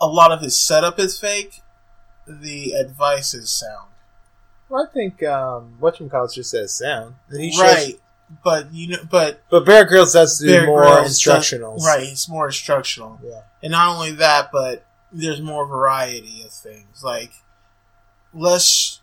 a 0.02 0.08
lot 0.08 0.30
of 0.32 0.42
his 0.42 0.60
setup 0.60 1.00
is 1.00 1.18
fake, 1.18 1.62
the 2.28 2.74
advice 2.74 3.34
is 3.34 3.50
sound. 3.50 3.89
Well, 4.70 4.88
I 4.90 4.94
think 4.94 5.24
um, 5.24 5.78
whatchamacallit 5.82 6.34
just 6.34 6.52
says 6.52 6.78
sound. 6.78 7.16
And 7.30 7.42
he 7.42 7.52
shows- 7.52 7.62
right, 7.62 8.00
but 8.44 8.72
you 8.74 8.90
know, 8.90 8.98
but 9.10 9.42
but 9.50 9.66
Bear 9.66 9.86
Grylls 9.86 10.14
does 10.14 10.40
do 10.40 10.48
Bear 10.48 10.66
more 10.68 10.84
Grylls 10.84 11.04
does- 11.04 11.86
right, 11.86 12.04
it's 12.04 12.30
more 12.30 12.46
instructional, 12.48 13.20
Yeah. 13.24 13.42
and 13.64 13.72
not 13.72 13.96
only 13.96 14.12
that, 14.12 14.52
but 14.52 14.86
there's 15.12 15.42
more 15.42 15.66
variety 15.66 16.44
of 16.44 16.52
things. 16.52 17.02
Like 17.04 17.32
Les 18.34 19.02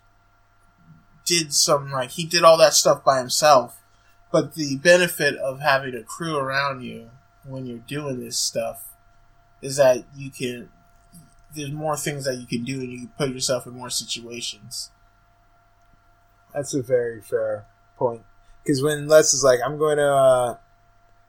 did 1.25 1.53
some 1.53 1.91
like 1.91 2.11
he 2.13 2.25
did 2.25 2.45
all 2.45 2.57
that 2.59 2.75
stuff 2.75 3.03
by 3.05 3.19
himself, 3.19 3.83
but 4.31 4.55
the 4.55 4.77
benefit 4.77 5.37
of 5.37 5.59
having 5.61 5.95
a 5.97 6.03
crew 6.05 6.37
around 6.37 6.83
you 6.83 7.11
when 7.45 7.67
you're 7.67 7.79
doing 7.79 8.21
this 8.21 8.39
stuff 8.39 8.85
is 9.61 9.77
that 9.77 10.05
you 10.15 10.31
can 10.31 10.69
there's 11.55 11.73
more 11.73 11.97
things 11.97 12.25
that 12.27 12.37
you 12.37 12.47
can 12.47 12.63
do 12.65 12.81
and 12.81 12.93
you 12.93 12.99
can 12.99 13.13
put 13.19 13.31
yourself 13.31 13.67
in 13.67 13.73
more 13.73 13.91
situations. 13.91 14.91
That's 16.57 16.73
a 16.73 16.81
very 16.83 17.21
fair 17.21 17.67
point. 17.99 18.23
Because 18.65 18.83
when 18.83 19.07
Les 19.07 19.35
is 19.35 19.45
like, 19.45 19.61
"I'm 19.65 19.77
going 19.77 19.99
to, 19.99 20.11
uh, 20.13 20.57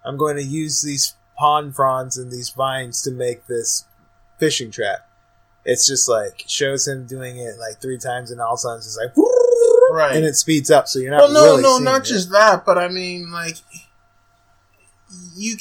I'm 0.05 0.15
going 0.15 0.37
to 0.37 0.43
use 0.43 0.81
these 0.81 1.15
pond 1.37 1.75
fronds 1.75 2.17
and 2.17 2.31
these 2.31 2.49
vines 2.49 3.01
to 3.03 3.11
make 3.11 3.45
this 3.45 3.83
fishing 4.39 4.71
trap," 4.71 5.07
it's 5.65 5.85
just 5.85 6.07
like 6.07 6.45
shows 6.47 6.87
him 6.87 7.05
doing 7.05 7.37
it 7.37 7.59
like 7.59 7.81
three 7.81 7.97
times, 7.97 8.31
and 8.31 8.39
all 8.39 8.53
of 8.53 8.55
a 8.55 8.57
sudden 8.59 8.77
it's 8.77 8.97
like, 8.97 9.11
Right. 9.91 10.15
and 10.15 10.25
it 10.25 10.35
speeds 10.35 10.71
up, 10.71 10.87
so 10.87 10.99
you're 10.99 11.11
not 11.11 11.23
well, 11.23 11.33
no, 11.33 11.43
really 11.43 11.61
no, 11.63 11.77
not 11.79 12.01
it. 12.01 12.05
just 12.05 12.31
that, 12.31 12.65
but 12.65 12.77
I 12.77 12.87
mean, 12.87 13.29
like, 13.29 13.57
you, 15.35 15.57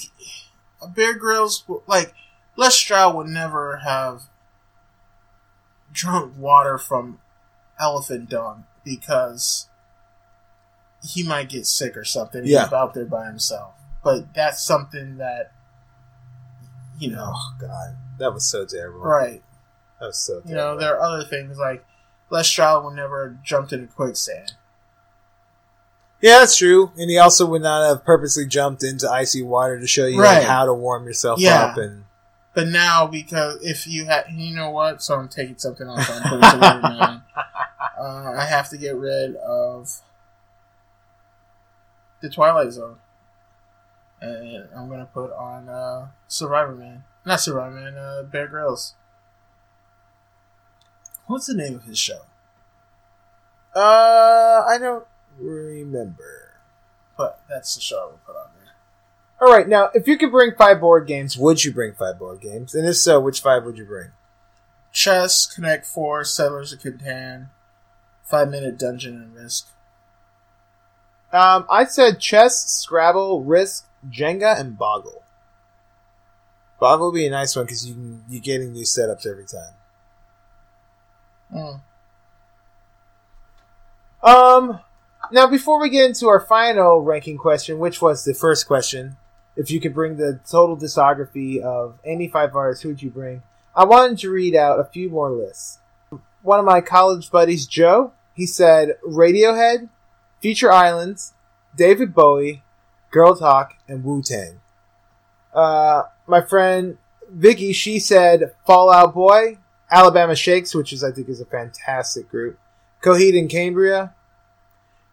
Bear 0.95 1.15
Grylls, 1.15 1.65
like, 1.89 2.15
Les 2.57 2.75
Stroud 2.75 3.17
would 3.17 3.27
never 3.27 3.79
have 3.79 4.23
drunk 5.93 6.35
water 6.37 6.79
from 6.79 7.19
elephant 7.81 8.29
dung 8.29 8.65
because 8.87 9.69
he 11.03 11.23
might 11.23 11.51
get 11.51 11.67
sick 11.67 11.95
or 11.97 12.05
something. 12.05 12.43
Yeah. 12.47 12.65
He's 12.65 12.73
out 12.73 12.95
there 12.95 13.05
by 13.05 13.27
himself. 13.27 13.75
But 14.03 14.33
that's 14.35 14.65
something 14.65 15.19
that, 15.19 15.53
you 16.99 17.11
know, 17.11 17.33
Oh 17.35 17.55
God, 17.61 17.97
that 18.19 18.33
was 18.33 18.49
so 18.49 18.65
terrible. 18.65 19.01
right. 19.01 19.43
That 20.01 20.07
was 20.07 20.19
so 20.19 20.35
terrible. 20.41 20.51
You 20.51 20.57
know, 20.57 20.79
there 20.79 20.97
are 20.97 21.01
other 21.03 21.25
things 21.25 21.59
like 21.59 21.85
Les 22.31 22.49
Stroud 22.49 22.85
would 22.85 22.95
never 22.95 23.29
have 23.29 23.43
jumped 23.43 23.73
into 23.73 23.87
quicksand. 23.93 24.55
Yeah, 26.21 26.39
that's 26.39 26.57
true. 26.57 26.93
And 26.97 27.11
he 27.11 27.19
also 27.19 27.45
would 27.47 27.63
not 27.63 27.87
have 27.87 28.05
purposely 28.05 28.47
jumped 28.47 28.83
into 28.83 29.11
icy 29.11 29.43
water 29.43 29.79
to 29.79 29.87
show 29.87 30.07
you 30.07 30.21
Right. 30.21 30.39
like, 30.39 30.47
how 30.47 30.65
to 30.65 30.73
warm 30.73 31.05
yourself 31.05 31.39
Yeah. 31.39 31.67
up. 31.67 31.77
And 31.77 32.05
But 32.55 32.69
now, 32.69 33.07
because 33.07 33.59
if 33.63 33.87
you 33.87 34.07
had, 34.07 34.25
you 34.33 34.55
know 34.57 34.71
what? 34.71 35.03
So 35.03 35.15
I'm 35.15 35.29
taking 35.29 35.59
something 35.59 35.87
else. 35.87 36.09
I'm 36.11 36.23
putting 36.23 36.81
Man. 36.83 37.23
Uh, 38.07 38.35
I 38.37 38.45
have 38.45 38.69
to 38.71 38.77
get 38.77 38.95
rid 38.95 39.35
of 39.37 40.01
the 42.21 42.31
Twilight 42.31 42.73
Zone, 42.73 42.99
and 44.21 44.69
I'm 44.77 44.89
gonna 44.89 45.09
put 45.13 45.33
on 45.33 45.69
uh, 45.69 46.09
Survivorman. 46.29 47.03
Not 47.25 47.41
Survivorman. 47.41 47.97
Uh, 47.99 48.23
Bear 48.23 48.47
Grylls. 48.47 48.95
What's 51.27 51.47
the 51.47 51.55
name 51.55 51.75
of 51.75 51.85
his 51.85 51.99
show? 51.99 52.21
uh, 53.75 54.65
I 54.69 54.79
don't 54.81 55.07
remember. 55.39 56.53
But 57.19 57.41
that's 57.49 57.75
the 57.75 57.81
show 57.81 57.99
I 57.99 58.07
would 58.13 58.25
put 58.25 58.37
on 58.37 58.51
there. 58.61 58.75
All 59.41 59.53
right, 59.53 59.67
now 59.67 59.91
if 59.95 60.07
you 60.07 60.17
could 60.17 60.31
bring 60.31 60.53
five 60.57 60.81
board 60.81 61.09
games, 61.09 61.37
would 61.37 61.65
you 61.65 61.73
bring 61.73 61.95
five 61.95 62.19
board 62.21 62.41
games? 62.41 62.75
And 62.75 62.87
if 62.87 62.97
so, 62.97 63.19
which 63.19 63.41
five 63.41 63.65
would 63.65 63.79
you 63.79 63.85
bring? 63.85 64.11
Chess, 64.93 65.47
Connect 65.47 65.85
Four, 65.85 66.25
Settlers 66.25 66.73
of 66.73 66.79
Catan, 66.79 67.49
Five 68.27 68.51
Minute 68.51 68.79
Dungeon, 68.79 69.15
and 69.15 69.35
Risk. 69.35 69.69
Um, 71.33 71.67
I 71.71 71.85
said 71.85 72.21
chess, 72.21 72.65
Scrabble, 72.71 73.43
Risk, 73.43 73.87
Jenga, 74.11 74.59
and 74.59 74.77
Boggle. 74.77 75.23
Boggle 76.81 77.07
would 77.07 77.17
be 77.17 77.27
a 77.27 77.31
nice 77.31 77.57
one 77.57 77.65
because 77.65 77.87
you 77.87 77.95
can 77.95 78.25
you're 78.29 78.43
getting 78.43 78.73
new 78.73 78.85
setups 78.85 79.27
every 79.27 79.47
time. 79.47 79.73
Hmm. 81.51 81.77
Um, 84.29 84.81
now 85.31 85.47
before 85.47 85.81
we 85.81 85.89
get 85.89 86.07
into 86.07 86.27
our 86.27 86.41
final 86.41 87.01
ranking 87.03 87.39
question, 87.39 87.79
which 87.79 88.03
was 88.03 88.25
the 88.25 88.35
first 88.35 88.67
question, 88.67 89.17
if 89.55 89.71
you 89.71 89.81
could 89.81 89.95
bring 89.95 90.17
the 90.17 90.41
total 90.49 90.77
discography 90.77 91.61
of 91.61 91.99
any 92.05 92.29
five 92.29 92.55
artists, 92.55 92.83
who 92.83 92.91
would 92.91 93.03
you 93.03 93.11
bring? 93.11 93.43
I 93.75 93.85
wanted 93.85 94.19
to 94.19 94.31
read 94.31 94.55
out 94.55 94.81
a 94.81 94.85
few 94.85 95.09
more 95.09 95.31
lists. 95.31 95.79
One 96.47 96.61
of 96.61 96.65
my 96.65 96.81
college 96.81 97.33
buddies, 97.33 97.67
Joe, 97.67 98.13
he 98.33 98.47
said 98.47 98.99
Radiohead, 99.05 99.89
Future 100.41 100.71
Islands, 100.71 101.35
David 101.75 102.15
Bowie, 102.15 102.63
Girl 103.11 103.35
Talk, 103.35 103.73
and 103.89 104.05
Wu 104.05 104.23
Tang. 104.23 104.61
Uh, 105.53 106.05
my 106.29 106.41
friend 106.41 106.99
Vicky, 107.29 107.73
she 107.73 107.99
said 107.99 108.53
Fall 108.65 108.93
Out 108.93 109.13
Boy, 109.13 109.59
Alabama 109.91 110.37
Shakes, 110.37 110.73
which 110.73 110.93
is 110.93 111.03
I 111.03 111.11
think 111.11 111.29
is 111.29 111.41
a 111.41 111.47
fantastic 111.47 112.31
group. 112.31 112.61
Coheed 113.03 113.37
and 113.37 113.51
Cambria, 113.51 114.15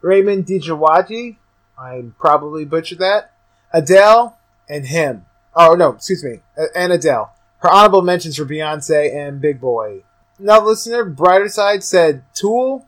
Raymond 0.02 0.46
Dijawaji, 0.46 1.38
I 1.80 2.04
probably 2.20 2.64
butchered 2.64 3.00
that, 3.00 3.34
Adele, 3.74 4.38
and 4.70 4.86
him. 4.86 5.26
Oh 5.56 5.74
no, 5.74 5.94
excuse 5.94 6.24
me, 6.24 6.42
and 6.76 6.94
Adele. 6.94 7.34
Her 7.58 7.72
honorable 7.72 8.04
mentions 8.04 8.38
for 8.38 8.46
Beyonce 8.46 9.12
and 9.12 9.42
Big 9.42 9.60
Boi. 9.60 10.04
Now, 10.44 10.60
listener, 10.60 11.06
Brighter 11.06 11.48
Side 11.48 11.86
said 11.86 12.24
Tool, 12.34 12.86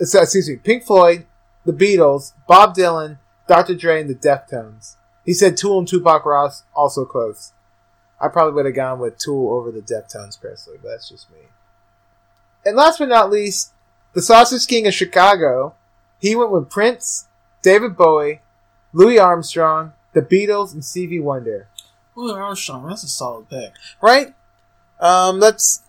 uh, 0.00 0.22
excuse 0.22 0.48
me, 0.48 0.56
Pink 0.56 0.82
Floyd, 0.82 1.24
The 1.64 1.72
Beatles, 1.72 2.32
Bob 2.48 2.74
Dylan, 2.74 3.18
Dr. 3.46 3.76
Dre, 3.76 4.00
and 4.00 4.10
the 4.10 4.14
Deftones. 4.16 4.96
He 5.24 5.32
said 5.32 5.56
Tool 5.56 5.78
and 5.78 5.86
Tupac 5.86 6.26
Ross 6.26 6.64
also 6.74 7.04
close. 7.04 7.52
I 8.20 8.26
probably 8.26 8.54
would 8.54 8.66
have 8.66 8.74
gone 8.74 8.98
with 8.98 9.18
Tool 9.18 9.54
over 9.54 9.70
the 9.70 9.82
Deftones 9.82 10.40
personally, 10.40 10.80
but 10.82 10.88
that's 10.88 11.08
just 11.08 11.30
me. 11.30 11.38
And 12.66 12.74
last 12.76 12.98
but 12.98 13.08
not 13.08 13.30
least, 13.30 13.72
the 14.14 14.20
Sausage 14.20 14.66
King 14.66 14.88
of 14.88 14.92
Chicago. 14.92 15.76
He 16.18 16.34
went 16.34 16.50
with 16.50 16.70
Prince, 16.70 17.28
David 17.62 17.96
Bowie, 17.96 18.40
Louis 18.92 19.20
Armstrong, 19.20 19.92
the 20.12 20.22
Beatles, 20.22 20.74
and 20.74 20.84
Stevie 20.84 21.20
Wonder. 21.20 21.68
Louis 22.16 22.32
Armstrong, 22.32 22.88
that's 22.88 23.04
a 23.04 23.08
solid 23.08 23.48
pick. 23.48 23.74
Right? 24.02 24.34
Um, 24.98 25.38
let's 25.38 25.82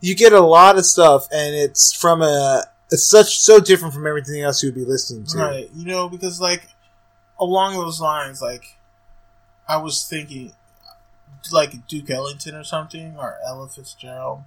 you 0.00 0.14
get 0.14 0.32
a 0.32 0.40
lot 0.40 0.78
of 0.78 0.84
stuff, 0.86 1.26
and 1.32 1.54
it's 1.54 1.92
from 1.92 2.22
a 2.22 2.64
it's 2.90 3.04
such 3.04 3.38
so 3.38 3.60
different 3.60 3.94
from 3.94 4.06
everything 4.06 4.42
else 4.42 4.62
you 4.62 4.68
would 4.68 4.74
be 4.74 4.84
listening 4.84 5.24
to. 5.26 5.38
Right. 5.38 5.70
You 5.74 5.86
know, 5.86 6.08
because 6.08 6.40
like 6.40 6.68
along 7.38 7.74
those 7.74 8.00
lines, 8.00 8.42
like 8.42 8.76
I 9.68 9.76
was 9.76 10.04
thinking, 10.04 10.52
like 11.52 11.86
Duke 11.86 12.10
Ellington 12.10 12.54
or 12.54 12.64
something, 12.64 13.16
or 13.16 13.36
Ella 13.46 13.68
Fitzgerald, 13.68 14.42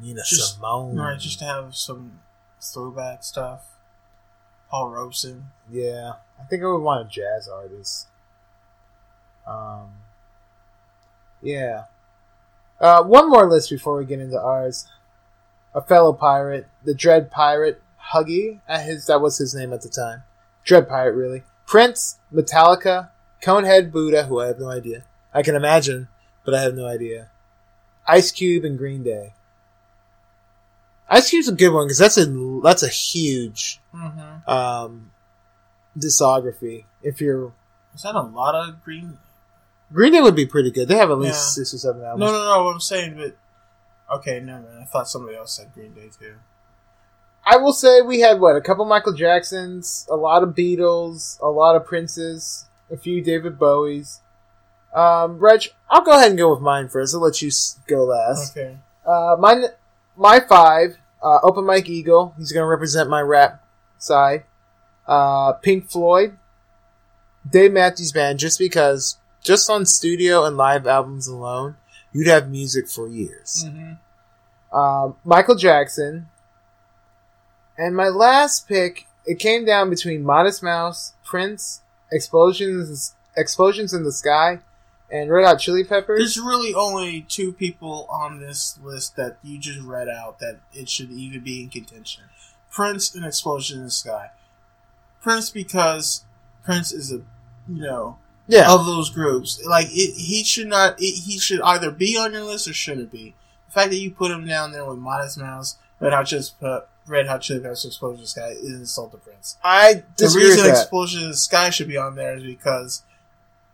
Nina 0.00 0.22
Just- 0.26 0.56
Simone. 0.56 0.96
right? 0.96 1.18
Just 1.18 1.38
to 1.38 1.44
have 1.46 1.74
some 1.74 2.20
throwback 2.60 3.24
stuff. 3.24 3.66
Paul 4.70 4.90
Robeson. 4.90 5.46
Yeah, 5.70 6.14
I 6.40 6.44
think 6.44 6.62
I 6.62 6.66
would 6.66 6.82
want 6.82 7.06
a 7.06 7.08
jazz 7.08 7.48
artist. 7.48 8.08
Um, 9.46 9.90
yeah. 11.40 11.84
Uh, 12.80 13.02
one 13.02 13.30
more 13.30 13.48
list 13.50 13.70
before 13.70 13.96
we 13.98 14.04
get 14.04 14.20
into 14.20 14.40
ours. 14.40 14.86
A 15.74 15.80
fellow 15.82 16.12
pirate, 16.12 16.66
the 16.84 16.94
Dread 16.94 17.30
Pirate, 17.30 17.82
Huggy. 18.12 18.60
His 18.68 19.06
that 19.06 19.20
was 19.20 19.38
his 19.38 19.54
name 19.54 19.72
at 19.72 19.82
the 19.82 19.88
time. 19.88 20.22
Dread 20.64 20.88
Pirate, 20.88 21.14
really. 21.14 21.42
Prince, 21.66 22.18
Metallica, 22.32 23.10
Conehead 23.42 23.90
Buddha, 23.92 24.24
who 24.24 24.40
I 24.40 24.46
have 24.46 24.58
no 24.58 24.70
idea. 24.70 25.04
I 25.34 25.42
can 25.42 25.54
imagine, 25.54 26.08
but 26.44 26.54
I 26.54 26.62
have 26.62 26.74
no 26.74 26.86
idea. 26.86 27.30
Ice 28.06 28.30
Cube 28.32 28.64
and 28.64 28.78
Green 28.78 29.02
Day. 29.02 29.34
Ice 31.08 31.30
Cube's 31.30 31.48
a 31.48 31.52
good 31.52 31.70
one 31.72 31.86
because 31.86 31.98
that's 31.98 32.16
a 32.18 32.26
that's 32.62 32.82
a 32.82 32.88
huge 32.88 33.80
Mm-hmm. 33.94 34.50
um, 34.50 35.10
discography. 35.98 36.84
If 37.02 37.20
you're 37.20 37.52
Is 37.94 38.02
that 38.02 38.14
a 38.14 38.20
lot 38.22 38.54
of 38.54 38.82
green? 38.84 39.18
Green 39.92 40.12
Day 40.12 40.20
would 40.20 40.34
be 40.36 40.46
pretty 40.46 40.70
good. 40.70 40.88
They 40.88 40.96
have 40.96 41.10
at 41.10 41.18
least 41.18 41.34
Yeah. 41.58 41.62
six 41.64 41.74
or 41.74 41.78
seven 41.78 42.02
albums. 42.04 42.20
No, 42.20 42.32
no, 42.32 42.44
no. 42.44 42.64
What 42.64 42.74
I'm 42.74 42.80
saying, 42.80 43.16
but 43.16 43.36
okay, 44.16 44.40
no, 44.40 44.54
man. 44.54 44.80
I 44.82 44.84
thought 44.84 45.08
somebody 45.08 45.36
else 45.36 45.56
said 45.56 45.72
Green 45.74 45.92
Day 45.94 46.10
too. 46.18 46.34
I 47.44 47.56
will 47.58 47.72
say 47.72 48.00
we 48.02 48.20
had 48.20 48.40
what 48.40 48.56
a 48.56 48.60
couple 48.60 48.84
Michael 48.84 49.12
Jacksons, 49.12 50.06
a 50.10 50.16
lot 50.16 50.42
of 50.42 50.50
Beatles, 50.50 51.40
a 51.40 51.46
lot 51.46 51.76
of 51.76 51.86
Princes, 51.86 52.66
a 52.90 52.96
few 52.96 53.22
David 53.22 53.58
Bowies. 53.58 54.18
Um, 54.92 55.38
Reg, 55.38 55.68
I'll 55.88 56.02
go 56.02 56.12
ahead 56.16 56.30
and 56.30 56.38
go 56.38 56.50
with 56.50 56.60
mine 56.60 56.88
first. 56.88 57.14
I'll 57.14 57.20
let 57.20 57.40
you 57.42 57.50
go 57.86 58.04
last. 58.04 58.56
Okay. 58.56 58.78
Uh, 59.06 59.36
mine, 59.38 59.64
my 60.16 60.40
five. 60.40 60.98
Uh, 61.22 61.38
Open 61.42 61.64
Mike 61.64 61.88
Eagle. 61.88 62.34
He's 62.38 62.50
going 62.52 62.62
to 62.64 62.68
represent 62.68 63.08
my 63.10 63.20
rap 63.20 63.64
side. 63.98 64.44
Uh, 65.06 65.52
Pink 65.54 65.88
Floyd. 65.90 66.36
Dave 67.48 67.72
Matthews 67.72 68.10
Band, 68.12 68.38
just 68.40 68.58
because, 68.58 69.18
just 69.46 69.70
on 69.70 69.86
studio 69.86 70.44
and 70.44 70.56
live 70.56 70.86
albums 70.86 71.28
alone, 71.28 71.76
you'd 72.12 72.26
have 72.26 72.50
music 72.50 72.88
for 72.88 73.08
years. 73.08 73.64
Mm-hmm. 73.66 74.76
Um, 74.76 75.16
Michael 75.24 75.54
Jackson. 75.54 76.28
And 77.78 77.94
my 77.94 78.08
last 78.08 78.66
pick, 78.66 79.06
it 79.24 79.38
came 79.38 79.64
down 79.64 79.90
between 79.90 80.22
Modest 80.22 80.62
Mouse, 80.62 81.14
Prince, 81.24 81.82
Explosions, 82.10 83.14
Explosions 83.36 83.92
in 83.92 84.02
the 84.02 84.12
Sky, 84.12 84.60
and 85.10 85.30
Red 85.30 85.46
Hot 85.46 85.58
Chili 85.58 85.84
Peppers. 85.84 86.18
There's 86.18 86.38
really 86.38 86.74
only 86.74 87.22
two 87.22 87.52
people 87.52 88.06
on 88.10 88.40
this 88.40 88.78
list 88.82 89.16
that 89.16 89.36
you 89.42 89.58
just 89.58 89.80
read 89.80 90.08
out 90.08 90.38
that 90.40 90.60
it 90.72 90.88
should 90.88 91.10
even 91.10 91.42
be 91.42 91.62
in 91.62 91.68
contention: 91.68 92.24
Prince 92.70 93.14
and 93.14 93.24
Explosion 93.24 93.78
in 93.78 93.84
the 93.84 93.90
Sky. 93.90 94.30
Prince 95.20 95.50
because 95.50 96.24
Prince 96.64 96.92
is 96.92 97.12
a 97.12 97.16
you 97.68 97.82
know 97.82 98.18
yeah, 98.48 98.72
of 98.72 98.86
those 98.86 99.10
groups. 99.10 99.62
Like 99.64 99.86
it, 99.90 100.14
he 100.16 100.44
should 100.44 100.68
not. 100.68 101.00
It, 101.00 101.14
he 101.24 101.38
should 101.38 101.60
either 101.62 101.90
be 101.90 102.16
on 102.16 102.32
your 102.32 102.42
list 102.44 102.68
or 102.68 102.72
shouldn't 102.72 103.10
be. 103.12 103.34
The 103.68 103.72
fact 103.72 103.90
that 103.90 103.96
you 103.96 104.10
put 104.10 104.30
him 104.30 104.46
down 104.46 104.72
there 104.72 104.84
with 104.84 104.98
Modest 104.98 105.38
Mouse, 105.38 105.76
Red 106.00 106.12
Hot 106.12 106.26
Chili, 106.26 106.44
Pe- 106.60 106.80
Red 107.06 107.26
Hot 107.26 107.42
Chili 107.42 107.60
Peppers, 107.60 107.84
Explosion 107.84 108.24
Sky 108.26 108.48
is 108.50 108.72
insult 108.72 109.12
to 109.12 109.18
Prince. 109.18 109.56
I 109.62 110.02
The 110.16 110.32
reason 110.36 110.64
that. 110.64 110.80
Explosion 110.82 111.22
in 111.24 111.30
the 111.30 111.36
Sky 111.36 111.70
should 111.70 111.88
be 111.88 111.96
on 111.96 112.14
there 112.14 112.36
is 112.36 112.42
because 112.44 113.02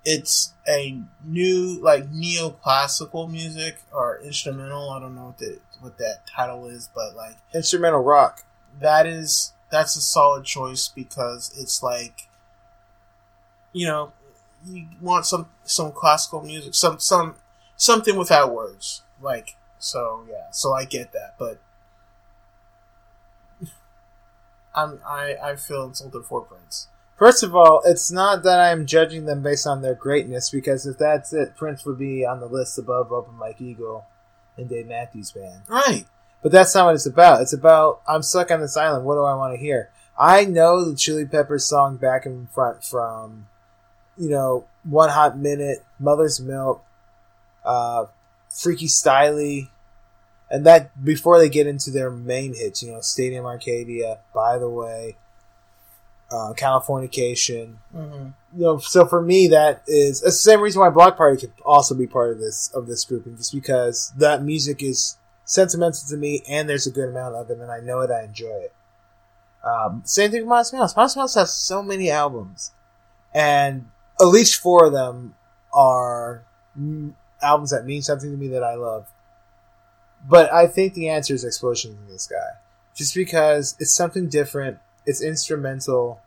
it's 0.04 0.52
a 0.66 0.98
new, 1.24 1.78
like 1.80 2.10
neoclassical 2.10 3.30
music 3.30 3.76
or 3.92 4.18
instrumental. 4.20 4.90
I 4.90 4.98
don't 5.00 5.14
know 5.14 5.26
what 5.26 5.38
the 5.38 5.58
what 5.80 5.98
that 5.98 6.26
title 6.26 6.66
is, 6.66 6.88
but 6.94 7.14
like 7.16 7.36
Instrumental 7.54 8.02
rock. 8.02 8.44
that 8.80 9.06
is 9.06 9.52
that's 9.70 9.96
a 9.96 10.00
solid 10.00 10.44
choice 10.44 10.88
because 10.88 11.52
it's 11.58 11.82
like 11.82 12.28
you 13.72 13.86
know 13.86 14.12
you 14.66 14.86
want 15.00 15.26
some 15.26 15.48
some 15.64 15.92
classical 15.92 16.42
music, 16.42 16.74
some 16.74 16.98
some 16.98 17.36
something 17.76 18.16
without 18.16 18.54
words, 18.54 19.02
like 19.20 19.56
so 19.78 20.24
yeah. 20.28 20.50
So 20.50 20.72
I 20.72 20.84
get 20.84 21.12
that, 21.12 21.34
but. 21.38 21.60
I'm, 24.74 25.00
I, 25.06 25.36
I 25.42 25.56
feel 25.56 25.84
insulted 25.84 26.24
for 26.24 26.40
Prince. 26.40 26.88
First 27.18 27.42
of 27.42 27.54
all, 27.54 27.82
it's 27.84 28.10
not 28.10 28.42
that 28.42 28.58
I'm 28.58 28.86
judging 28.86 29.26
them 29.26 29.42
based 29.42 29.66
on 29.66 29.82
their 29.82 29.94
greatness, 29.94 30.50
because 30.50 30.86
if 30.86 30.98
that's 30.98 31.32
it, 31.32 31.54
Prince 31.56 31.84
would 31.84 31.98
be 31.98 32.24
on 32.24 32.40
the 32.40 32.46
list 32.46 32.78
above 32.78 33.12
Open 33.12 33.34
Mike 33.34 33.60
Eagle 33.60 34.06
and 34.56 34.68
Dave 34.68 34.88
Matthews 34.88 35.30
Band. 35.30 35.62
Right. 35.68 36.06
But 36.42 36.50
that's 36.50 36.74
not 36.74 36.86
what 36.86 36.94
it's 36.96 37.06
about. 37.06 37.40
It's 37.40 37.52
about 37.52 38.02
I'm 38.08 38.22
stuck 38.22 38.50
on 38.50 38.60
this 38.60 38.76
island. 38.76 39.04
What 39.04 39.14
do 39.14 39.22
I 39.22 39.36
want 39.36 39.54
to 39.54 39.60
hear? 39.60 39.90
I 40.18 40.44
know 40.44 40.84
the 40.84 40.96
Chili 40.96 41.24
Peppers 41.24 41.64
song 41.66 41.96
"Back 41.96 42.26
in 42.26 42.48
Front" 42.48 42.84
from, 42.84 43.46
you 44.22 44.30
know, 44.30 44.64
One 44.84 45.08
Hot 45.08 45.36
Minute, 45.36 45.84
Mother's 45.98 46.38
Milk, 46.38 46.84
uh, 47.64 48.06
Freaky 48.48 48.86
Styley, 48.86 49.68
and 50.48 50.64
that 50.64 51.04
before 51.04 51.40
they 51.40 51.48
get 51.48 51.66
into 51.66 51.90
their 51.90 52.08
main 52.08 52.54
hits. 52.54 52.84
You 52.84 52.92
know, 52.92 53.00
Stadium 53.00 53.44
Arcadium, 53.44 54.18
By 54.32 54.58
the 54.58 54.70
Way, 54.70 55.16
uh, 56.30 56.52
Californication. 56.56 57.78
Mm-hmm. 57.92 58.28
You 58.54 58.62
know, 58.62 58.78
so 58.78 59.06
for 59.06 59.20
me, 59.20 59.48
that 59.48 59.82
is 59.88 60.20
the 60.20 60.30
same 60.30 60.60
reason 60.60 60.80
why 60.80 60.90
Bloc 60.90 61.16
Party 61.16 61.40
could 61.40 61.52
also 61.64 61.96
be 61.96 62.06
part 62.06 62.30
of 62.30 62.38
this 62.38 62.70
of 62.72 62.86
this 62.86 63.04
grouping, 63.04 63.36
just 63.36 63.52
because 63.52 64.12
that 64.18 64.44
music 64.44 64.84
is 64.84 65.16
sentimental 65.44 66.06
to 66.08 66.16
me, 66.16 66.44
and 66.48 66.68
there's 66.68 66.86
a 66.86 66.92
good 66.92 67.08
amount 67.08 67.34
of 67.34 67.50
it, 67.50 67.58
and 67.58 67.72
I 67.72 67.80
know 67.80 68.02
it, 68.02 68.10
I 68.12 68.22
enjoy 68.22 68.46
it. 68.46 68.72
Um, 69.64 70.02
same 70.04 70.30
thing 70.30 70.42
with 70.42 70.48
Modest 70.48 70.74
Mouse. 70.74 70.94
Modest 70.94 71.16
Mouse 71.16 71.34
has 71.34 71.52
so 71.52 71.82
many 71.82 72.08
albums, 72.08 72.70
and 73.34 73.86
at 74.20 74.26
least 74.26 74.60
four 74.60 74.86
of 74.86 74.92
them 74.92 75.34
are 75.72 76.44
albums 77.42 77.70
that 77.70 77.84
mean 77.84 78.02
something 78.02 78.30
to 78.30 78.36
me 78.36 78.48
that 78.48 78.62
I 78.62 78.74
love. 78.74 79.06
But 80.28 80.52
I 80.52 80.66
think 80.66 80.94
the 80.94 81.08
answer 81.08 81.34
is 81.34 81.44
Explosions 81.44 81.98
in 81.98 82.12
the 82.12 82.18
Sky, 82.18 82.36
just 82.94 83.14
because 83.14 83.76
it's 83.80 83.94
something 83.94 84.28
different. 84.28 84.78
It's 85.04 85.22
instrumental. 85.22 86.20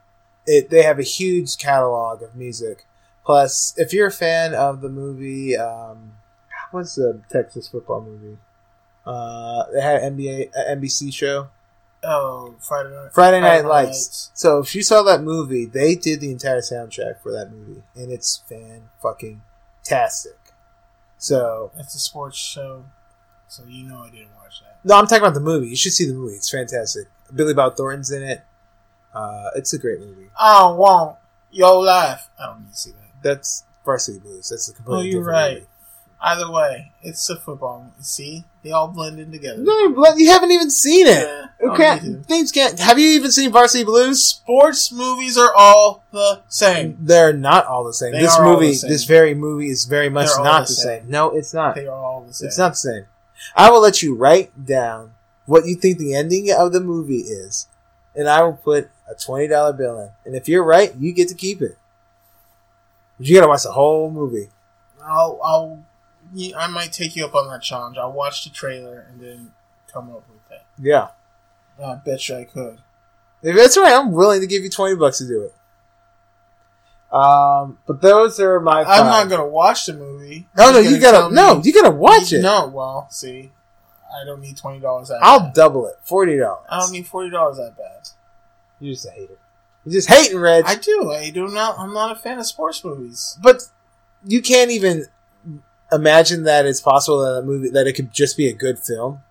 It 0.46 0.70
they 0.70 0.84
have 0.84 1.00
a 1.00 1.04
huge 1.04 1.58
catalog 1.58 2.22
of 2.22 2.36
music. 2.36 2.86
Plus, 3.26 3.74
if 3.78 3.94
you're 3.94 4.08
a 4.08 4.12
fan 4.12 4.54
of 4.54 4.82
the 4.82 4.90
movie, 4.90 5.58
um, 5.58 6.14
what's 6.72 6.96
the 6.96 7.22
Texas 7.32 7.68
football 7.68 8.02
movie? 8.02 8.38
Uh, 9.06 9.64
they 9.74 9.82
had 9.82 10.04
an 10.04 10.18
NBA 10.18 10.50
uh, 10.56 10.76
NBC 10.76 11.14
show 11.14 11.48
Oh, 12.06 12.56
Friday 12.60 12.90
night. 12.96 13.12
Friday 13.14 13.42
Night 13.42 13.62
Friday 13.64 13.68
Lights. 13.88 14.32
So 14.34 14.60
if 14.60 14.76
you 14.76 14.84
saw 14.84 15.02
that 15.04 15.22
movie, 15.24 15.66
they 15.66 15.96
did 15.96 16.20
the 16.22 16.32
entire 16.32 16.62
soundtrack 16.62 17.20
for 17.22 17.32
that 17.32 17.52
movie, 17.52 17.82
and 17.96 18.12
it's 18.12 18.44
fan 18.48 18.90
fucking 19.02 19.42
tastic. 19.84 20.38
So 21.18 21.72
It's 21.78 21.96
a 21.96 22.00
sports 22.00 22.38
show, 22.38 22.86
so 23.48 23.64
you 23.68 23.84
know 23.88 24.00
I 24.00 24.10
didn't 24.10 24.36
watch 24.36 24.62
that. 24.62 24.80
no, 24.84 24.96
I'm 24.96 25.08
talking 25.08 25.24
about 25.24 25.34
the 25.34 25.40
movie. 25.40 25.68
You 25.68 25.76
should 25.76 25.94
see 25.94 26.06
the 26.06 26.14
movie. 26.14 26.36
It's 26.36 26.50
fantastic. 26.50 27.08
Billy 27.34 27.54
Bob 27.54 27.76
Thornton's 27.76 28.12
in 28.12 28.22
it. 28.24 28.44
Uh, 29.14 29.50
it's 29.56 29.74
a 29.74 29.80
great 29.80 30.00
movie. 30.00 30.30
I 30.40 30.60
don't 30.60 30.78
want 30.78 31.18
your 31.52 31.84
life. 31.84 32.30
I 32.40 32.48
don't 32.48 32.64
need 32.66 32.72
to 32.72 32.78
see 32.78 32.92
that. 32.92 33.24
That's 33.24 33.64
Varsity 33.86 34.20
Blues. 34.20 34.50
That's 34.50 34.70
a 34.70 34.74
completely 34.74 35.02
Oh, 35.02 35.12
you're 35.12 35.22
different 35.22 35.36
right. 35.38 35.54
movie. 35.56 35.68
Either 36.28 36.50
way, 36.52 36.92
it's 37.04 37.30
a 37.30 37.36
football. 37.36 37.82
movie. 37.84 37.92
See, 38.02 38.46
they 38.64 38.72
all 38.72 38.88
blend 38.88 39.20
in 39.20 39.32
together. 39.32 39.62
No, 39.62 39.90
but 39.90 40.18
you 40.18 40.32
haven't 40.32 40.50
even 40.52 40.72
seen 40.72 41.06
it. 41.06 41.20
Yeah, 41.20 41.46
You 41.62 41.72
I 41.72 41.78
can't. 41.78 42.04
need 42.04 42.14
to. 42.16 42.24
Things 42.24 42.52
can't. 42.52 42.80
Have 42.80 42.98
you 42.98 43.10
even 43.10 43.32
seen 43.32 43.52
Varsity 43.52 43.84
Blues? 43.84 44.24
Sports 44.24 44.92
movies 44.92 45.38
are 45.38 45.54
all 45.56 46.04
the 46.12 46.42
same. 46.48 46.98
They're 47.00 47.32
not 47.32 47.68
all 47.68 47.84
the 47.84 47.94
same. 47.94 48.12
They 48.14 48.22
this 48.22 48.40
movie, 48.40 48.74
same. 48.74 48.90
this 48.90 49.04
very 49.04 49.36
movie, 49.36 49.70
is 49.70 49.86
very 49.86 50.10
much 50.10 50.30
They're 50.34 50.44
not 50.44 50.62
the 50.62 50.72
the 50.72 50.76
same. 50.76 51.02
same. 51.04 51.12
No, 51.12 51.30
it's 51.30 51.54
not. 51.54 51.76
They 51.76 51.86
are 51.86 51.94
all 51.96 52.22
the 52.22 52.34
same. 52.34 52.48
It's 52.48 52.58
not 52.58 52.72
the 52.72 52.78
same. 52.78 53.06
I 53.56 53.70
will 53.70 53.82
let 53.82 54.02
you 54.02 54.16
write 54.16 54.66
down 54.66 55.12
what 55.46 55.68
you 55.68 55.76
think 55.76 56.00
the 56.00 56.16
ending 56.16 56.52
of 56.52 56.74
the 56.74 56.80
movie 56.82 57.20
is, 57.20 57.68
and 58.16 58.28
I 58.28 58.42
will 58.42 58.54
put 58.54 58.90
a 59.08 59.14
twenty 59.14 59.48
dollar 59.48 59.74
bill 59.74 60.00
in. 60.00 60.10
And 60.26 60.36
if 60.36 60.50
you're 60.50 60.64
right, 60.64 60.96
you 60.96 61.14
get 61.14 61.28
to 61.30 61.36
keep 61.36 61.62
it. 61.62 61.78
But 63.20 63.28
you 63.28 63.36
gotta 63.36 63.48
watch 63.48 63.62
the 63.62 63.74
whole 63.74 64.10
movie. 64.10 64.50
I'll, 65.08 65.40
I'll, 65.44 65.84
yeah, 66.36 66.58
I 66.58 66.68
might 66.68 66.92
take 66.92 67.16
you 67.16 67.26
up 67.26 67.34
on 67.34 67.50
that 67.50 67.62
challenge. 67.62 67.98
I'll 67.98 68.12
watch 68.12 68.44
the 68.44 68.50
trailer 68.50 69.08
and 69.10 69.22
then 69.22 69.52
come 69.92 70.10
up 70.10 70.24
with 70.30 70.48
that. 70.50 70.66
Yeah, 70.78 71.08
I 71.84 71.96
bet 71.96 72.28
you 72.28 72.36
I 72.36 72.44
could. 72.44 72.80
if 73.42 73.56
that's 73.56 73.78
right, 73.78 73.94
I'm 73.94 74.12
willing 74.12 74.42
to 74.42 74.48
give 74.48 74.64
you 74.64 74.70
twenty 74.70 74.96
bucks 74.96 75.18
to 75.20 75.28
do 75.28 75.44
it. 75.44 75.56
Um, 77.16 77.78
but 77.88 78.02
those 78.02 78.40
are 78.40 78.60
my. 78.60 78.84
I'm 78.84 79.06
not 79.06 79.30
gonna 79.30 79.48
watch 79.48 79.86
the 79.86 79.94
movie. 79.94 80.48
No, 80.58 80.72
no, 80.72 80.80
you 80.80 81.00
gotta. 81.00 81.34
No, 81.34 81.56
me- 81.56 81.62
you 81.64 81.74
gotta 81.74 81.96
watch 81.96 82.34
it. 82.34 82.42
No, 82.42 82.68
well, 82.68 83.08
see, 83.10 83.52
I 84.14 84.26
don't 84.26 84.42
need 84.42 84.58
twenty 84.58 84.80
dollars. 84.82 85.12
I'll 85.22 85.40
bad. 85.40 85.54
double 85.54 85.88
it. 85.88 85.96
Forty 86.04 86.38
dollars. 86.38 86.66
I 86.70 86.80
don't 86.80 86.92
need 86.92 87.08
forty 87.08 87.30
dollars 87.30 87.58
that 87.58 87.78
bad. 87.78 88.10
You're 88.82 88.94
just 88.94 89.08
a 89.08 89.12
hater. 89.12 89.38
You're 89.86 89.94
just 89.94 90.10
hating, 90.10 90.40
Red. 90.40 90.66
I 90.66 90.76
do. 90.76 91.12
I 91.12 91.30
do 91.30 91.48
not. 91.48 91.80
I'm 91.80 91.94
not 91.94 92.12
a 92.12 92.16
fan 92.20 92.40
of 92.40 92.46
sports 92.46 92.84
movies. 92.84 93.38
but 93.42 93.62
you 94.26 94.42
can't 94.42 94.72
even 94.72 95.06
imagine 95.92 96.44
that 96.44 96.66
it's 96.66 96.82
possible 96.82 97.20
that 97.20 97.40
a 97.40 97.42
movie 97.44 97.70
that 97.70 97.88
it 97.88 97.94
could 97.94 98.12
just 98.12 98.38
be 98.38 98.48
a 98.48 98.54
good 98.54 98.80
film. 98.80 99.22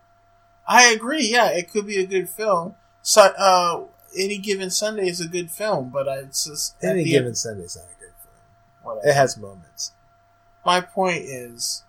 I 0.66 0.86
agree. 0.92 1.28
Yeah, 1.30 1.48
it 1.50 1.70
could 1.70 1.86
be 1.86 1.98
a 1.98 2.06
good 2.06 2.28
film. 2.28 2.74
So, 3.02 3.22
uh, 3.36 3.84
any 4.16 4.38
given 4.38 4.70
Sunday 4.70 5.08
is 5.08 5.20
a 5.20 5.28
good 5.28 5.50
film, 5.50 5.90
but 5.90 6.08
I, 6.08 6.18
it's 6.18 6.44
just 6.46 6.76
Any 6.82 7.04
given 7.04 7.26
end- 7.26 7.32
is 7.34 7.44
not 7.44 7.52
a 7.52 7.56
good 8.00 8.12
film. 8.22 8.34
whatever. 8.82 9.08
It 9.08 9.14
has 9.14 9.36
moments. 9.36 9.92
My 10.64 10.80
point 10.80 11.24
is, 11.24 11.82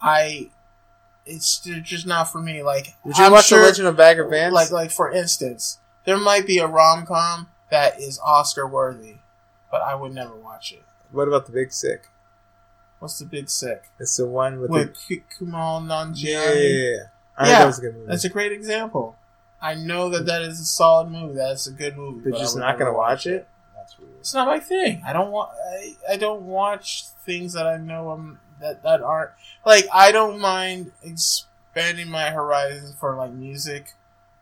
I. 0.00 0.50
It's 1.24 1.60
just 1.60 2.04
not 2.04 2.24
for 2.32 2.40
me. 2.42 2.64
Like, 2.64 2.96
Would 3.04 3.16
you 3.16 3.24
I'm 3.24 3.30
watch 3.32 3.46
sure, 3.46 3.60
The 3.60 3.66
Legend 3.66 3.86
of 3.88 3.96
Bagger 3.96 4.26
Vance? 4.26 4.52
Like, 4.52 4.72
like 4.72 4.90
for 4.90 5.12
instance, 5.12 5.78
there 6.04 6.16
might 6.16 6.48
be 6.48 6.58
a 6.58 6.66
rom 6.66 7.06
com 7.06 7.46
that 7.70 8.00
is 8.00 8.18
Oscar 8.24 8.66
worthy, 8.66 9.18
but 9.70 9.82
I 9.82 9.94
would 9.94 10.12
never 10.12 10.34
watch 10.34 10.72
it. 10.72 10.82
what 11.12 11.28
about 11.28 11.46
The 11.46 11.52
Big 11.52 11.72
Sick? 11.72 12.08
What's 13.02 13.18
the 13.18 13.24
Big 13.24 13.50
Sick 13.50 13.90
It's 13.98 14.16
the 14.16 14.28
one 14.28 14.60
with 14.60 14.70
with 14.70 14.94
the 15.08 15.16
K- 15.16 15.24
Kumail 15.36 15.82
Nanjiani? 15.84 16.22
yeah, 16.22 16.52
yeah, 16.52 16.68
yeah. 16.68 16.96
I 17.36 17.48
Yeah, 17.48 17.58
that 17.58 17.66
was 17.66 17.78
a 17.78 17.82
good 17.82 17.94
movie. 17.96 18.06
That's 18.06 18.24
a 18.24 18.28
great 18.28 18.52
example. 18.52 19.16
I 19.60 19.74
know 19.74 20.08
that 20.10 20.24
that 20.26 20.42
is 20.42 20.60
a 20.60 20.64
solid 20.64 21.08
movie. 21.10 21.34
That's 21.34 21.66
a 21.66 21.72
good 21.72 21.96
movie. 21.96 22.30
But 22.30 22.36
I 22.36 22.40
just 22.40 22.56
not 22.56 22.78
gonna 22.78 22.92
watch 22.92 23.26
it. 23.26 23.48
That's 23.76 23.98
weird. 23.98 24.12
It's 24.20 24.32
not 24.32 24.46
my 24.46 24.60
thing. 24.60 25.02
I 25.04 25.12
don't 25.12 25.32
want. 25.32 25.50
I, 25.52 25.96
I 26.10 26.16
don't 26.16 26.42
watch 26.42 27.06
things 27.24 27.54
that 27.54 27.66
I 27.66 27.76
know 27.76 28.10
I'm 28.10 28.38
that 28.60 28.84
that 28.84 29.02
aren't 29.02 29.32
like. 29.66 29.86
I 29.92 30.12
don't 30.12 30.38
mind 30.38 30.92
expanding 31.02 32.08
my 32.08 32.30
horizons 32.30 32.94
for 33.00 33.16
like 33.16 33.32
music, 33.32 33.94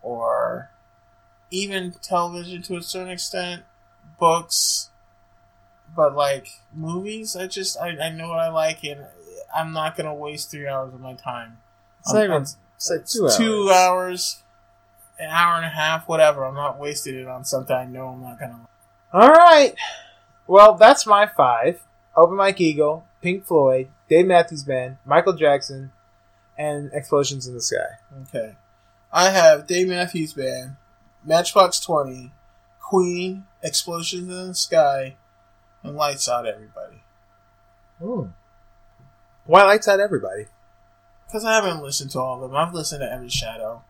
or 0.03 0.71
even 1.51 1.93
television 2.03 2.61
to 2.63 2.77
a 2.77 2.83
certain 2.83 3.11
extent, 3.11 3.63
books. 4.19 4.91
But 5.95 6.15
like 6.15 6.49
movies, 6.75 7.35
I 7.37 7.47
just 7.47 7.79
I, 7.79 7.89
I 7.99 8.11
know 8.11 8.29
what 8.29 8.39
I 8.39 8.49
like, 8.49 8.85
and 8.85 9.05
I'm 9.55 9.73
not 9.73 9.97
gonna 9.97 10.15
waste 10.15 10.51
three 10.51 10.67
hours 10.69 10.95
of 10.95 11.01
my 11.01 11.15
time. 11.15 11.59
It's 12.01 12.13
not 12.13 12.19
on- 12.21 12.25
even. 12.25 12.37
on- 12.37 12.43
It's 12.77 12.91
like 12.91 13.07
two 13.07 13.25
hours. 13.25 13.37
two 13.37 13.71
hours, 13.71 14.43
an 15.19 15.31
hour 15.31 15.57
and 15.57 15.67
a 15.67 15.71
half, 15.71 16.09
whatever. 16.09 16.45
I'm 16.45 16.55
not 16.55 16.79
wasting 16.79 17.17
it 17.17 17.27
on 17.29 17.45
something 17.45 17.75
I 17.77 17.85
know 17.85 18.09
I'm 18.09 18.23
not 18.23 18.39
gonna. 18.39 18.61
All 19.13 19.29
right. 19.29 19.75
Well, 20.47 20.75
that's 20.75 21.07
my 21.07 21.27
five: 21.27 21.83
Open 22.17 22.37
Mike 22.37 22.61
Eagle, 22.61 23.05
Pink 23.21 23.45
Floyd, 23.47 23.89
Dave 24.09 24.27
Matthews 24.27 24.65
Band, 24.65 24.97
Michael 25.05 25.33
Jackson, 25.35 25.93
and 26.57 26.91
Explosions 26.93 27.47
in 27.47 27.55
the 27.55 27.61
Sky. 27.63 27.99
Okay, 28.29 28.55
I 29.13 29.31
have 29.31 29.67
Dave 29.67 29.89
Matthews 29.89 30.33
Band, 30.35 30.77
Matchbox 31.25 31.81
Twenty, 31.81 32.33
Queen, 32.81 33.45
Explosions 33.63 34.29
in 34.29 34.49
the 34.49 34.55
Sky, 34.55 35.17
and 35.83 35.97
Lights 35.97 36.29
Out 36.29 36.47
Everybody. 36.47 37.03
Why 39.45 39.65
lights 39.65 39.89
out 39.89 40.01
everybody? 40.01 40.47
Because 41.27 41.45
I 41.45 41.55
haven't 41.55 41.83
listened 41.83 42.11
to 42.13 42.21
all 42.21 42.37
of 42.37 42.51
them. 42.51 42.57
I've 42.57 42.73
listened 42.73 43.01
to 43.01 43.13
every 43.13 43.29
Shadow, 43.29 43.83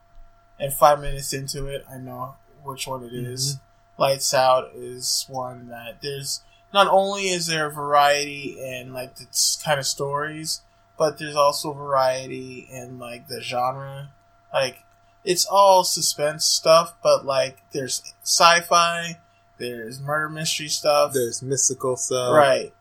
and 0.59 0.73
five 0.73 1.01
minutes 1.01 1.33
into 1.33 1.67
it, 1.67 1.85
I 1.91 1.99
know 1.99 2.35
which 2.63 2.87
one 2.87 3.05
it 3.05 3.13
is. 3.13 3.57
Mm-hmm. 3.57 4.03
Lights 4.03 4.35
Out 4.35 4.71
is 4.75 5.27
one 5.29 5.69
that 5.69 6.01
there's 6.03 6.43
not 6.73 6.89
only 6.89 7.29
is 7.29 7.47
there 7.47 7.71
variety 7.71 8.57
in 8.59 8.93
like 8.93 9.17
the 9.17 9.27
kind 9.65 9.79
of 9.79 9.87
stories, 9.87 10.63
but 10.99 11.19
there's 11.19 11.37
also 11.37 11.73
variety 11.73 12.69
in 12.71 12.99
like 12.99 13.29
the 13.29 13.43
genre. 13.43 14.11
Like 14.53 14.79
it's 15.25 15.45
all 15.45 15.85
suspense 15.85 16.45
stuff, 16.45 16.95
but 17.03 17.25
like 17.25 17.59
there's 17.73 18.03
sci-fi, 18.23 19.19
there's 19.61 20.01
murder 20.01 20.29
mystery 20.29 20.69
stuff, 20.69 21.13
There's 21.13 21.43
mystical 21.43 21.97
stuff, 21.97 22.35
right? 22.35 22.73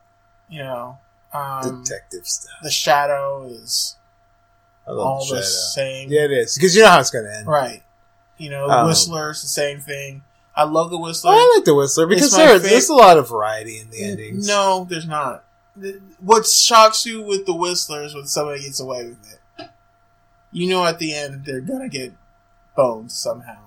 You 0.49 0.63
know, 0.63 0.97
um, 1.33 1.83
Detective 1.83 2.25
stuff. 2.25 2.55
the 2.63 2.71
Shadow 2.71 3.43
is 3.45 3.95
all 4.87 5.23
the 5.27 5.35
the 5.35 5.43
same, 5.43 6.09
Yeah, 6.11 6.21
it 6.21 6.31
is 6.31 6.55
because 6.55 6.75
you 6.75 6.81
know 6.81 6.89
how 6.89 6.99
it's 6.99 7.11
gonna 7.11 7.29
end. 7.37 7.45
right? 7.47 7.83
You 8.37 8.49
know, 8.49 8.67
Um, 8.69 8.87
Whistler's 8.87 9.41
the 9.43 9.47
same 9.47 9.79
thing. 9.81 10.23
I 10.55 10.63
love 10.63 10.89
the 10.89 10.97
Whistler. 10.97 11.31
I 11.33 11.53
like 11.57 11.65
the 11.65 11.75
Whistler 11.75 12.07
because 12.07 12.35
there's, 12.35 12.63
there's 12.63 12.89
a 12.89 12.93
lot 12.95 13.17
of 13.17 13.29
variety 13.29 13.79
in 13.79 13.89
the 13.91 14.01
endings. 14.03 14.47
No, 14.47 14.85
there's 14.89 15.05
not. 15.05 15.43
What 16.19 16.45
shocks 16.47 17.05
you 17.05 17.21
with 17.21 17.45
the 17.45 17.53
Whistlers 17.53 18.13
when 18.15 18.25
somebody 18.27 18.63
gets 18.63 18.79
away 18.79 19.05
with 19.07 19.39
it? 19.59 19.69
You 20.51 20.67
know, 20.69 20.85
at 20.85 20.97
the 20.99 21.13
end 21.13 21.45
they're 21.45 21.61
gonna 21.61 21.87
get 21.89 22.13
boned 22.75 23.11
somehow. 23.11 23.57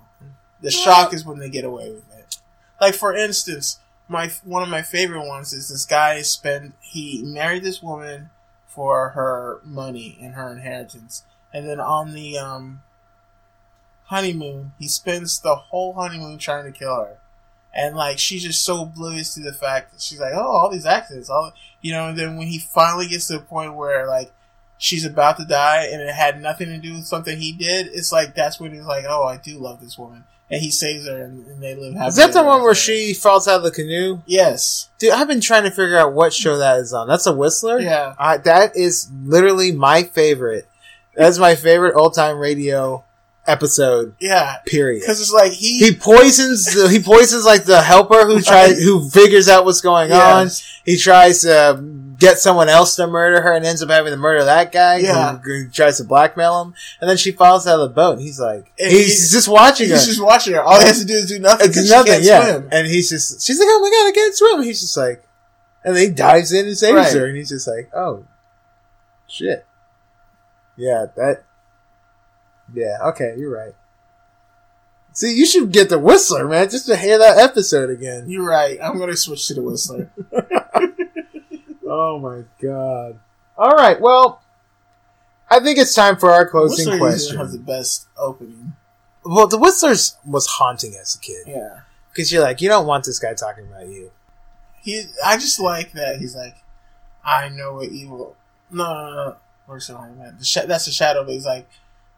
The 0.61 0.71
shock 0.71 1.13
is 1.13 1.25
when 1.25 1.39
they 1.39 1.49
get 1.49 1.65
away 1.65 1.89
with 1.91 2.03
it. 2.09 2.12
Like 2.83 2.95
for 2.95 3.15
instance, 3.15 3.79
my 4.09 4.29
one 4.43 4.61
of 4.61 4.67
my 4.67 4.81
favorite 4.81 5.25
ones 5.25 5.53
is 5.53 5.69
this 5.69 5.85
guy 5.85 6.21
spent 6.21 6.75
he 6.81 7.23
married 7.23 7.63
this 7.63 7.81
woman 7.81 8.29
for 8.67 9.09
her 9.11 9.61
money 9.63 10.17
and 10.21 10.33
her 10.33 10.51
inheritance, 10.51 11.23
and 11.53 11.65
then 11.65 11.79
on 11.79 12.13
the 12.13 12.37
um 12.37 12.81
honeymoon, 14.07 14.73
he 14.77 14.89
spends 14.89 15.39
the 15.39 15.55
whole 15.55 15.93
honeymoon 15.93 16.37
trying 16.37 16.65
to 16.65 16.77
kill 16.77 16.95
her. 16.95 17.19
And 17.73 17.95
like 17.95 18.19
she's 18.19 18.43
just 18.43 18.65
so 18.65 18.81
oblivious 18.83 19.33
to 19.35 19.39
the 19.39 19.53
fact 19.53 19.93
that 19.93 20.01
she's 20.01 20.19
like, 20.19 20.33
oh, 20.35 20.51
all 20.51 20.69
these 20.69 20.85
accidents, 20.85 21.29
all 21.29 21.53
you 21.81 21.93
know. 21.93 22.09
And 22.09 22.17
then 22.17 22.35
when 22.35 22.47
he 22.47 22.59
finally 22.59 23.07
gets 23.07 23.27
to 23.27 23.33
the 23.37 23.39
point 23.39 23.75
where 23.75 24.05
like 24.07 24.33
she's 24.77 25.05
about 25.05 25.37
to 25.37 25.45
die, 25.45 25.85
and 25.89 26.01
it 26.01 26.13
had 26.13 26.41
nothing 26.41 26.67
to 26.67 26.77
do 26.79 26.95
with 26.95 27.05
something 27.05 27.39
he 27.39 27.53
did, 27.53 27.87
it's 27.87 28.11
like 28.11 28.35
that's 28.35 28.59
when 28.59 28.73
he's 28.73 28.83
like, 28.83 29.05
oh, 29.07 29.23
I 29.23 29.37
do 29.37 29.57
love 29.57 29.79
this 29.79 29.97
woman, 29.97 30.25
and 30.53 30.61
he 30.61 30.69
saves 30.69 31.07
her, 31.07 31.23
and, 31.23 31.47
and 31.47 31.63
they 31.63 31.73
live 31.73 31.95
happy. 31.95 32.09
Is 32.09 32.15
that 32.17 32.31
the 32.31 32.43
one 32.43 32.61
where 32.61 32.75
she 32.75 33.15
falls 33.15 33.47
out 33.47 33.57
of 33.57 33.63
the 33.63 33.71
canoe? 33.71 34.21
Yes. 34.27 34.87
Dude, 34.99 35.11
I've 35.11 35.27
been 35.27 35.41
trying 35.41 35.63
to 35.63 35.71
figure 35.71 35.97
out 35.97 36.13
what 36.13 36.31
show 36.31 36.57
that 36.57 36.77
is 36.77 36.93
on. 36.93 37.07
That's 37.07 37.25
a 37.25 37.33
Whistler. 37.33 37.79
Yeah. 37.79 38.13
I, 38.19 38.37
that 38.37 38.77
is 38.77 39.09
literally 39.23 39.71
my 39.71 40.03
favorite. 40.03 40.67
That's 41.15 41.39
my 41.39 41.55
favorite 41.55 41.95
old 41.95 42.13
time 42.13 42.37
radio 42.37 43.03
episode. 43.47 44.13
Yeah. 44.19 44.57
Period. 44.67 45.01
Because 45.01 45.19
it's 45.21 45.33
like 45.33 45.53
he. 45.53 45.79
He 45.79 45.95
poisons. 45.95 46.71
The, 46.71 46.87
he 46.87 46.99
poisons 46.99 47.45
like 47.45 47.63
the 47.63 47.81
helper 47.81 48.27
who 48.27 48.39
tries, 48.43 48.79
who 48.79 49.09
figures 49.09 49.49
out 49.49 49.65
what's 49.65 49.81
going 49.81 50.11
on. 50.11 50.49
He 50.85 50.97
tries 50.97 51.41
to 51.41 51.81
get 52.23 52.39
someone 52.39 52.69
else 52.69 52.95
to 52.95 53.05
murder 53.07 53.41
her 53.41 53.53
and 53.53 53.65
ends 53.65 53.81
up 53.83 53.89
having 53.89 54.11
to 54.11 54.17
murder 54.17 54.45
that 54.45 54.71
guy. 54.71 54.97
Yeah. 54.97 55.37
Who, 55.37 55.63
who 55.63 55.69
tries 55.69 55.97
to 55.97 56.03
blackmail 56.05 56.61
him, 56.61 56.73
and 57.01 57.09
then 57.09 57.17
she 57.17 57.31
falls 57.31 57.67
out 57.67 57.79
of 57.79 57.89
the 57.89 57.93
boat. 57.93 58.13
And 58.13 58.21
he's 58.21 58.39
like, 58.39 58.71
And 58.79 58.91
he's 58.91 59.07
he's- 59.19 59.31
just 59.31 59.47
watching 59.47 59.89
her. 59.89 59.95
He's 59.95 60.07
just 60.07 60.23
watching 60.23 60.53
her. 60.53 60.61
All 60.61 60.79
he 60.79 60.85
has 60.85 60.99
to 60.99 61.05
do 61.05 61.13
is 61.13 61.27
do 61.27 61.39
nothing. 61.39 61.67
It's 61.69 61.89
nothing, 61.89 62.13
can't 62.13 62.23
yeah. 62.23 62.43
swim. 62.51 62.69
And 62.71 62.87
he's 62.87 63.09
just, 63.09 63.45
she's 63.45 63.59
like, 63.59 63.67
oh 63.69 63.79
my 63.81 63.89
god, 63.89 64.07
I 64.07 64.11
can't 64.13 64.35
swim. 64.35 64.55
And 64.57 64.65
he's 64.65 64.81
just 64.81 64.95
like, 64.97 65.23
and 65.83 65.95
then 65.95 66.03
he 66.09 66.13
dives 66.13 66.51
in 66.53 66.65
and 66.65 66.77
saves 66.77 66.95
Right. 66.95 67.13
her, 67.13 67.25
and 67.27 67.35
he's 67.35 67.49
just 67.49 67.67
like, 67.67 67.91
oh, 67.93 68.25
shit. 69.27 69.65
Yeah, 70.77 71.05
that. 71.17 71.43
Yeah, 72.73 72.97
okay, 73.09 73.35
you're 73.37 73.53
right. 73.55 73.73
See, 75.15 75.35
you 75.37 75.45
should 75.45 75.71
get 75.71 75.89
the 75.89 75.99
Whistler, 75.99 76.47
man, 76.47 76.69
just 76.69 76.87
to 76.87 76.97
hear 76.97 77.19
that 77.19 77.37
episode 77.37 77.91
again. 77.91 78.27
You're 78.27 78.47
right. 78.47 78.79
I'm 78.81 78.97
going 78.97 79.11
to 79.11 79.17
switch 79.17 79.45
to 79.49 79.53
the 79.53 79.61
Whistler. 79.61 80.09
Oh 81.95 82.17
my 82.19 82.43
god. 82.61 83.19
All 83.57 83.69
right, 83.71 84.01
well, 84.01 84.41
I 85.49 85.59
think 85.59 85.77
it's 85.77 85.93
time 85.93 86.17
for 86.17 86.31
our 86.31 86.47
closing 86.49 86.87
Whistler 86.87 86.97
question. 86.97 87.37
has 87.37 87.51
the 87.51 87.59
best 87.59 88.07
opening. 88.17 88.73
Well, 89.23 89.47
the 89.47 89.59
Whistlers 89.59 90.15
was 90.25 90.47
haunting 90.47 90.95
as 90.99 91.15
a 91.15 91.19
kid 91.19 91.43
Yeah. 91.47 91.81
because 92.11 92.31
you're 92.31 92.41
like, 92.41 92.61
you 92.61 92.67
don't 92.67 92.87
want 92.87 93.05
this 93.05 93.19
guy 93.19 93.33
talking 93.35 93.67
about 93.67 93.87
you. 93.87 94.11
He, 94.81 95.05
I 95.23 95.37
just 95.37 95.59
like 95.59 95.91
that. 95.93 96.17
He's 96.19 96.35
like, 96.35 96.55
I 97.23 97.47
know 97.49 97.75
what 97.75 97.89
evil. 97.89 98.35
No, 98.71 98.83
no, 98.83 99.09
no. 99.09 99.25
no. 99.29 99.35
Where's 99.67 99.87
the 99.87 99.93
line, 99.93 100.17
man? 100.17 100.35
The 100.39 100.43
sh- 100.45 100.65
that's 100.67 100.85
the 100.85 100.91
shadow, 100.91 101.23
but 101.23 101.33
he's 101.33 101.45
like, 101.45 101.69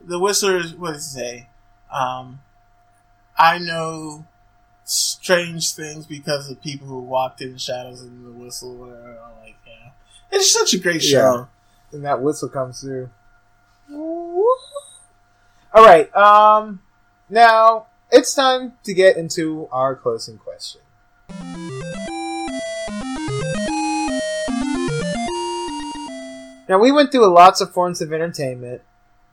the 0.01 0.17
Whistler's, 0.17 0.73
what 0.73 0.93
does 0.93 1.13
he 1.13 1.19
say? 1.19 1.49
Um, 1.91 2.39
I 3.37 3.59
know 3.59 4.25
strange 4.85 5.71
things 5.73 6.05
because 6.07 6.49
of 6.49 6.61
people 6.61 6.87
who 6.87 6.99
walked 7.01 7.41
in 7.41 7.53
the 7.53 7.59
shadows 7.59 8.01
and 8.01 8.25
the 8.25 8.31
whistle. 8.31 8.73
Whatever. 8.75 9.19
I'm 9.23 9.43
like. 9.43 9.54
It's 10.31 10.51
such 10.51 10.73
a 10.73 10.79
great 10.79 11.01
show. 11.01 11.47
and 11.91 12.03
that 12.05 12.21
whistle 12.21 12.49
comes 12.49 12.81
through. 12.81 13.09
All 13.91 15.85
right. 15.85 16.13
Um. 16.15 16.81
Now 17.29 17.87
it's 18.11 18.33
time 18.33 18.73
to 18.83 18.93
get 18.93 19.17
into 19.17 19.67
our 19.71 19.95
closing 19.95 20.37
question. 20.37 20.81
Now 26.67 26.79
we 26.79 26.91
went 26.91 27.11
through 27.11 27.27
lots 27.27 27.61
of 27.61 27.71
forms 27.71 28.01
of 28.01 28.11
entertainment, 28.11 28.81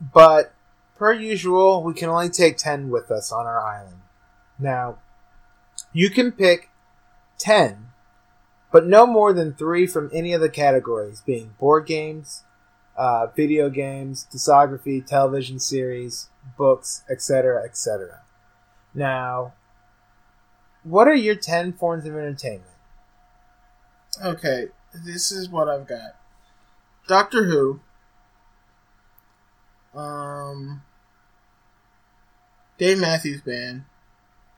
but 0.00 0.52
per 0.96 1.12
usual, 1.12 1.82
we 1.82 1.94
can 1.94 2.08
only 2.08 2.28
take 2.28 2.58
ten 2.58 2.90
with 2.90 3.10
us 3.10 3.32
on 3.32 3.46
our 3.46 3.60
island. 3.60 4.02
Now, 4.58 4.98
you 5.92 6.10
can 6.10 6.30
pick 6.32 6.70
ten 7.38 7.91
but 8.72 8.86
no 8.86 9.06
more 9.06 9.32
than 9.32 9.52
three 9.52 9.86
from 9.86 10.10
any 10.12 10.32
of 10.32 10.40
the 10.40 10.48
categories, 10.48 11.22
being 11.24 11.54
board 11.60 11.86
games, 11.86 12.42
uh, 12.96 13.26
video 13.26 13.68
games, 13.68 14.26
discography, 14.32 15.04
television 15.04 15.60
series, 15.60 16.30
books, 16.56 17.04
etc., 17.08 17.62
etc. 17.62 18.22
Now, 18.94 19.52
what 20.82 21.06
are 21.06 21.14
your 21.14 21.34
10 21.34 21.74
forms 21.74 22.06
of 22.06 22.14
entertainment? 22.14 22.64
Okay, 24.22 24.68
this 24.92 25.30
is 25.30 25.48
what 25.48 25.68
I've 25.68 25.86
got. 25.86 26.16
Doctor 27.06 27.44
Who. 27.44 27.80
Um, 29.94 30.82
Dave 32.78 32.98
Matthews 32.98 33.42
Band. 33.42 33.84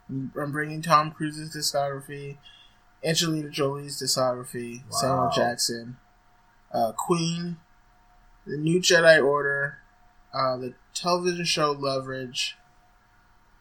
I'm 0.09 0.53
bringing 0.53 0.83
Tom 0.83 1.11
Cruise's 1.11 1.55
discography, 1.55 2.37
Angelina 3.05 3.49
Jolie's 3.51 4.01
discography, 4.01 4.83
Wow. 4.85 4.91
Samuel 4.99 5.31
Jackson, 5.35 5.97
uh, 6.73 6.93
Queen, 6.93 7.59
the 8.47 8.57
New 8.57 8.81
Jedi 8.81 9.25
Order, 9.25 9.79
uh, 10.33 10.57
the 10.57 10.75
television 10.95 11.45
show 11.45 11.73
Leverage, 11.73 12.57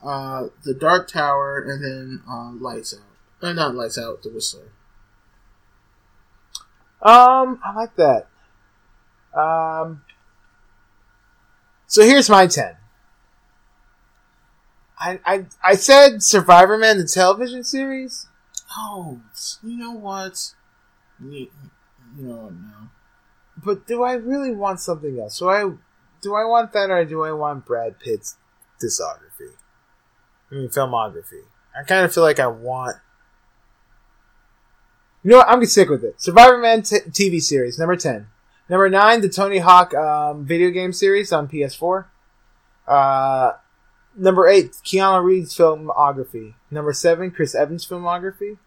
uh, 0.04 0.48
the 0.64 0.74
Dark 0.74 1.08
Tower, 1.08 1.60
and 1.60 1.84
then 1.84 2.22
uh, 2.30 2.52
Lights 2.54 2.94
Out. 2.94 3.48
Uh, 3.48 3.54
not 3.54 3.76
Lights 3.76 3.98
Out, 3.98 4.24
The 4.24 4.30
Whistler. 4.30 4.72
Um, 7.02 7.60
I 7.64 7.74
like 7.76 7.96
that. 7.98 8.28
Um, 9.38 10.04
so 11.88 12.04
here's 12.04 12.30
my 12.30 12.48
10. 12.48 12.76
I, 15.00 15.20
I, 15.26 15.46
I 15.62 15.76
said 15.76 16.18
Survivorman, 16.22 16.98
the 16.98 17.08
television 17.08 17.64
series. 17.64 18.28
Oh, 18.78 19.22
you 19.64 19.78
know 19.78 19.92
what? 19.92 20.54
You, 21.20 21.50
know 22.18 22.50
now? 22.50 22.92
But 23.58 23.86
do 23.88 24.04
I 24.04 24.14
really 24.14 24.52
want 24.52 24.80
something 24.80 25.20
else? 25.20 25.40
Do 25.40 25.50
I 25.50 25.72
do 26.22 26.36
I 26.36 26.46
want 26.46 26.72
that 26.74 26.90
or 26.90 27.06
do 27.06 27.24
I 27.24 27.32
want 27.32 27.66
Brad 27.66 28.00
Pitt's 28.00 28.38
discography? 28.82 29.54
I 30.52 30.56
mean 30.56 30.70
filmography. 30.70 31.44
I 31.78 31.84
kind 31.84 32.06
of 32.06 32.14
feel 32.14 32.24
like 32.24 32.40
I 32.40 32.48
want. 32.48 32.98
You 35.24 35.32
know 35.32 35.38
what? 35.38 35.48
I'm 35.48 35.56
gonna 35.56 35.68
stick 35.68 35.90
with 35.90 36.04
it. 36.04 36.18
Survivorman 36.18 36.88
t- 36.88 37.10
TV 37.10 37.42
series 37.42 37.78
number 37.78 37.96
ten. 37.96 38.28
Number 38.70 38.90
nine, 38.90 39.22
the 39.22 39.30
Tony 39.30 39.60
Hawk 39.60 39.94
um, 39.94 40.46
video 40.46 40.70
game 40.70 40.94
series 40.94 41.32
on 41.32 41.48
PS4. 41.48 42.06
Uh, 42.88 43.54
number 44.18 44.48
eight, 44.48 44.72
Keanu 44.86 45.24
Reeves 45.24 45.56
filmography. 45.56 46.54
Number 46.72 46.94
seven, 46.94 47.32
Chris 47.32 47.56
Evans 47.56 47.86
filmography. 47.86 48.58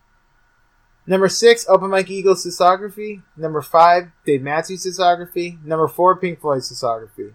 Number 1.07 1.29
six, 1.29 1.67
Open 1.69 1.91
Mike 1.91 2.11
Eagles 2.11 2.45
discography. 2.45 3.23
Number 3.37 3.63
five, 3.63 4.11
Dave 4.25 4.43
Matthews 4.43 4.85
discography. 4.85 5.63
Number 5.65 5.87
four, 5.87 6.17
Pink 6.17 6.41
Floyd's 6.41 6.71
discography. 6.71 7.35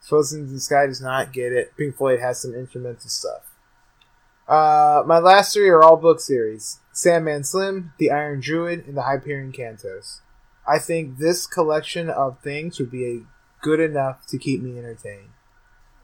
Frozen 0.00 0.46
in 0.46 0.54
the 0.54 0.60
Sky 0.60 0.86
does 0.86 1.00
not 1.00 1.32
get 1.32 1.52
it. 1.52 1.76
Pink 1.76 1.96
Floyd 1.96 2.20
has 2.20 2.40
some 2.40 2.54
instrumental 2.54 3.08
stuff. 3.08 3.54
Uh, 4.48 5.02
my 5.06 5.18
last 5.18 5.52
three 5.52 5.68
are 5.68 5.82
all 5.82 5.96
book 5.96 6.20
series: 6.20 6.80
Sandman 6.92 7.44
Slim, 7.44 7.92
The 7.98 8.10
Iron 8.10 8.40
Druid, 8.40 8.86
and 8.86 8.96
The 8.96 9.02
Hyperion 9.02 9.52
Cantos. 9.52 10.20
I 10.66 10.78
think 10.78 11.18
this 11.18 11.46
collection 11.46 12.08
of 12.08 12.40
things 12.40 12.78
would 12.78 12.90
be 12.90 13.06
a 13.06 13.20
good 13.62 13.80
enough 13.80 14.26
to 14.28 14.38
keep 14.38 14.62
me 14.62 14.78
entertained. 14.78 15.30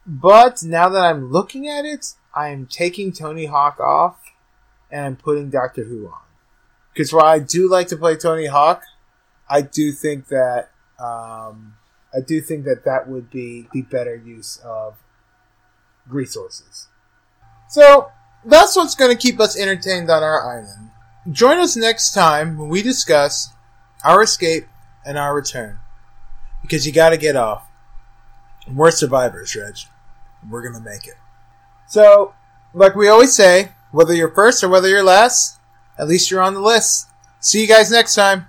But 0.06 0.62
now 0.62 0.88
that 0.88 1.04
I'm 1.04 1.30
looking 1.30 1.68
at 1.68 1.84
it, 1.84 2.14
I 2.34 2.48
am 2.48 2.66
taking 2.66 3.12
Tony 3.12 3.46
Hawk 3.46 3.78
off 3.80 4.32
and 4.90 5.04
I'm 5.04 5.16
putting 5.16 5.50
Doctor 5.50 5.84
Who 5.84 6.06
on. 6.06 6.27
Because 6.98 7.12
while 7.12 7.26
I 7.26 7.38
do 7.38 7.70
like 7.70 7.86
to 7.88 7.96
play 7.96 8.16
Tony 8.16 8.46
Hawk, 8.46 8.82
I 9.48 9.60
do 9.60 9.92
think 9.92 10.26
that 10.30 10.70
um, 10.98 11.76
I 12.12 12.18
do 12.26 12.40
think 12.40 12.64
that 12.64 12.84
that 12.86 13.08
would 13.08 13.30
be 13.30 13.68
the 13.72 13.82
better 13.82 14.16
use 14.16 14.56
of 14.64 14.96
resources. 16.08 16.88
So 17.68 18.10
that's 18.44 18.74
what's 18.74 18.96
going 18.96 19.16
to 19.16 19.16
keep 19.16 19.38
us 19.38 19.56
entertained 19.56 20.10
on 20.10 20.24
our 20.24 20.58
island. 20.58 20.90
Join 21.30 21.58
us 21.58 21.76
next 21.76 22.14
time 22.14 22.58
when 22.58 22.68
we 22.68 22.82
discuss 22.82 23.50
our 24.02 24.20
escape 24.24 24.66
and 25.06 25.16
our 25.16 25.36
return. 25.36 25.78
Because 26.62 26.84
you 26.84 26.92
got 26.92 27.10
to 27.10 27.16
get 27.16 27.36
off. 27.36 27.64
We're 28.68 28.90
survivors, 28.90 29.54
Reg. 29.54 29.76
We're 30.50 30.62
going 30.62 30.74
to 30.74 30.90
make 30.90 31.06
it. 31.06 31.14
So, 31.86 32.34
like 32.74 32.96
we 32.96 33.06
always 33.06 33.34
say, 33.34 33.68
whether 33.92 34.12
you're 34.12 34.34
first 34.34 34.64
or 34.64 34.68
whether 34.68 34.88
you're 34.88 35.04
last, 35.04 35.57
at 35.98 36.08
least 36.08 36.30
you're 36.30 36.42
on 36.42 36.54
the 36.54 36.60
list. 36.60 37.08
See 37.40 37.60
you 37.60 37.68
guys 37.68 37.90
next 37.90 38.14
time. 38.14 38.46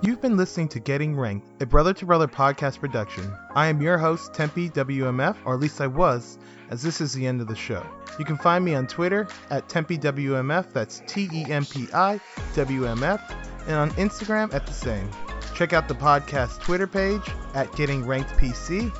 You've 0.00 0.20
been 0.20 0.36
listening 0.36 0.68
to 0.68 0.80
Getting 0.80 1.16
Ranked, 1.16 1.60
a 1.60 1.66
brother 1.66 1.92
to 1.94 2.06
brother 2.06 2.28
podcast 2.28 2.78
production. 2.78 3.34
I 3.56 3.66
am 3.66 3.82
your 3.82 3.98
host, 3.98 4.32
Tempi 4.32 4.70
WMF, 4.70 5.36
or 5.44 5.54
at 5.54 5.60
least 5.60 5.80
I 5.80 5.88
was, 5.88 6.38
as 6.70 6.82
this 6.82 7.00
is 7.00 7.12
the 7.12 7.26
end 7.26 7.40
of 7.40 7.48
the 7.48 7.56
show. 7.56 7.84
You 8.16 8.24
can 8.24 8.36
find 8.36 8.64
me 8.64 8.76
on 8.76 8.86
Twitter 8.86 9.26
at 9.50 9.68
Tempi 9.68 9.98
WMF, 9.98 10.72
that's 10.72 11.02
T 11.08 11.28
E 11.32 11.44
M 11.48 11.64
P 11.64 11.88
I 11.92 12.20
W 12.54 12.86
M 12.86 13.02
F, 13.02 13.34
and 13.66 13.74
on 13.74 13.90
Instagram 13.92 14.54
at 14.54 14.66
the 14.66 14.72
same. 14.72 15.10
Check 15.56 15.72
out 15.72 15.88
the 15.88 15.94
podcast 15.94 16.60
Twitter 16.60 16.86
page 16.86 17.28
at 17.54 17.74
Getting 17.74 18.06
Ranked 18.06 18.30
PC, 18.34 18.94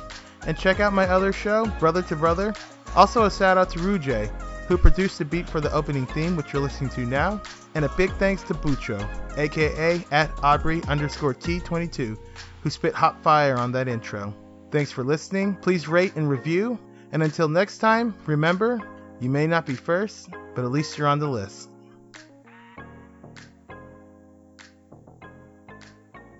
and 0.45 0.57
check 0.57 0.81
out 0.81 0.91
my 0.91 1.07
other 1.07 1.31
show, 1.31 1.65
Brother 1.79 2.01
to 2.03 2.15
Brother. 2.17 2.53
Also, 2.95 3.23
a 3.23 3.31
shout 3.31 3.57
out 3.57 3.69
to 3.69 3.79
Rujay, 3.79 4.29
who 4.69 4.77
produced 4.77 5.17
the 5.17 5.25
beat 5.25 5.49
for 5.49 5.59
the 5.59 5.73
opening 5.73 6.05
theme, 6.05 6.35
which 6.37 6.53
you're 6.53 6.61
listening 6.61 6.91
to 6.91 7.01
now, 7.01 7.41
and 7.73 7.83
a 7.83 7.89
big 7.97 8.11
thanks 8.13 8.43
to 8.43 8.53
Bucho, 8.53 8.99
aka 9.35 10.05
at 10.11 10.31
Aubrey 10.43 10.83
underscore 10.87 11.33
T22, 11.33 12.15
who 12.61 12.69
spit 12.69 12.93
hot 12.93 13.21
fire 13.23 13.57
on 13.57 13.71
that 13.71 13.87
intro. 13.87 14.31
Thanks 14.69 14.91
for 14.91 15.03
listening. 15.03 15.55
Please 15.55 15.87
rate 15.87 16.15
and 16.15 16.29
review. 16.29 16.77
And 17.11 17.23
until 17.23 17.49
next 17.49 17.79
time, 17.79 18.13
remember, 18.27 18.79
you 19.19 19.31
may 19.31 19.47
not 19.47 19.65
be 19.65 19.73
first, 19.73 20.29
but 20.53 20.63
at 20.63 20.69
least 20.69 20.99
you're 20.99 21.07
on 21.07 21.17
the 21.17 21.27
list. 21.27 21.68